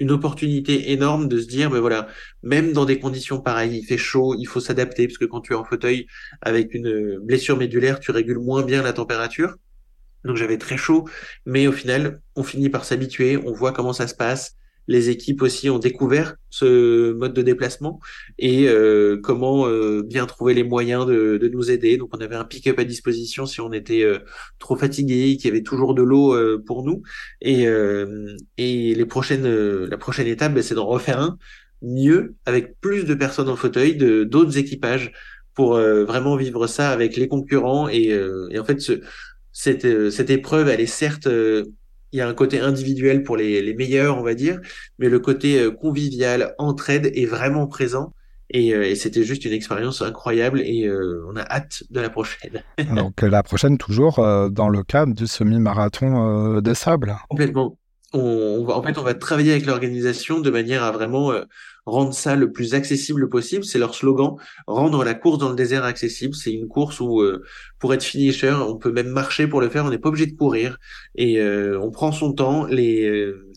une 0.00 0.10
opportunité 0.10 0.92
énorme 0.92 1.28
de 1.28 1.40
se 1.40 1.46
dire, 1.46 1.70
mais 1.70 1.80
voilà, 1.80 2.08
même 2.42 2.72
dans 2.72 2.84
des 2.84 2.98
conditions 2.98 3.40
pareilles, 3.40 3.78
il 3.78 3.84
fait 3.84 3.98
chaud, 3.98 4.34
il 4.38 4.46
faut 4.46 4.60
s'adapter, 4.60 5.06
parce 5.06 5.18
que 5.18 5.24
quand 5.24 5.40
tu 5.40 5.52
es 5.52 5.56
en 5.56 5.64
fauteuil 5.64 6.06
avec 6.40 6.74
une 6.74 7.18
blessure 7.20 7.56
médulaire, 7.56 8.00
tu 8.00 8.10
régules 8.10 8.38
moins 8.38 8.62
bien 8.62 8.82
la 8.82 8.92
température. 8.92 9.54
Donc 10.24 10.36
j'avais 10.36 10.58
très 10.58 10.76
chaud, 10.76 11.08
mais 11.46 11.66
au 11.66 11.72
final, 11.72 12.20
on 12.36 12.42
finit 12.42 12.68
par 12.68 12.84
s'habituer, 12.84 13.36
on 13.36 13.52
voit 13.52 13.72
comment 13.72 13.92
ça 13.92 14.06
se 14.06 14.14
passe, 14.14 14.56
les 14.88 15.10
équipes 15.10 15.42
aussi 15.42 15.70
ont 15.70 15.78
découvert 15.78 16.34
ce 16.50 17.12
mode 17.12 17.34
de 17.34 17.42
déplacement 17.42 18.00
et 18.38 18.68
euh, 18.68 19.20
comment 19.22 19.68
euh, 19.68 20.02
bien 20.02 20.24
trouver 20.24 20.54
les 20.54 20.64
moyens 20.64 21.06
de, 21.06 21.48
nous 21.52 21.70
aider. 21.70 21.98
Donc 21.98 22.08
on 22.16 22.20
avait 22.20 22.34
un 22.34 22.44
pick-up 22.44 22.78
à 22.78 22.84
disposition 22.84 23.44
si 23.44 23.60
on 23.60 23.72
était 23.72 24.02
euh, 24.02 24.18
trop 24.58 24.76
fatigué, 24.76 25.36
qu'il 25.36 25.46
y 25.46 25.50
avait 25.50 25.62
toujours 25.62 25.94
de 25.94 26.02
l'eau 26.02 26.34
pour 26.66 26.84
nous. 26.84 27.02
Et, 27.42 27.66
et 28.56 28.94
les 28.94 29.06
prochaines, 29.06 29.46
la 29.84 29.98
prochaine 29.98 30.26
étape, 30.26 30.54
ben, 30.54 30.62
c'est 30.62 30.74
d'en 30.74 30.86
refaire 30.86 31.20
un 31.20 31.38
mieux 31.82 32.34
avec 32.46 32.80
plus 32.80 33.04
de 33.04 33.14
personnes 33.14 33.48
en 33.48 33.56
fauteuil, 33.56 33.96
de 33.96 34.24
d'autres 34.24 34.56
équipages 34.58 35.12
pour 35.54 35.74
vraiment 35.74 36.36
vivre 36.36 36.66
ça 36.66 36.90
avec 36.90 37.16
les 37.16 37.28
concurrents. 37.28 37.88
Et, 37.88 38.08
et 38.50 38.58
en 38.58 38.64
fait, 38.64 38.80
ce, 38.80 39.00
cette, 39.52 40.10
cette 40.10 40.30
épreuve, 40.30 40.68
elle 40.68 40.80
est 40.80 40.86
certes 40.86 41.28
il 42.12 42.18
y 42.18 42.22
a 42.22 42.28
un 42.28 42.34
côté 42.34 42.60
individuel 42.60 43.22
pour 43.22 43.36
les, 43.36 43.60
les, 43.62 43.74
meilleurs, 43.74 44.18
on 44.18 44.22
va 44.22 44.34
dire, 44.34 44.60
mais 44.98 45.08
le 45.08 45.18
côté 45.18 45.60
euh, 45.60 45.70
convivial, 45.70 46.54
entraide 46.58 47.10
est 47.14 47.26
vraiment 47.26 47.66
présent. 47.66 48.12
Et, 48.50 48.74
euh, 48.74 48.88
et 48.88 48.94
c'était 48.94 49.24
juste 49.24 49.44
une 49.44 49.52
expérience 49.52 50.00
incroyable 50.00 50.62
et 50.62 50.86
euh, 50.86 51.22
on 51.28 51.36
a 51.36 51.42
hâte 51.42 51.82
de 51.90 52.00
la 52.00 52.08
prochaine. 52.08 52.62
Donc 52.96 53.20
la 53.20 53.42
prochaine 53.42 53.76
toujours 53.76 54.16
dans 54.50 54.70
le 54.70 54.82
cadre 54.82 55.14
du 55.14 55.26
semi-marathon 55.26 56.60
des 56.60 56.74
sables. 56.74 57.16
Complètement. 57.28 57.76
On, 58.14 58.66
en 58.70 58.82
fait, 58.82 58.96
on 58.96 59.02
va 59.02 59.12
travailler 59.12 59.52
avec 59.52 59.66
l'organisation 59.66 60.40
de 60.40 60.48
manière 60.48 60.82
à 60.82 60.92
vraiment 60.92 61.30
rendre 61.88 62.14
ça 62.14 62.36
le 62.36 62.52
plus 62.52 62.74
accessible 62.74 63.28
possible. 63.28 63.64
C'est 63.64 63.78
leur 63.78 63.94
slogan, 63.94 64.36
rendre 64.66 65.04
la 65.04 65.14
course 65.14 65.38
dans 65.38 65.50
le 65.50 65.56
désert 65.56 65.84
accessible. 65.84 66.34
C'est 66.34 66.52
une 66.52 66.68
course 66.68 67.00
où, 67.00 67.20
euh, 67.20 67.42
pour 67.78 67.94
être 67.94 68.02
finisher, 68.02 68.52
on 68.52 68.76
peut 68.76 68.92
même 68.92 69.08
marcher 69.08 69.46
pour 69.46 69.60
le 69.60 69.68
faire. 69.68 69.84
On 69.84 69.90
n'est 69.90 69.98
pas 69.98 70.08
obligé 70.08 70.26
de 70.26 70.36
courir 70.36 70.78
et 71.14 71.40
euh, 71.40 71.80
on 71.80 71.90
prend 71.90 72.12
son 72.12 72.32
temps. 72.32 72.66
Les 72.66 73.04
euh, 73.08 73.50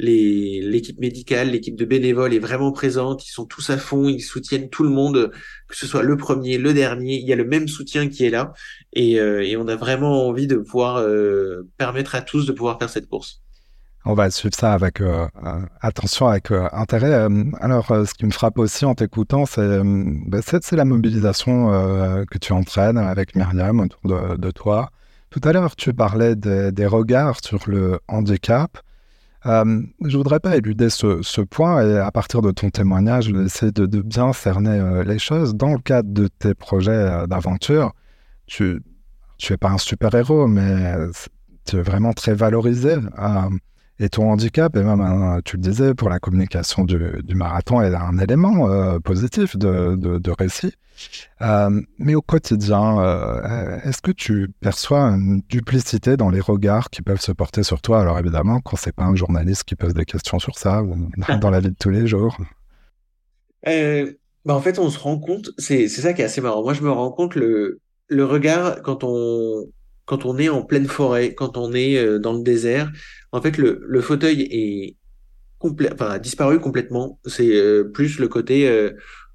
les 0.00 0.60
l'équipe 0.62 1.00
médicale, 1.00 1.50
l'équipe 1.50 1.74
de 1.74 1.84
bénévoles 1.84 2.32
est 2.32 2.38
vraiment 2.38 2.70
présente. 2.70 3.26
Ils 3.26 3.32
sont 3.32 3.46
tous 3.46 3.70
à 3.70 3.78
fond. 3.78 4.08
Ils 4.08 4.20
soutiennent 4.20 4.70
tout 4.70 4.84
le 4.84 4.90
monde, 4.90 5.32
que 5.68 5.76
ce 5.76 5.86
soit 5.86 6.02
le 6.02 6.16
premier, 6.16 6.58
le 6.58 6.72
dernier. 6.72 7.18
Il 7.18 7.26
y 7.26 7.32
a 7.32 7.36
le 7.36 7.44
même 7.44 7.66
soutien 7.66 8.08
qui 8.08 8.24
est 8.24 8.30
là 8.30 8.52
et 8.94 9.56
on 9.56 9.66
a 9.68 9.76
vraiment 9.76 10.28
envie 10.28 10.46
de 10.46 10.56
pouvoir 10.56 11.04
permettre 11.78 12.14
à 12.14 12.22
tous 12.22 12.46
de 12.46 12.52
pouvoir 12.52 12.78
faire 12.78 12.90
cette 12.90 13.08
course. 13.08 13.42
On 14.10 14.14
va 14.14 14.30
suivre 14.30 14.54
ça 14.54 14.72
avec 14.72 15.02
euh, 15.02 15.28
euh, 15.44 15.60
attention, 15.82 16.28
avec 16.28 16.50
euh, 16.50 16.66
intérêt. 16.72 17.28
alors, 17.60 17.88
ce 17.88 18.14
qui 18.14 18.24
me 18.24 18.30
frappe 18.30 18.58
aussi 18.58 18.86
en 18.86 18.94
t'écoutant, 18.94 19.44
c'est 19.44 19.82
bah, 19.84 20.38
la 20.72 20.84
mobilisation 20.86 21.66
que 22.30 22.38
tu 22.38 22.54
entraînes 22.54 22.96
avec 22.96 23.36
Myriam 23.36 23.80
autour 23.80 24.00
de, 24.38 24.50
toi. 24.50 24.90
Tout 25.28 25.42
à 25.44 25.52
l'heure, 25.52 25.76
tu 25.76 25.92
parlais 25.92 26.36
des, 26.36 26.86
regards 26.86 27.44
sur 27.44 27.68
le 27.68 28.00
handicap. 28.08 28.78
je 29.44 30.16
voudrais 30.16 30.40
pas 30.40 30.56
éluder 30.56 30.88
ce, 30.88 31.42
point 31.42 31.86
et 31.86 31.98
à 31.98 32.10
partir 32.10 32.40
de 32.40 32.50
ton 32.50 32.70
témoignage, 32.70 33.28
essayer 33.28 33.72
de, 33.72 33.84
de 33.84 34.00
bien 34.00 34.32
cerner 34.32 35.02
les 35.04 35.18
choses. 35.18 35.54
Dans 35.54 35.72
le 35.72 35.80
cadre 35.80 36.10
de 36.10 36.28
tes 36.28 36.54
projets 36.54 37.26
d'aventure, 37.26 37.92
tu, 38.46 38.80
tu 39.36 39.52
es 39.52 39.58
pas 39.58 39.68
un 39.68 39.76
super-héros, 39.78 40.46
mais 40.46 40.94
tu 41.66 41.76
es 41.76 41.82
vraiment 41.82 42.14
très 42.14 42.32
valorisé. 42.32 42.96
Et 44.00 44.08
ton 44.08 44.30
handicap, 44.30 44.76
et 44.76 44.82
même, 44.82 45.00
hein, 45.00 45.40
tu 45.44 45.56
le 45.56 45.62
disais, 45.62 45.92
pour 45.92 46.08
la 46.08 46.20
communication 46.20 46.84
du, 46.84 46.98
marathon, 47.34 47.82
est 47.82 47.92
un 47.92 48.18
élément 48.18 48.70
euh, 48.70 49.00
positif 49.00 49.56
de, 49.56 49.96
de, 49.96 50.30
récit. 50.30 50.72
Euh, 51.42 51.80
mais 51.98 52.14
au 52.14 52.22
quotidien, 52.22 53.00
euh, 53.00 53.80
est-ce 53.82 54.00
que 54.00 54.12
tu 54.12 54.50
perçois 54.60 55.00
une 55.00 55.42
duplicité 55.48 56.16
dans 56.16 56.30
les 56.30 56.40
regards 56.40 56.90
qui 56.90 57.02
peuvent 57.02 57.20
se 57.20 57.32
porter 57.32 57.64
sur 57.64 57.80
toi? 57.80 58.00
Alors 58.00 58.18
évidemment, 58.18 58.60
quand 58.60 58.76
c'est 58.76 58.94
pas 58.94 59.04
un 59.04 59.16
journaliste 59.16 59.64
qui 59.64 59.74
pose 59.74 59.94
des 59.94 60.04
questions 60.04 60.38
sur 60.38 60.56
ça, 60.58 60.82
dans 61.40 61.50
la 61.50 61.58
vie 61.58 61.70
de 61.70 61.76
tous 61.78 61.90
les 61.90 62.06
jours. 62.06 62.36
bah 63.64 64.54
en 64.54 64.60
fait, 64.60 64.78
on 64.78 64.90
se 64.90 64.98
rend 64.98 65.18
compte, 65.18 65.50
c'est 65.58 65.88
ça 65.88 66.12
qui 66.12 66.22
est 66.22 66.24
assez 66.24 66.40
marrant. 66.40 66.62
Moi, 66.62 66.72
je 66.72 66.82
me 66.82 66.90
rends 66.90 67.10
compte 67.10 67.34
le, 67.34 67.80
le 68.06 68.24
regard 68.24 68.80
quand 68.82 69.02
on, 69.02 69.66
quand 70.08 70.24
on 70.24 70.38
est 70.38 70.48
en 70.48 70.62
pleine 70.62 70.86
forêt, 70.86 71.34
quand 71.34 71.58
on 71.58 71.74
est 71.74 72.18
dans 72.18 72.32
le 72.32 72.42
désert, 72.42 72.90
en 73.32 73.42
fait, 73.42 73.58
le, 73.58 74.00
fauteuil 74.00 74.42
est 74.50 74.96
complet, 75.58 75.90
disparu 76.20 76.60
complètement. 76.60 77.20
C'est 77.26 77.54
euh, 77.56 77.84
plus 77.84 78.18
le 78.18 78.28
côté, 78.28 78.68
euh, 78.68 78.92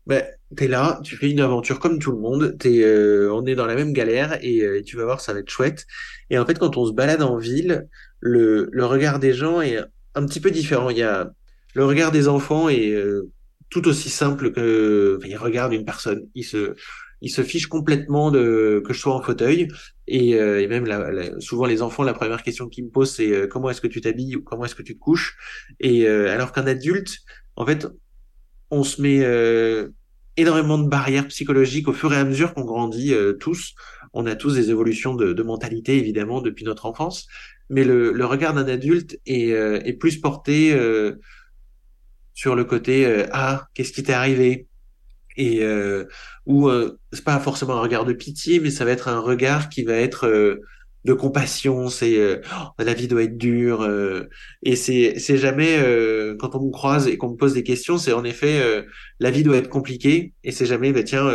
ben, 0.08 0.24
t'es 0.56 0.68
là, 0.68 1.00
tu 1.04 1.16
fais 1.16 1.30
une 1.30 1.40
aventure 1.40 1.80
comme 1.80 2.00
tout 2.00 2.12
le 2.12 2.18
monde, 2.18 2.58
t'es, 2.58 2.84
euh, 2.84 3.32
on 3.34 3.46
est 3.46 3.56
dans 3.56 3.66
la 3.66 3.76
même 3.76 3.94
galère 3.94 4.38
et, 4.42 4.84
tu 4.86 4.98
vas 4.98 5.06
voir, 5.06 5.22
ça 5.22 5.34
va 5.34 5.40
être 5.40 5.50
chouette. 5.50 5.86
Et 6.30 6.38
en 6.40 6.46
fait, 6.46 6.58
quand 6.58 6.78
on 6.78 6.86
se 6.86 6.92
balade 6.92 7.22
en 7.22 7.38
ville, 7.38 7.88
le, 8.20 8.70
le 8.72 8.86
regard 8.86 9.20
des 9.20 9.34
gens 9.34 9.62
est 9.62 9.78
un 10.16 10.26
petit 10.26 10.40
peu 10.40 10.52
différent. 10.52 10.90
Il 10.90 10.98
y 10.98 11.04
a 11.04 11.32
le 11.76 11.86
regard 11.86 12.12
des 12.12 12.28
enfants 12.28 12.70
est 12.70 12.96
tout 13.72 13.88
aussi 13.88 14.12
simple 14.12 14.52
que, 14.52 15.18
enfin, 15.18 15.28
ils 15.28 15.38
regardent 15.38 15.74
une 15.74 15.86
personne, 15.86 16.28
ils 16.36 16.44
se, 16.44 16.76
ils 17.24 17.30
se 17.30 17.42
fichent 17.42 17.68
complètement 17.68 18.32
de 18.32 18.84
que 18.86 18.92
je 18.94 19.00
sois 19.00 19.16
en 19.16 19.22
fauteuil. 19.22 19.70
Et, 20.08 20.36
euh, 20.36 20.68
même 20.68 20.86
souvent 21.40 21.66
les 21.66 21.82
enfants, 21.82 22.04
la 22.04 22.14
première 22.14 22.44
question 22.44 22.68
qu'ils 22.68 22.84
me 22.84 22.90
posent, 22.90 23.16
c'est 23.16 23.32
euh, 23.32 23.48
comment 23.48 23.70
est-ce 23.70 23.80
que 23.80 23.88
tu 23.88 24.02
t'habilles 24.02 24.36
ou 24.36 24.42
comment 24.44 24.66
est-ce 24.66 24.76
que 24.76 24.84
tu 24.84 24.94
te 24.94 25.00
couches? 25.00 25.38
Et 25.80 26.06
euh, 26.06 26.30
alors 26.30 26.52
qu'un 26.52 26.68
adulte, 26.68 27.20
en 27.56 27.66
fait, 27.66 27.88
on 28.72 28.84
se 28.84 29.02
met 29.02 29.24
énormément 30.36 30.78
de 30.78 30.90
barrières 30.90 31.28
psychologiques 31.28 31.88
au 31.88 31.94
fur 31.94 32.12
et 32.14 32.18
à 32.18 32.26
mesure 32.26 32.54
qu'on 32.54 32.66
grandit 32.66 33.14
tous. 33.40 33.74
On 34.12 34.26
a 34.26 34.36
tous 34.36 34.56
des 34.56 34.72
évolutions 34.72 35.14
de, 35.14 35.32
de, 35.32 35.44
mentalité 35.44 35.98
évidemment 35.98 36.42
depuis 36.42 36.66
notre 36.66 36.88
enfance, 36.88 37.28
mais 37.70 37.84
le, 37.84 38.26
regard 38.26 38.56
d'un 38.56 38.68
adulte 38.68 39.20
est, 39.28 39.50
est, 39.50 39.94
plus 39.94 40.20
porté 40.20 40.76
sur 42.34 42.56
le 42.56 42.64
côté 42.64 43.26
ah 43.32 43.68
qu'est-ce 43.76 43.94
qui 43.94 44.02
t'est 44.02 44.14
arrivé? 44.14 44.68
Et 45.38 45.64
euh, 45.64 46.06
où 46.46 46.68
euh, 46.70 47.00
c'est 47.12 47.24
pas 47.24 47.40
forcément 47.40 47.76
un 47.76 47.82
regard 47.82 48.06
de 48.06 48.14
pitié, 48.14 48.60
mais 48.60 48.72
ça 48.72 48.86
va 48.86 48.92
être 48.92 49.08
un 49.08 49.20
regard 49.20 49.70
qui 49.70 49.84
va 49.84 49.94
être 49.94 50.28
euh, 50.28 50.62
de 51.06 51.14
compassion. 51.14 51.90
C'est 51.90 52.18
euh, 52.18 52.42
oh, 52.54 52.70
la 52.80 52.94
vie 52.94 53.08
doit 53.08 53.24
être 53.24 53.38
dure, 53.38 53.82
euh, 53.82 54.30
et 54.64 54.76
c'est 54.76 55.20
c'est 55.20 55.38
jamais 55.38 55.78
quand 56.40 56.56
on 56.56 56.66
me 56.66 56.72
croise 56.72 57.08
et 57.08 57.18
qu'on 57.18 57.32
me 57.32 57.36
pose 57.36 57.54
des 57.54 57.64
questions, 57.64 57.98
c'est 57.98 58.14
en 58.14 58.24
effet 58.24 58.62
la 59.20 59.32
vie 59.32 59.44
doit 59.44 59.58
être 59.58 59.70
compliquée, 59.70 60.34
et 60.44 60.52
c'est 60.52 60.66
jamais 60.66 60.92
bah 60.94 61.04
tiens 61.04 61.30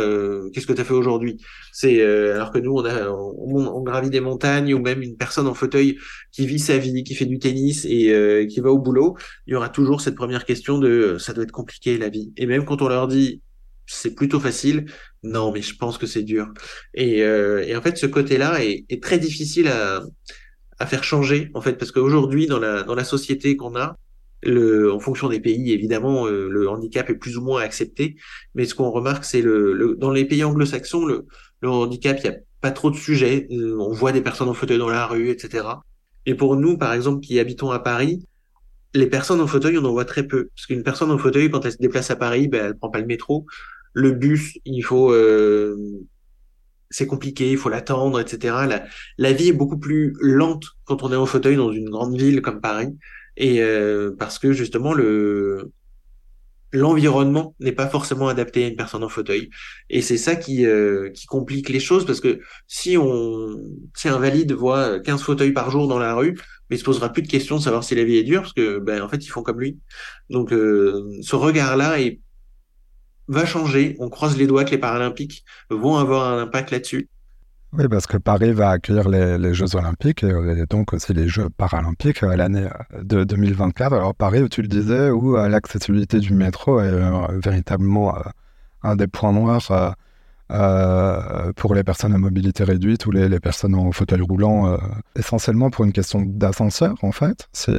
qu'est-ce 0.53 0.67
que 0.67 0.73
tu 0.73 0.81
as 0.81 0.85
fait 0.85 0.93
aujourd'hui? 0.93 1.37
C'est 1.71 2.01
alors 2.01 2.51
que 2.51 2.59
nous 2.59 2.73
on 2.73 2.85
a 2.85 3.09
on, 3.09 3.67
on, 3.67 3.83
gravit 3.83 4.09
des 4.09 4.21
montagnes 4.21 4.73
ou 4.73 4.79
même 4.79 5.01
une 5.01 5.17
personne 5.17 5.47
en 5.47 5.53
fauteuil 5.53 5.97
qui 6.31 6.45
vit 6.47 6.59
sa 6.59 6.77
vie, 6.77 7.03
qui 7.03 7.15
fait 7.15 7.25
du 7.25 7.39
tennis 7.39 7.85
et 7.85 8.47
qui 8.49 8.59
va 8.59 8.71
au 8.71 8.79
boulot, 8.79 9.17
il 9.47 9.53
y 9.53 9.55
aura 9.55 9.69
toujours 9.69 10.01
cette 10.01 10.15
première 10.15 10.45
question 10.45 10.79
de 10.79 11.17
ça 11.19 11.33
doit 11.33 11.43
être 11.43 11.51
compliqué 11.51 11.97
la 11.97 12.09
vie. 12.09 12.33
Et 12.37 12.45
même 12.47 12.65
quand 12.65 12.81
on 12.81 12.87
leur 12.87 13.07
dit 13.07 13.41
c'est 13.89 14.13
plutôt 14.15 14.39
facile. 14.39 14.85
Non, 15.23 15.51
mais 15.51 15.61
je 15.61 15.75
pense 15.75 15.97
que 15.97 16.05
c'est 16.05 16.23
dur. 16.23 16.53
Et, 16.93 17.23
euh, 17.23 17.63
et, 17.65 17.75
en 17.75 17.81
fait, 17.81 17.97
ce 17.97 18.05
côté-là 18.05 18.63
est, 18.63 18.85
est, 18.89 19.01
très 19.01 19.17
difficile 19.17 19.67
à, 19.67 20.03
à, 20.77 20.85
faire 20.85 21.03
changer, 21.03 21.49
en 21.53 21.61
fait, 21.61 21.73
parce 21.73 21.91
qu'aujourd'hui, 21.91 22.47
dans 22.47 22.59
la, 22.59 22.83
dans 22.83 22.95
la 22.95 23.03
société 23.03 23.57
qu'on 23.57 23.75
a, 23.75 23.97
le, 24.43 24.93
en 24.93 24.99
fonction 24.99 25.27
des 25.27 25.39
pays, 25.39 25.73
évidemment, 25.73 26.27
euh, 26.27 26.47
le 26.49 26.69
handicap 26.69 27.09
est 27.09 27.15
plus 27.15 27.37
ou 27.37 27.41
moins 27.41 27.61
accepté. 27.61 28.15
Mais 28.55 28.65
ce 28.65 28.75
qu'on 28.75 28.91
remarque, 28.91 29.25
c'est 29.25 29.41
le, 29.41 29.73
le, 29.73 29.95
dans 29.95 30.11
les 30.11 30.25
pays 30.25 30.43
anglo-saxons, 30.43 31.05
le, 31.05 31.25
le 31.61 31.69
handicap, 31.69 32.17
il 32.23 32.29
n'y 32.29 32.35
a 32.35 32.39
pas 32.61 32.71
trop 32.71 32.91
de 32.91 32.95
sujets. 32.95 33.47
Euh, 33.51 33.77
on 33.79 33.91
voit 33.91 34.11
des 34.11 34.21
personnes 34.21 34.49
en 34.49 34.53
fauteuil 34.53 34.77
dans 34.77 34.89
la 34.89 35.05
rue, 35.07 35.29
etc. 35.29 35.65
Et 36.25 36.35
pour 36.35 36.55
nous, 36.55 36.77
par 36.77 36.93
exemple, 36.93 37.21
qui 37.21 37.39
habitons 37.39 37.71
à 37.71 37.79
Paris, 37.79 38.23
les 38.93 39.07
personnes 39.07 39.41
en 39.41 39.47
fauteuil, 39.47 39.77
on 39.77 39.85
en 39.85 39.91
voit 39.91 40.05
très 40.05 40.25
peu. 40.25 40.49
Parce 40.55 40.67
qu'une 40.67 40.83
personne 40.83 41.11
en 41.11 41.17
fauteuil, 41.17 41.49
quand 41.49 41.65
elle 41.65 41.71
se 41.71 41.77
déplace 41.77 42.09
à 42.11 42.15
Paris, 42.15 42.47
ben, 42.47 42.67
elle 42.67 42.77
prend 42.77 42.89
pas 42.89 42.99
le 42.99 43.05
métro. 43.05 43.45
Le 43.93 44.11
bus, 44.11 44.57
il 44.65 44.81
faut, 44.81 45.11
euh, 45.11 45.75
c'est 46.89 47.07
compliqué, 47.07 47.51
il 47.51 47.57
faut 47.57 47.69
l'attendre, 47.69 48.19
etc. 48.19 48.55
La, 49.17 49.33
vie 49.33 49.49
est 49.49 49.53
beaucoup 49.53 49.77
plus 49.77 50.15
lente 50.21 50.65
quand 50.85 51.03
on 51.03 51.11
est 51.11 51.15
en 51.15 51.25
fauteuil 51.25 51.55
dans 51.55 51.71
une 51.71 51.89
grande 51.89 52.17
ville 52.17 52.41
comme 52.41 52.61
Paris, 52.61 52.95
et 53.37 53.61
euh, 53.61 54.15
parce 54.17 54.39
que 54.39 54.53
justement 54.53 54.93
le 54.93 55.71
l'environnement 56.71 57.55
n'est 57.59 57.71
pas 57.71 57.87
forcément 57.87 58.27
adapté 58.27 58.63
à 58.63 58.67
une 58.67 58.75
personne 58.75 59.03
en 59.03 59.09
fauteuil, 59.09 59.49
et 59.89 60.01
c'est 60.03 60.17
ça 60.17 60.35
qui 60.35 60.65
euh, 60.65 61.09
qui 61.11 61.25
complique 61.25 61.69
les 61.69 61.79
choses 61.79 62.05
parce 62.05 62.19
que 62.21 62.41
si 62.67 62.95
on 62.97 63.59
si 63.95 64.07
un 64.07 64.19
valide 64.19 64.51
voit 64.51 64.99
15 64.99 65.21
fauteuils 65.23 65.51
par 65.51 65.71
jour 65.71 65.87
dans 65.87 65.97
la 65.97 66.13
rue, 66.13 66.37
mais 66.69 66.75
il 66.75 66.79
se 66.79 66.85
posera 66.85 67.11
plus 67.11 67.23
de 67.23 67.27
questions 67.27 67.57
de 67.57 67.61
savoir 67.63 67.83
si 67.83 67.95
la 67.95 68.03
vie 68.03 68.17
est 68.17 68.23
dure 68.23 68.41
parce 68.41 68.53
que 68.53 68.77
ben 68.79 69.01
en 69.01 69.09
fait 69.09 69.25
ils 69.25 69.29
font 69.29 69.41
comme 69.41 69.59
lui. 69.59 69.79
Donc 70.29 70.51
ce 70.51 71.35
regard-là 71.35 71.99
est 72.01 72.19
va 73.29 73.45
changer. 73.45 73.95
On 73.99 74.09
croise 74.09 74.37
les 74.37 74.47
doigts 74.47 74.65
que 74.65 74.71
les 74.71 74.77
Paralympiques 74.77 75.45
vont 75.69 75.95
avoir 75.95 76.27
un 76.27 76.41
impact 76.41 76.71
là-dessus. 76.71 77.07
Oui, 77.71 77.87
parce 77.87 78.07
que 78.07 78.17
Paris 78.17 78.51
va 78.51 78.71
accueillir 78.71 79.07
les, 79.07 79.53
Jeux 79.53 79.75
Olympiques 79.75 80.23
et, 80.23 80.65
donc 80.67 80.91
aussi 80.93 81.13
les 81.13 81.27
Jeux 81.27 81.49
Paralympiques 81.55 82.23
à 82.23 82.35
l'année 82.35 82.67
euh, 82.95 83.03
de 83.03 83.23
2024. 83.23 83.93
Alors 83.93 84.15
Paris, 84.15 84.49
tu 84.49 84.63
le 84.63 84.67
disais, 84.67 85.11
où 85.11 85.37
euh, 85.37 85.47
l'accessibilité 85.47 86.19
du 86.19 86.33
métro 86.33 86.79
est 86.79 86.91
euh, 86.91 87.27
véritablement 87.43 88.17
un 88.81 88.95
des 88.95 89.05
points 89.05 89.33
noirs 89.33 89.95
euh, 90.51 91.53
pour 91.55 91.75
les 91.75 91.83
personnes 91.83 92.13
à 92.13 92.17
mobilité 92.17 92.63
réduite 92.63 93.05
ou 93.05 93.11
les, 93.11 93.39
personnes 93.39 93.75
en 93.75 93.91
fauteuil 93.91 94.21
roulant, 94.21 94.73
euh, 94.73 94.77
essentiellement 95.15 95.69
pour 95.69 95.85
une 95.85 95.91
question 95.91 96.21
d'ascenseur, 96.21 96.95
en 97.03 97.11
fait. 97.11 97.47
C'est 97.53 97.77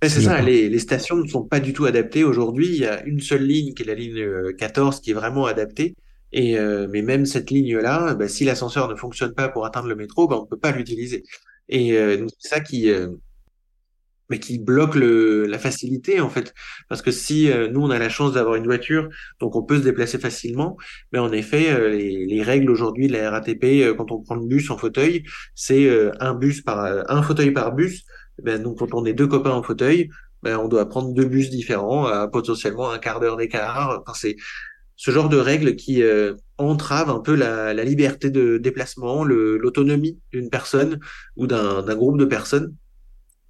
ça, 0.00 0.40
les, 0.40 0.68
les, 0.68 0.78
stations 0.80 1.16
ne 1.16 1.26
sont 1.28 1.44
pas 1.44 1.60
du 1.60 1.72
tout 1.72 1.84
adaptées 1.84 2.24
aujourd'hui. 2.24 2.68
Il 2.68 2.80
y 2.80 2.86
a 2.86 3.04
une 3.04 3.20
seule 3.20 3.44
ligne 3.44 3.74
qui 3.74 3.84
est 3.84 3.86
la 3.86 3.94
ligne 3.94 4.52
14 4.58 4.96
euh, 4.96 5.00
qui 5.00 5.12
est 5.12 5.14
vraiment 5.14 5.46
adaptée. 5.46 5.94
Et 6.34 6.56
mais 6.90 7.02
même 7.02 7.26
cette 7.26 7.50
ligne-là, 7.50 8.14
bah, 8.14 8.26
si 8.26 8.46
l'ascenseur 8.46 8.88
ne 8.88 8.94
fonctionne 8.94 9.34
pas 9.34 9.50
pour 9.50 9.66
atteindre 9.66 9.88
le 9.88 9.94
métro, 9.94 10.26
bah, 10.26 10.38
on 10.40 10.46
peut 10.46 10.56
pas 10.56 10.72
l'utiliser. 10.72 11.24
Et 11.68 11.90
c'est 12.40 12.48
ça 12.48 12.60
qui 12.60 12.90
mais 14.32 14.38
qui 14.38 14.58
bloque 14.58 14.94
le, 14.94 15.44
la 15.44 15.58
facilité 15.58 16.22
en 16.22 16.30
fait. 16.30 16.54
Parce 16.88 17.02
que 17.02 17.10
si 17.10 17.52
euh, 17.52 17.68
nous 17.68 17.82
on 17.82 17.90
a 17.90 17.98
la 17.98 18.08
chance 18.08 18.32
d'avoir 18.32 18.54
une 18.54 18.64
voiture, 18.64 19.10
donc 19.40 19.54
on 19.56 19.62
peut 19.62 19.76
se 19.76 19.82
déplacer 19.82 20.18
facilement, 20.18 20.78
mais 21.12 21.18
en 21.18 21.30
effet 21.32 21.70
euh, 21.70 21.90
les, 21.90 22.24
les, 22.24 22.42
règles 22.42 22.70
aujourd'hui 22.70 23.08
de 23.08 23.12
la 23.12 23.30
RATP 23.30 23.64
euh, 23.64 23.94
quand 23.94 24.10
on 24.10 24.22
prend 24.22 24.36
le 24.36 24.46
bus 24.46 24.70
en 24.70 24.78
fauteuil, 24.78 25.24
c'est 25.54 25.86
un 26.18 26.32
bus 26.32 26.62
par 26.62 26.78
un 27.10 27.22
fauteuil 27.22 27.50
par 27.50 27.72
bus. 27.74 28.04
Ben, 28.42 28.62
donc 28.62 28.78
quand 28.78 28.94
on 28.94 29.04
est 29.04 29.12
deux 29.12 29.26
copains 29.26 29.50
en 29.50 29.62
fauteuil, 29.62 30.08
ben, 30.42 30.56
on 30.56 30.68
doit 30.68 30.88
prendre 30.88 31.12
deux 31.12 31.26
bus 31.26 31.50
différents 31.50 32.06
à 32.06 32.26
potentiellement 32.26 32.90
un 32.90 32.98
quart 32.98 33.20
d'heure 33.20 33.36
d'écart. 33.36 34.00
Enfin, 34.00 34.16
c'est 34.18 34.36
ce 34.96 35.10
genre 35.10 35.28
de 35.28 35.36
règles 35.36 35.76
qui 35.76 36.02
entrave 36.56 37.10
un 37.10 37.20
peu 37.20 37.34
la, 37.34 37.74
la 37.74 37.84
liberté 37.84 38.30
de 38.30 38.56
déplacement, 38.56 39.24
l'autonomie 39.24 40.18
d'une 40.32 40.48
personne 40.48 41.00
ou 41.36 41.46
d'un 41.46 41.94
groupe 41.94 42.18
de 42.18 42.24
personnes 42.24 42.74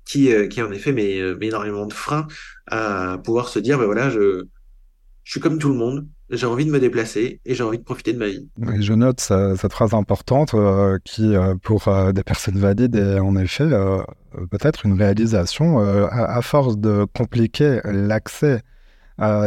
qui, 0.05 0.33
euh, 0.33 0.49
qui 0.49 0.63
en 0.63 0.71
effet 0.73 0.93
met, 0.93 1.21
euh, 1.21 1.37
met, 1.39 1.49
énormément 1.49 1.87
de 1.87 1.93
freins 1.93 2.27
à 2.67 3.19
pouvoir 3.25 3.49
se 3.49 3.59
dire, 3.59 3.79
ben 3.79 3.87
voilà, 3.87 4.11
je, 4.11 4.45
je 5.25 5.31
suis 5.31 5.41
comme 5.41 5.59
tout 5.59 5.69
le 5.69 5.75
monde, 5.75 6.07
j'ai 6.31 6.47
envie 6.47 6.65
de 6.65 6.71
me 6.71 6.81
déplacer 6.81 7.41
et 7.45 7.55
j'ai 7.55 7.63
envie 7.63 7.79
de 7.79 7.85
profiter 7.85 8.13
de 8.13 8.19
ma 8.19 8.29
vie. 8.29 8.49
je 8.81 8.93
note 8.95 9.21
cette 9.21 9.73
phrase 9.73 9.93
importante 9.95 10.55
euh, 10.55 10.99
qui, 11.05 11.35
pour 11.63 11.89
des 12.13 12.23
personnes 12.23 12.59
valides, 12.59 12.97
est 12.97 13.19
en 13.19 13.37
effet 13.37 13.69
peut-être 14.51 14.87
une 14.87 14.95
réalisation. 14.95 15.79
À, 15.79 16.41
force 16.41 16.79
de 16.79 17.07
compliquer 17.15 17.81
l'accès 17.85 18.63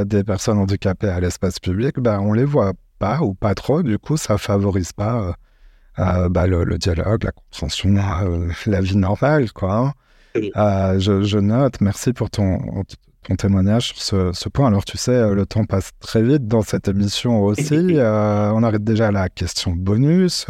des 0.05 0.23
personnes 0.23 0.59
handicapées 0.59 1.09
à 1.09 1.19
l'espace 1.19 1.59
public, 1.59 1.99
ben, 1.99 2.19
on 2.19 2.33
les 2.33 2.45
voit 2.45 2.73
pas 2.99 3.21
ou 3.21 3.33
pas 3.33 3.55
trop. 3.55 3.81
Du 3.81 3.97
coup, 3.97 4.15
ça 4.15 4.37
favorise 4.37 4.93
pas 4.93 5.35
bah, 5.97 6.45
le, 6.45 6.63
le, 6.65 6.77
dialogue, 6.77 7.23
la 7.23 7.31
compréhension, 7.31 7.95
la 8.67 8.81
vie 8.81 8.97
normale, 8.97 9.51
quoi. 9.51 9.95
Euh, 10.36 10.99
je, 10.99 11.38
note, 11.38 11.81
merci 11.81 12.13
pour 12.13 12.29
ton, 12.29 12.59
ton 13.23 13.36
témoignage 13.36 13.93
sur 13.93 14.36
ce, 14.36 14.49
point. 14.49 14.67
Alors, 14.67 14.86
tu 14.86 14.97
sais, 14.97 15.11
euh, 15.11 15.33
le 15.33 15.45
temps 15.45 15.65
passe 15.65 15.91
très 15.99 16.21
vite 16.21 16.47
dans 16.47 16.61
cette 16.61 16.88
émission 16.88 17.43
aussi. 17.43 17.75
Euh, 17.95 18.51
on 18.53 18.63
arrête 18.63 18.83
déjà 18.83 19.11
la 19.11 19.29
question 19.29 19.71
bonus. 19.71 20.47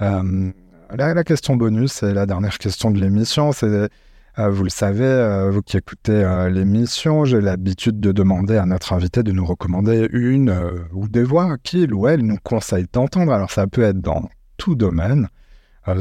la, 0.00 1.24
question 1.24 1.56
bonus, 1.56 1.92
c'est 1.92 2.14
la 2.14 2.26
dernière 2.26 2.58
question 2.58 2.90
de 2.90 3.00
l'émission. 3.00 3.52
C'est, 3.52 3.88
vous 4.36 4.64
le 4.64 4.70
savez, 4.70 5.48
vous 5.50 5.62
qui 5.62 5.76
écoutez 5.76 6.46
l'émission, 6.50 7.24
j'ai 7.24 7.40
l'habitude 7.40 8.00
de 8.00 8.12
demander 8.12 8.56
à 8.56 8.66
notre 8.66 8.92
invité 8.92 9.22
de 9.22 9.32
nous 9.32 9.44
recommander 9.44 10.08
une 10.12 10.54
ou 10.92 11.08
des 11.08 11.24
voix 11.24 11.56
qu'il 11.58 11.94
ou 11.94 12.06
elle 12.06 12.22
nous 12.22 12.38
conseille 12.42 12.86
d'entendre. 12.92 13.32
Alors, 13.32 13.50
ça 13.50 13.66
peut 13.66 13.82
être 13.82 14.00
dans 14.00 14.28
tout 14.56 14.74
domaine. 14.74 15.28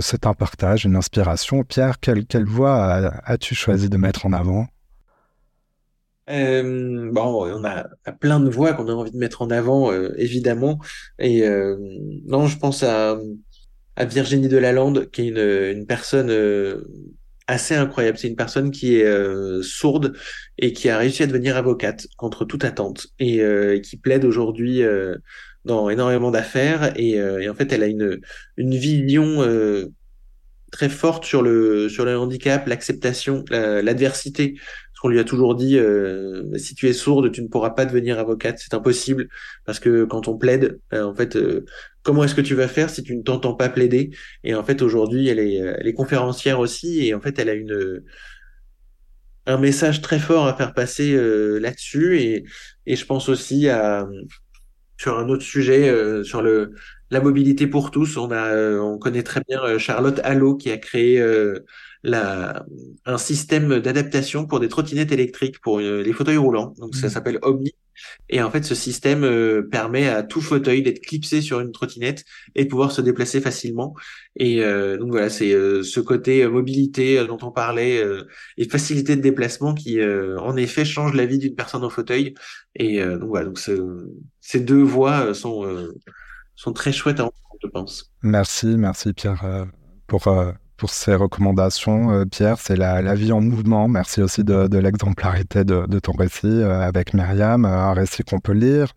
C'est 0.02 0.26
un 0.26 0.34
partage, 0.34 0.86
une 0.86 0.96
inspiration. 0.96 1.64
Pierre, 1.64 2.00
quelle, 2.00 2.26
quelle 2.26 2.46
voix 2.46 3.12
as-tu 3.26 3.56
choisi 3.56 3.90
de 3.90 3.98
mettre 3.98 4.26
en 4.26 4.34
avant? 4.34 4.68
Euh, 6.30 7.10
bon, 7.12 7.48
on 7.48 7.64
a, 7.64 7.88
plein 8.20 8.40
de 8.40 8.50
voix 8.50 8.74
qu'on 8.74 8.88
a 8.90 8.92
envie 8.92 9.12
de 9.12 9.18
mettre 9.18 9.42
en 9.42 9.50
avant, 9.50 9.92
euh, 9.92 10.14
évidemment. 10.18 10.80
Et 11.20 11.44
euh, 11.44 11.78
non, 12.26 12.48
je 12.48 12.58
pense 12.58 12.84
à, 12.84 13.18
Virginie 14.00 14.48
Delalande, 14.48 15.10
qui 15.10 15.30
est 15.30 15.72
une, 15.72 15.86
personne 15.88 16.30
euh, 16.30 16.84
assez 17.48 17.76
incroyable. 17.76 18.18
C'est 18.18 18.28
une 18.28 18.36
personne 18.36 18.72
qui 18.72 18.98
est 18.98 19.06
euh, 19.06 19.62
sourde 19.64 20.14
et 20.58 20.74
qui 20.74 20.90
a 20.90 20.98
réussi 20.98 21.24
à 21.24 21.28
devenir 21.28 21.58
avocate 21.58 22.08
contre 22.18 22.46
toute 22.46 22.64
attente 22.66 23.08
et 23.20 23.42
qui 23.84 23.98
plaide 23.98 24.26
aujourd'hui 24.26 24.84
dans 25.68 25.90
énormément 25.92 26.32
d'affaires. 26.32 26.94
Et, 26.96 27.12
et, 27.12 27.50
en 27.50 27.54
fait, 27.54 27.72
elle 27.72 27.84
a 27.84 27.88
une, 27.88 28.20
une 28.58 28.76
vision 28.76 29.44
très 30.72 30.90
forte 30.90 31.24
sur 31.26 31.42
le 31.44 31.88
sur 31.90 32.04
le 32.06 32.18
handicap, 32.18 32.68
l'acceptation, 32.68 33.46
l'adversité. 33.52 34.56
Qu'on 35.00 35.10
lui 35.10 35.20
a 35.20 35.24
toujours 35.24 35.54
dit, 35.54 35.78
euh, 35.78 36.58
si 36.58 36.74
tu 36.74 36.88
es 36.88 36.94
sourde, 36.94 37.32
tu 37.32 37.44
ne 37.44 37.48
pourras 37.48 37.70
pas 37.70 37.86
devenir 37.86 38.18
avocate, 38.18 38.58
c'est 38.58 38.74
impossible, 38.74 39.30
parce 39.64 39.80
que 39.80 40.06
quand 40.06 40.28
on 40.28 40.36
plaide, 40.40 40.80
euh, 40.92 41.04
en 41.04 41.14
fait, 41.14 41.36
euh, 41.36 41.66
comment 42.02 42.24
est-ce 42.24 42.34
que 42.34 42.42
tu 42.42 42.56
vas 42.56 42.68
faire 42.68 42.90
si 42.90 43.04
tu 43.04 43.16
ne 43.16 43.22
t'entends 43.22 43.54
pas 43.54 43.70
plaider? 43.70 44.10
Et 44.44 44.56
en 44.56 44.64
fait, 44.64 44.82
aujourd'hui, 44.82 45.28
elle 45.28 45.38
est, 45.38 45.58
elle 45.58 45.86
est 45.86 45.94
conférencière 45.94 46.60
aussi, 46.60 47.06
et 47.06 47.14
en 47.14 47.22
fait, 47.22 47.38
elle 47.38 47.50
a 47.50 47.54
une 47.54 48.02
un 49.46 49.60
message 49.60 50.02
très 50.02 50.18
fort 50.18 50.48
à 50.48 50.56
faire 50.56 50.74
passer 50.74 51.16
là-dessus, 51.60 52.20
et, 52.20 52.46
et 52.88 52.96
je 52.96 53.06
pense 53.06 53.30
aussi 53.30 53.70
à 53.70 54.08
sur 54.98 55.20
un 55.20 55.30
autre 55.30 55.44
sujet, 55.44 56.24
sur 56.24 56.42
le 56.42 56.74
la 57.10 57.22
mobilité 57.22 57.68
pour 57.68 57.92
tous. 57.92 58.18
On 58.18 58.32
a, 58.32 58.80
on 58.80 58.98
connaît 58.98 59.24
très 59.24 59.42
bien 59.48 59.78
Charlotte 59.78 60.20
Allo 60.24 60.56
qui 60.56 60.70
a 60.72 60.78
créé 60.78 61.22
la, 62.04 62.66
un 63.06 63.18
système 63.18 63.80
d'adaptation 63.80 64.46
pour 64.46 64.60
des 64.60 64.68
trottinettes 64.68 65.12
électriques 65.12 65.60
pour 65.60 65.80
euh, 65.80 66.02
les 66.02 66.14
fauteuils 66.14 66.38
roulants. 66.38 66.74
Donc 66.78 66.96
ça 66.96 67.08
mmh. 67.08 67.10
s'appelle 67.10 67.40
Omni. 67.42 67.74
Et 68.30 68.42
en 68.42 68.52
fait, 68.52 68.64
ce 68.64 68.76
système 68.76 69.24
euh, 69.24 69.68
permet 69.70 70.08
à 70.08 70.24
tout 70.24 70.42
fauteuil 70.42 70.82
d'être 70.84 71.02
clipsé 71.02 71.42
sur 71.42 71.60
une 71.60 71.72
trottinette 71.72 72.24
et 72.56 72.66
de 72.66 72.70
pouvoir 72.70 72.92
se 72.92 73.02
déplacer 73.02 73.42
facilement. 73.42 73.96
Et 74.36 74.64
euh, 74.64 74.98
donc 74.98 75.10
voilà, 75.10 75.30
c'est 75.30 75.52
ce 75.52 76.00
côté 76.00 76.48
mobilité 76.48 77.26
dont 77.26 77.38
on 77.42 77.52
parlait 77.52 78.04
et 78.58 78.70
facilité 78.70 79.16
de 79.16 79.22
déplacement 79.22 79.74
qui, 79.74 80.00
en 80.04 80.56
effet, 80.58 80.86
change 80.86 81.14
la 81.14 81.26
vie 81.26 81.40
d'une 81.40 81.56
personne 81.56 81.84
en 81.84 81.90
fauteuil. 81.90 82.36
Et 82.76 83.04
donc 83.04 83.30
voilà, 83.30 83.48
donc 83.48 83.60
ces 84.40 84.60
deux 84.60 84.82
voies 84.82 85.34
sont 85.34 85.90
sont 86.56 86.74
très 86.74 86.92
chouettes 86.92 87.20
à 87.20 87.26
entendre, 87.26 87.58
je 87.64 87.68
pense. 87.68 88.12
Merci, 88.22 88.78
merci 88.78 89.14
Pierre 89.14 89.68
pour 90.08 90.28
pour 90.78 90.92
ces 90.92 91.16
recommandations, 91.16 92.12
euh, 92.12 92.26
Pierre. 92.26 92.58
C'est 92.60 92.76
la, 92.76 93.16
vie 93.16 93.32
en 93.32 93.42
mouvement. 93.42 93.88
Merci 93.88 94.22
aussi 94.22 94.44
de, 94.44 94.78
l'exemplarité 94.78 95.64
de, 95.66 96.00
ton 96.00 96.14
récit 96.14 96.46
euh, 96.46 96.82
avec 96.82 97.14
Myriam, 97.14 97.66
euh, 97.66 97.70
un 97.70 97.94
récit 97.94 98.24
qu'on 98.24 98.40
peut 98.40 98.54
lire, 98.54 98.94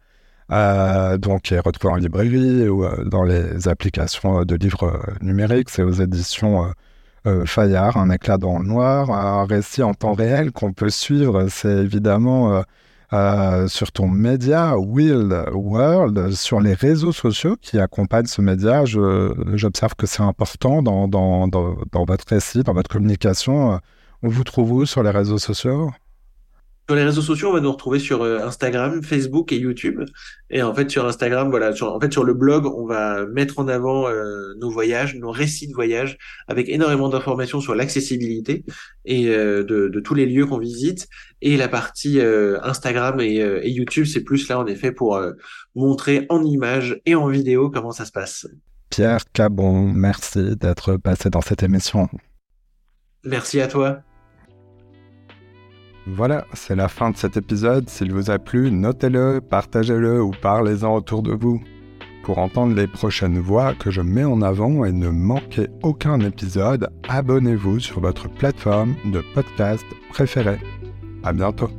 donc 1.19 1.43
qui 1.43 1.55
est 1.55 1.61
retrouvé 1.61 1.95
en 1.95 1.97
librairie 1.97 2.69
ou 2.69 2.85
dans 3.07 3.23
les 3.23 3.69
applications 3.69 4.45
de 4.45 4.55
livres 4.57 5.01
numériques. 5.23 5.71
C'est 5.71 5.83
aux 5.83 5.93
éditions 5.93 6.73
Fayard, 7.47 7.97
Un 7.97 8.11
éclat 8.11 8.37
dans 8.39 8.59
le 8.59 8.67
noir, 8.67 9.11
un 9.11 9.45
récit 9.45 9.83
en 9.83 9.95
temps 9.95 10.15
réel 10.15 10.51
qu'on 10.53 10.73
peut 10.73 10.91
suivre. 10.91 11.47
C'est 11.49 11.79
évidemment 11.79 12.65
sur 13.69 13.93
ton 13.93 14.09
média 14.09 14.79
Wild 14.79 15.33
World, 15.53 16.33
sur 16.33 16.61
les 16.61 16.75
réseaux 16.75 17.13
sociaux 17.13 17.57
qui 17.61 17.79
accompagnent 17.79 18.27
ce 18.27 18.41
média. 18.41 18.85
J'observe 18.85 19.95
que 19.95 20.07
c'est 20.07 20.23
important 20.23 20.83
dans, 20.83 21.09
dans, 21.09 21.49
dans, 21.49 21.77
dans, 21.93 22.05
votre 22.05 22.25
récit, 22.29 22.63
dans 22.63 22.73
votre 22.73 22.91
communication. 22.91 23.81
On 24.23 24.29
vous 24.29 24.45
trouve 24.45 24.73
où 24.73 24.87
sur 24.87 25.03
les 25.03 25.11
réseaux 25.11 25.39
sociaux? 25.39 25.91
Sur 26.91 26.97
les 26.97 27.05
réseaux 27.05 27.23
sociaux, 27.23 27.51
on 27.51 27.53
va 27.53 27.61
nous 27.61 27.71
retrouver 27.71 28.01
sur 28.01 28.23
euh, 28.23 28.41
Instagram, 28.41 29.01
Facebook 29.01 29.53
et 29.53 29.57
YouTube. 29.57 30.01
Et 30.51 30.61
en 30.61 30.75
fait, 30.75 30.91
sur 30.91 31.07
Instagram, 31.07 31.49
voilà, 31.49 31.73
sur, 31.73 31.95
en 31.95 32.01
fait, 32.01 32.13
sur 32.13 32.25
le 32.25 32.35
blog, 32.35 32.67
on 32.67 32.85
va 32.85 33.27
mettre 33.27 33.61
en 33.61 33.69
avant 33.69 34.09
euh, 34.09 34.55
nos 34.59 34.71
voyages, 34.71 35.15
nos 35.15 35.31
récits 35.31 35.69
de 35.69 35.73
voyage, 35.73 36.19
avec 36.49 36.69
énormément 36.69 37.09
d'informations 37.09 37.61
sur 37.61 37.77
l'accessibilité 37.77 38.65
et 39.05 39.29
euh, 39.29 39.63
de, 39.63 39.87
de, 39.87 40.01
tous 40.01 40.15
les 40.15 40.27
lieux 40.27 40.47
qu'on 40.47 40.59
visite. 40.59 41.07
Et 41.43 41.57
la 41.57 41.69
partie 41.69 42.21
Instagram 42.21 43.21
et, 43.21 43.37
et 43.37 43.71
YouTube, 43.71 44.07
c'est 44.07 44.25
plus 44.25 44.49
là, 44.49 44.59
en 44.59 44.67
effet, 44.67 44.91
pour 44.91 45.23
montrer 45.77 46.27
en 46.29 46.45
images 46.45 47.01
et 47.07 47.15
en 47.15 47.29
vidéo 47.29 47.71
comment 47.71 47.93
ça 47.93 48.05
se 48.05 48.11
passe. 48.11 48.49
Pierre 48.91 49.23
Cabon, 49.33 49.93
merci 49.93 50.57
d'être 50.57 50.97
passé 50.97 51.31
dans 51.31 51.41
cette 51.41 51.63
émission. 51.63 52.09
Merci 53.25 53.61
à 53.61 53.69
toi. 53.69 54.03
Voilà, 56.13 56.45
c'est 56.55 56.77
la 56.77 56.89
fin 56.89 57.11
de 57.11 57.17
cet 57.17 57.37
épisode. 57.37 57.89
S'il 57.89 58.13
vous 58.13 58.31
a 58.31 58.39
plu, 58.39 58.71
notez-le, 58.71 59.41
partagez-le 59.41 60.23
ou 60.23 60.33
parlez-en 60.43 60.95
autour 60.95 61.23
de 61.23 61.33
vous. 61.33 61.63
Pour 62.25 62.39
entendre 62.39 62.75
les 62.75 62.87
prochaines 62.87 63.39
voix 63.39 63.75
que 63.75 63.91
je 63.91 64.01
mets 64.01 64.25
en 64.25 64.43
avant 64.43 64.85
et 64.85 64.93
ne 64.93 65.09
manquer 65.09 65.69
aucun 65.83 66.21
épisode, 66.21 66.91
abonnez-vous 67.09 67.81
sur 67.81 68.01
votre 68.01 68.29
plateforme 68.29 68.95
de 69.07 69.23
podcast 69.35 69.87
préférée. 70.11 70.61
À 71.23 71.33
bientôt. 71.33 71.71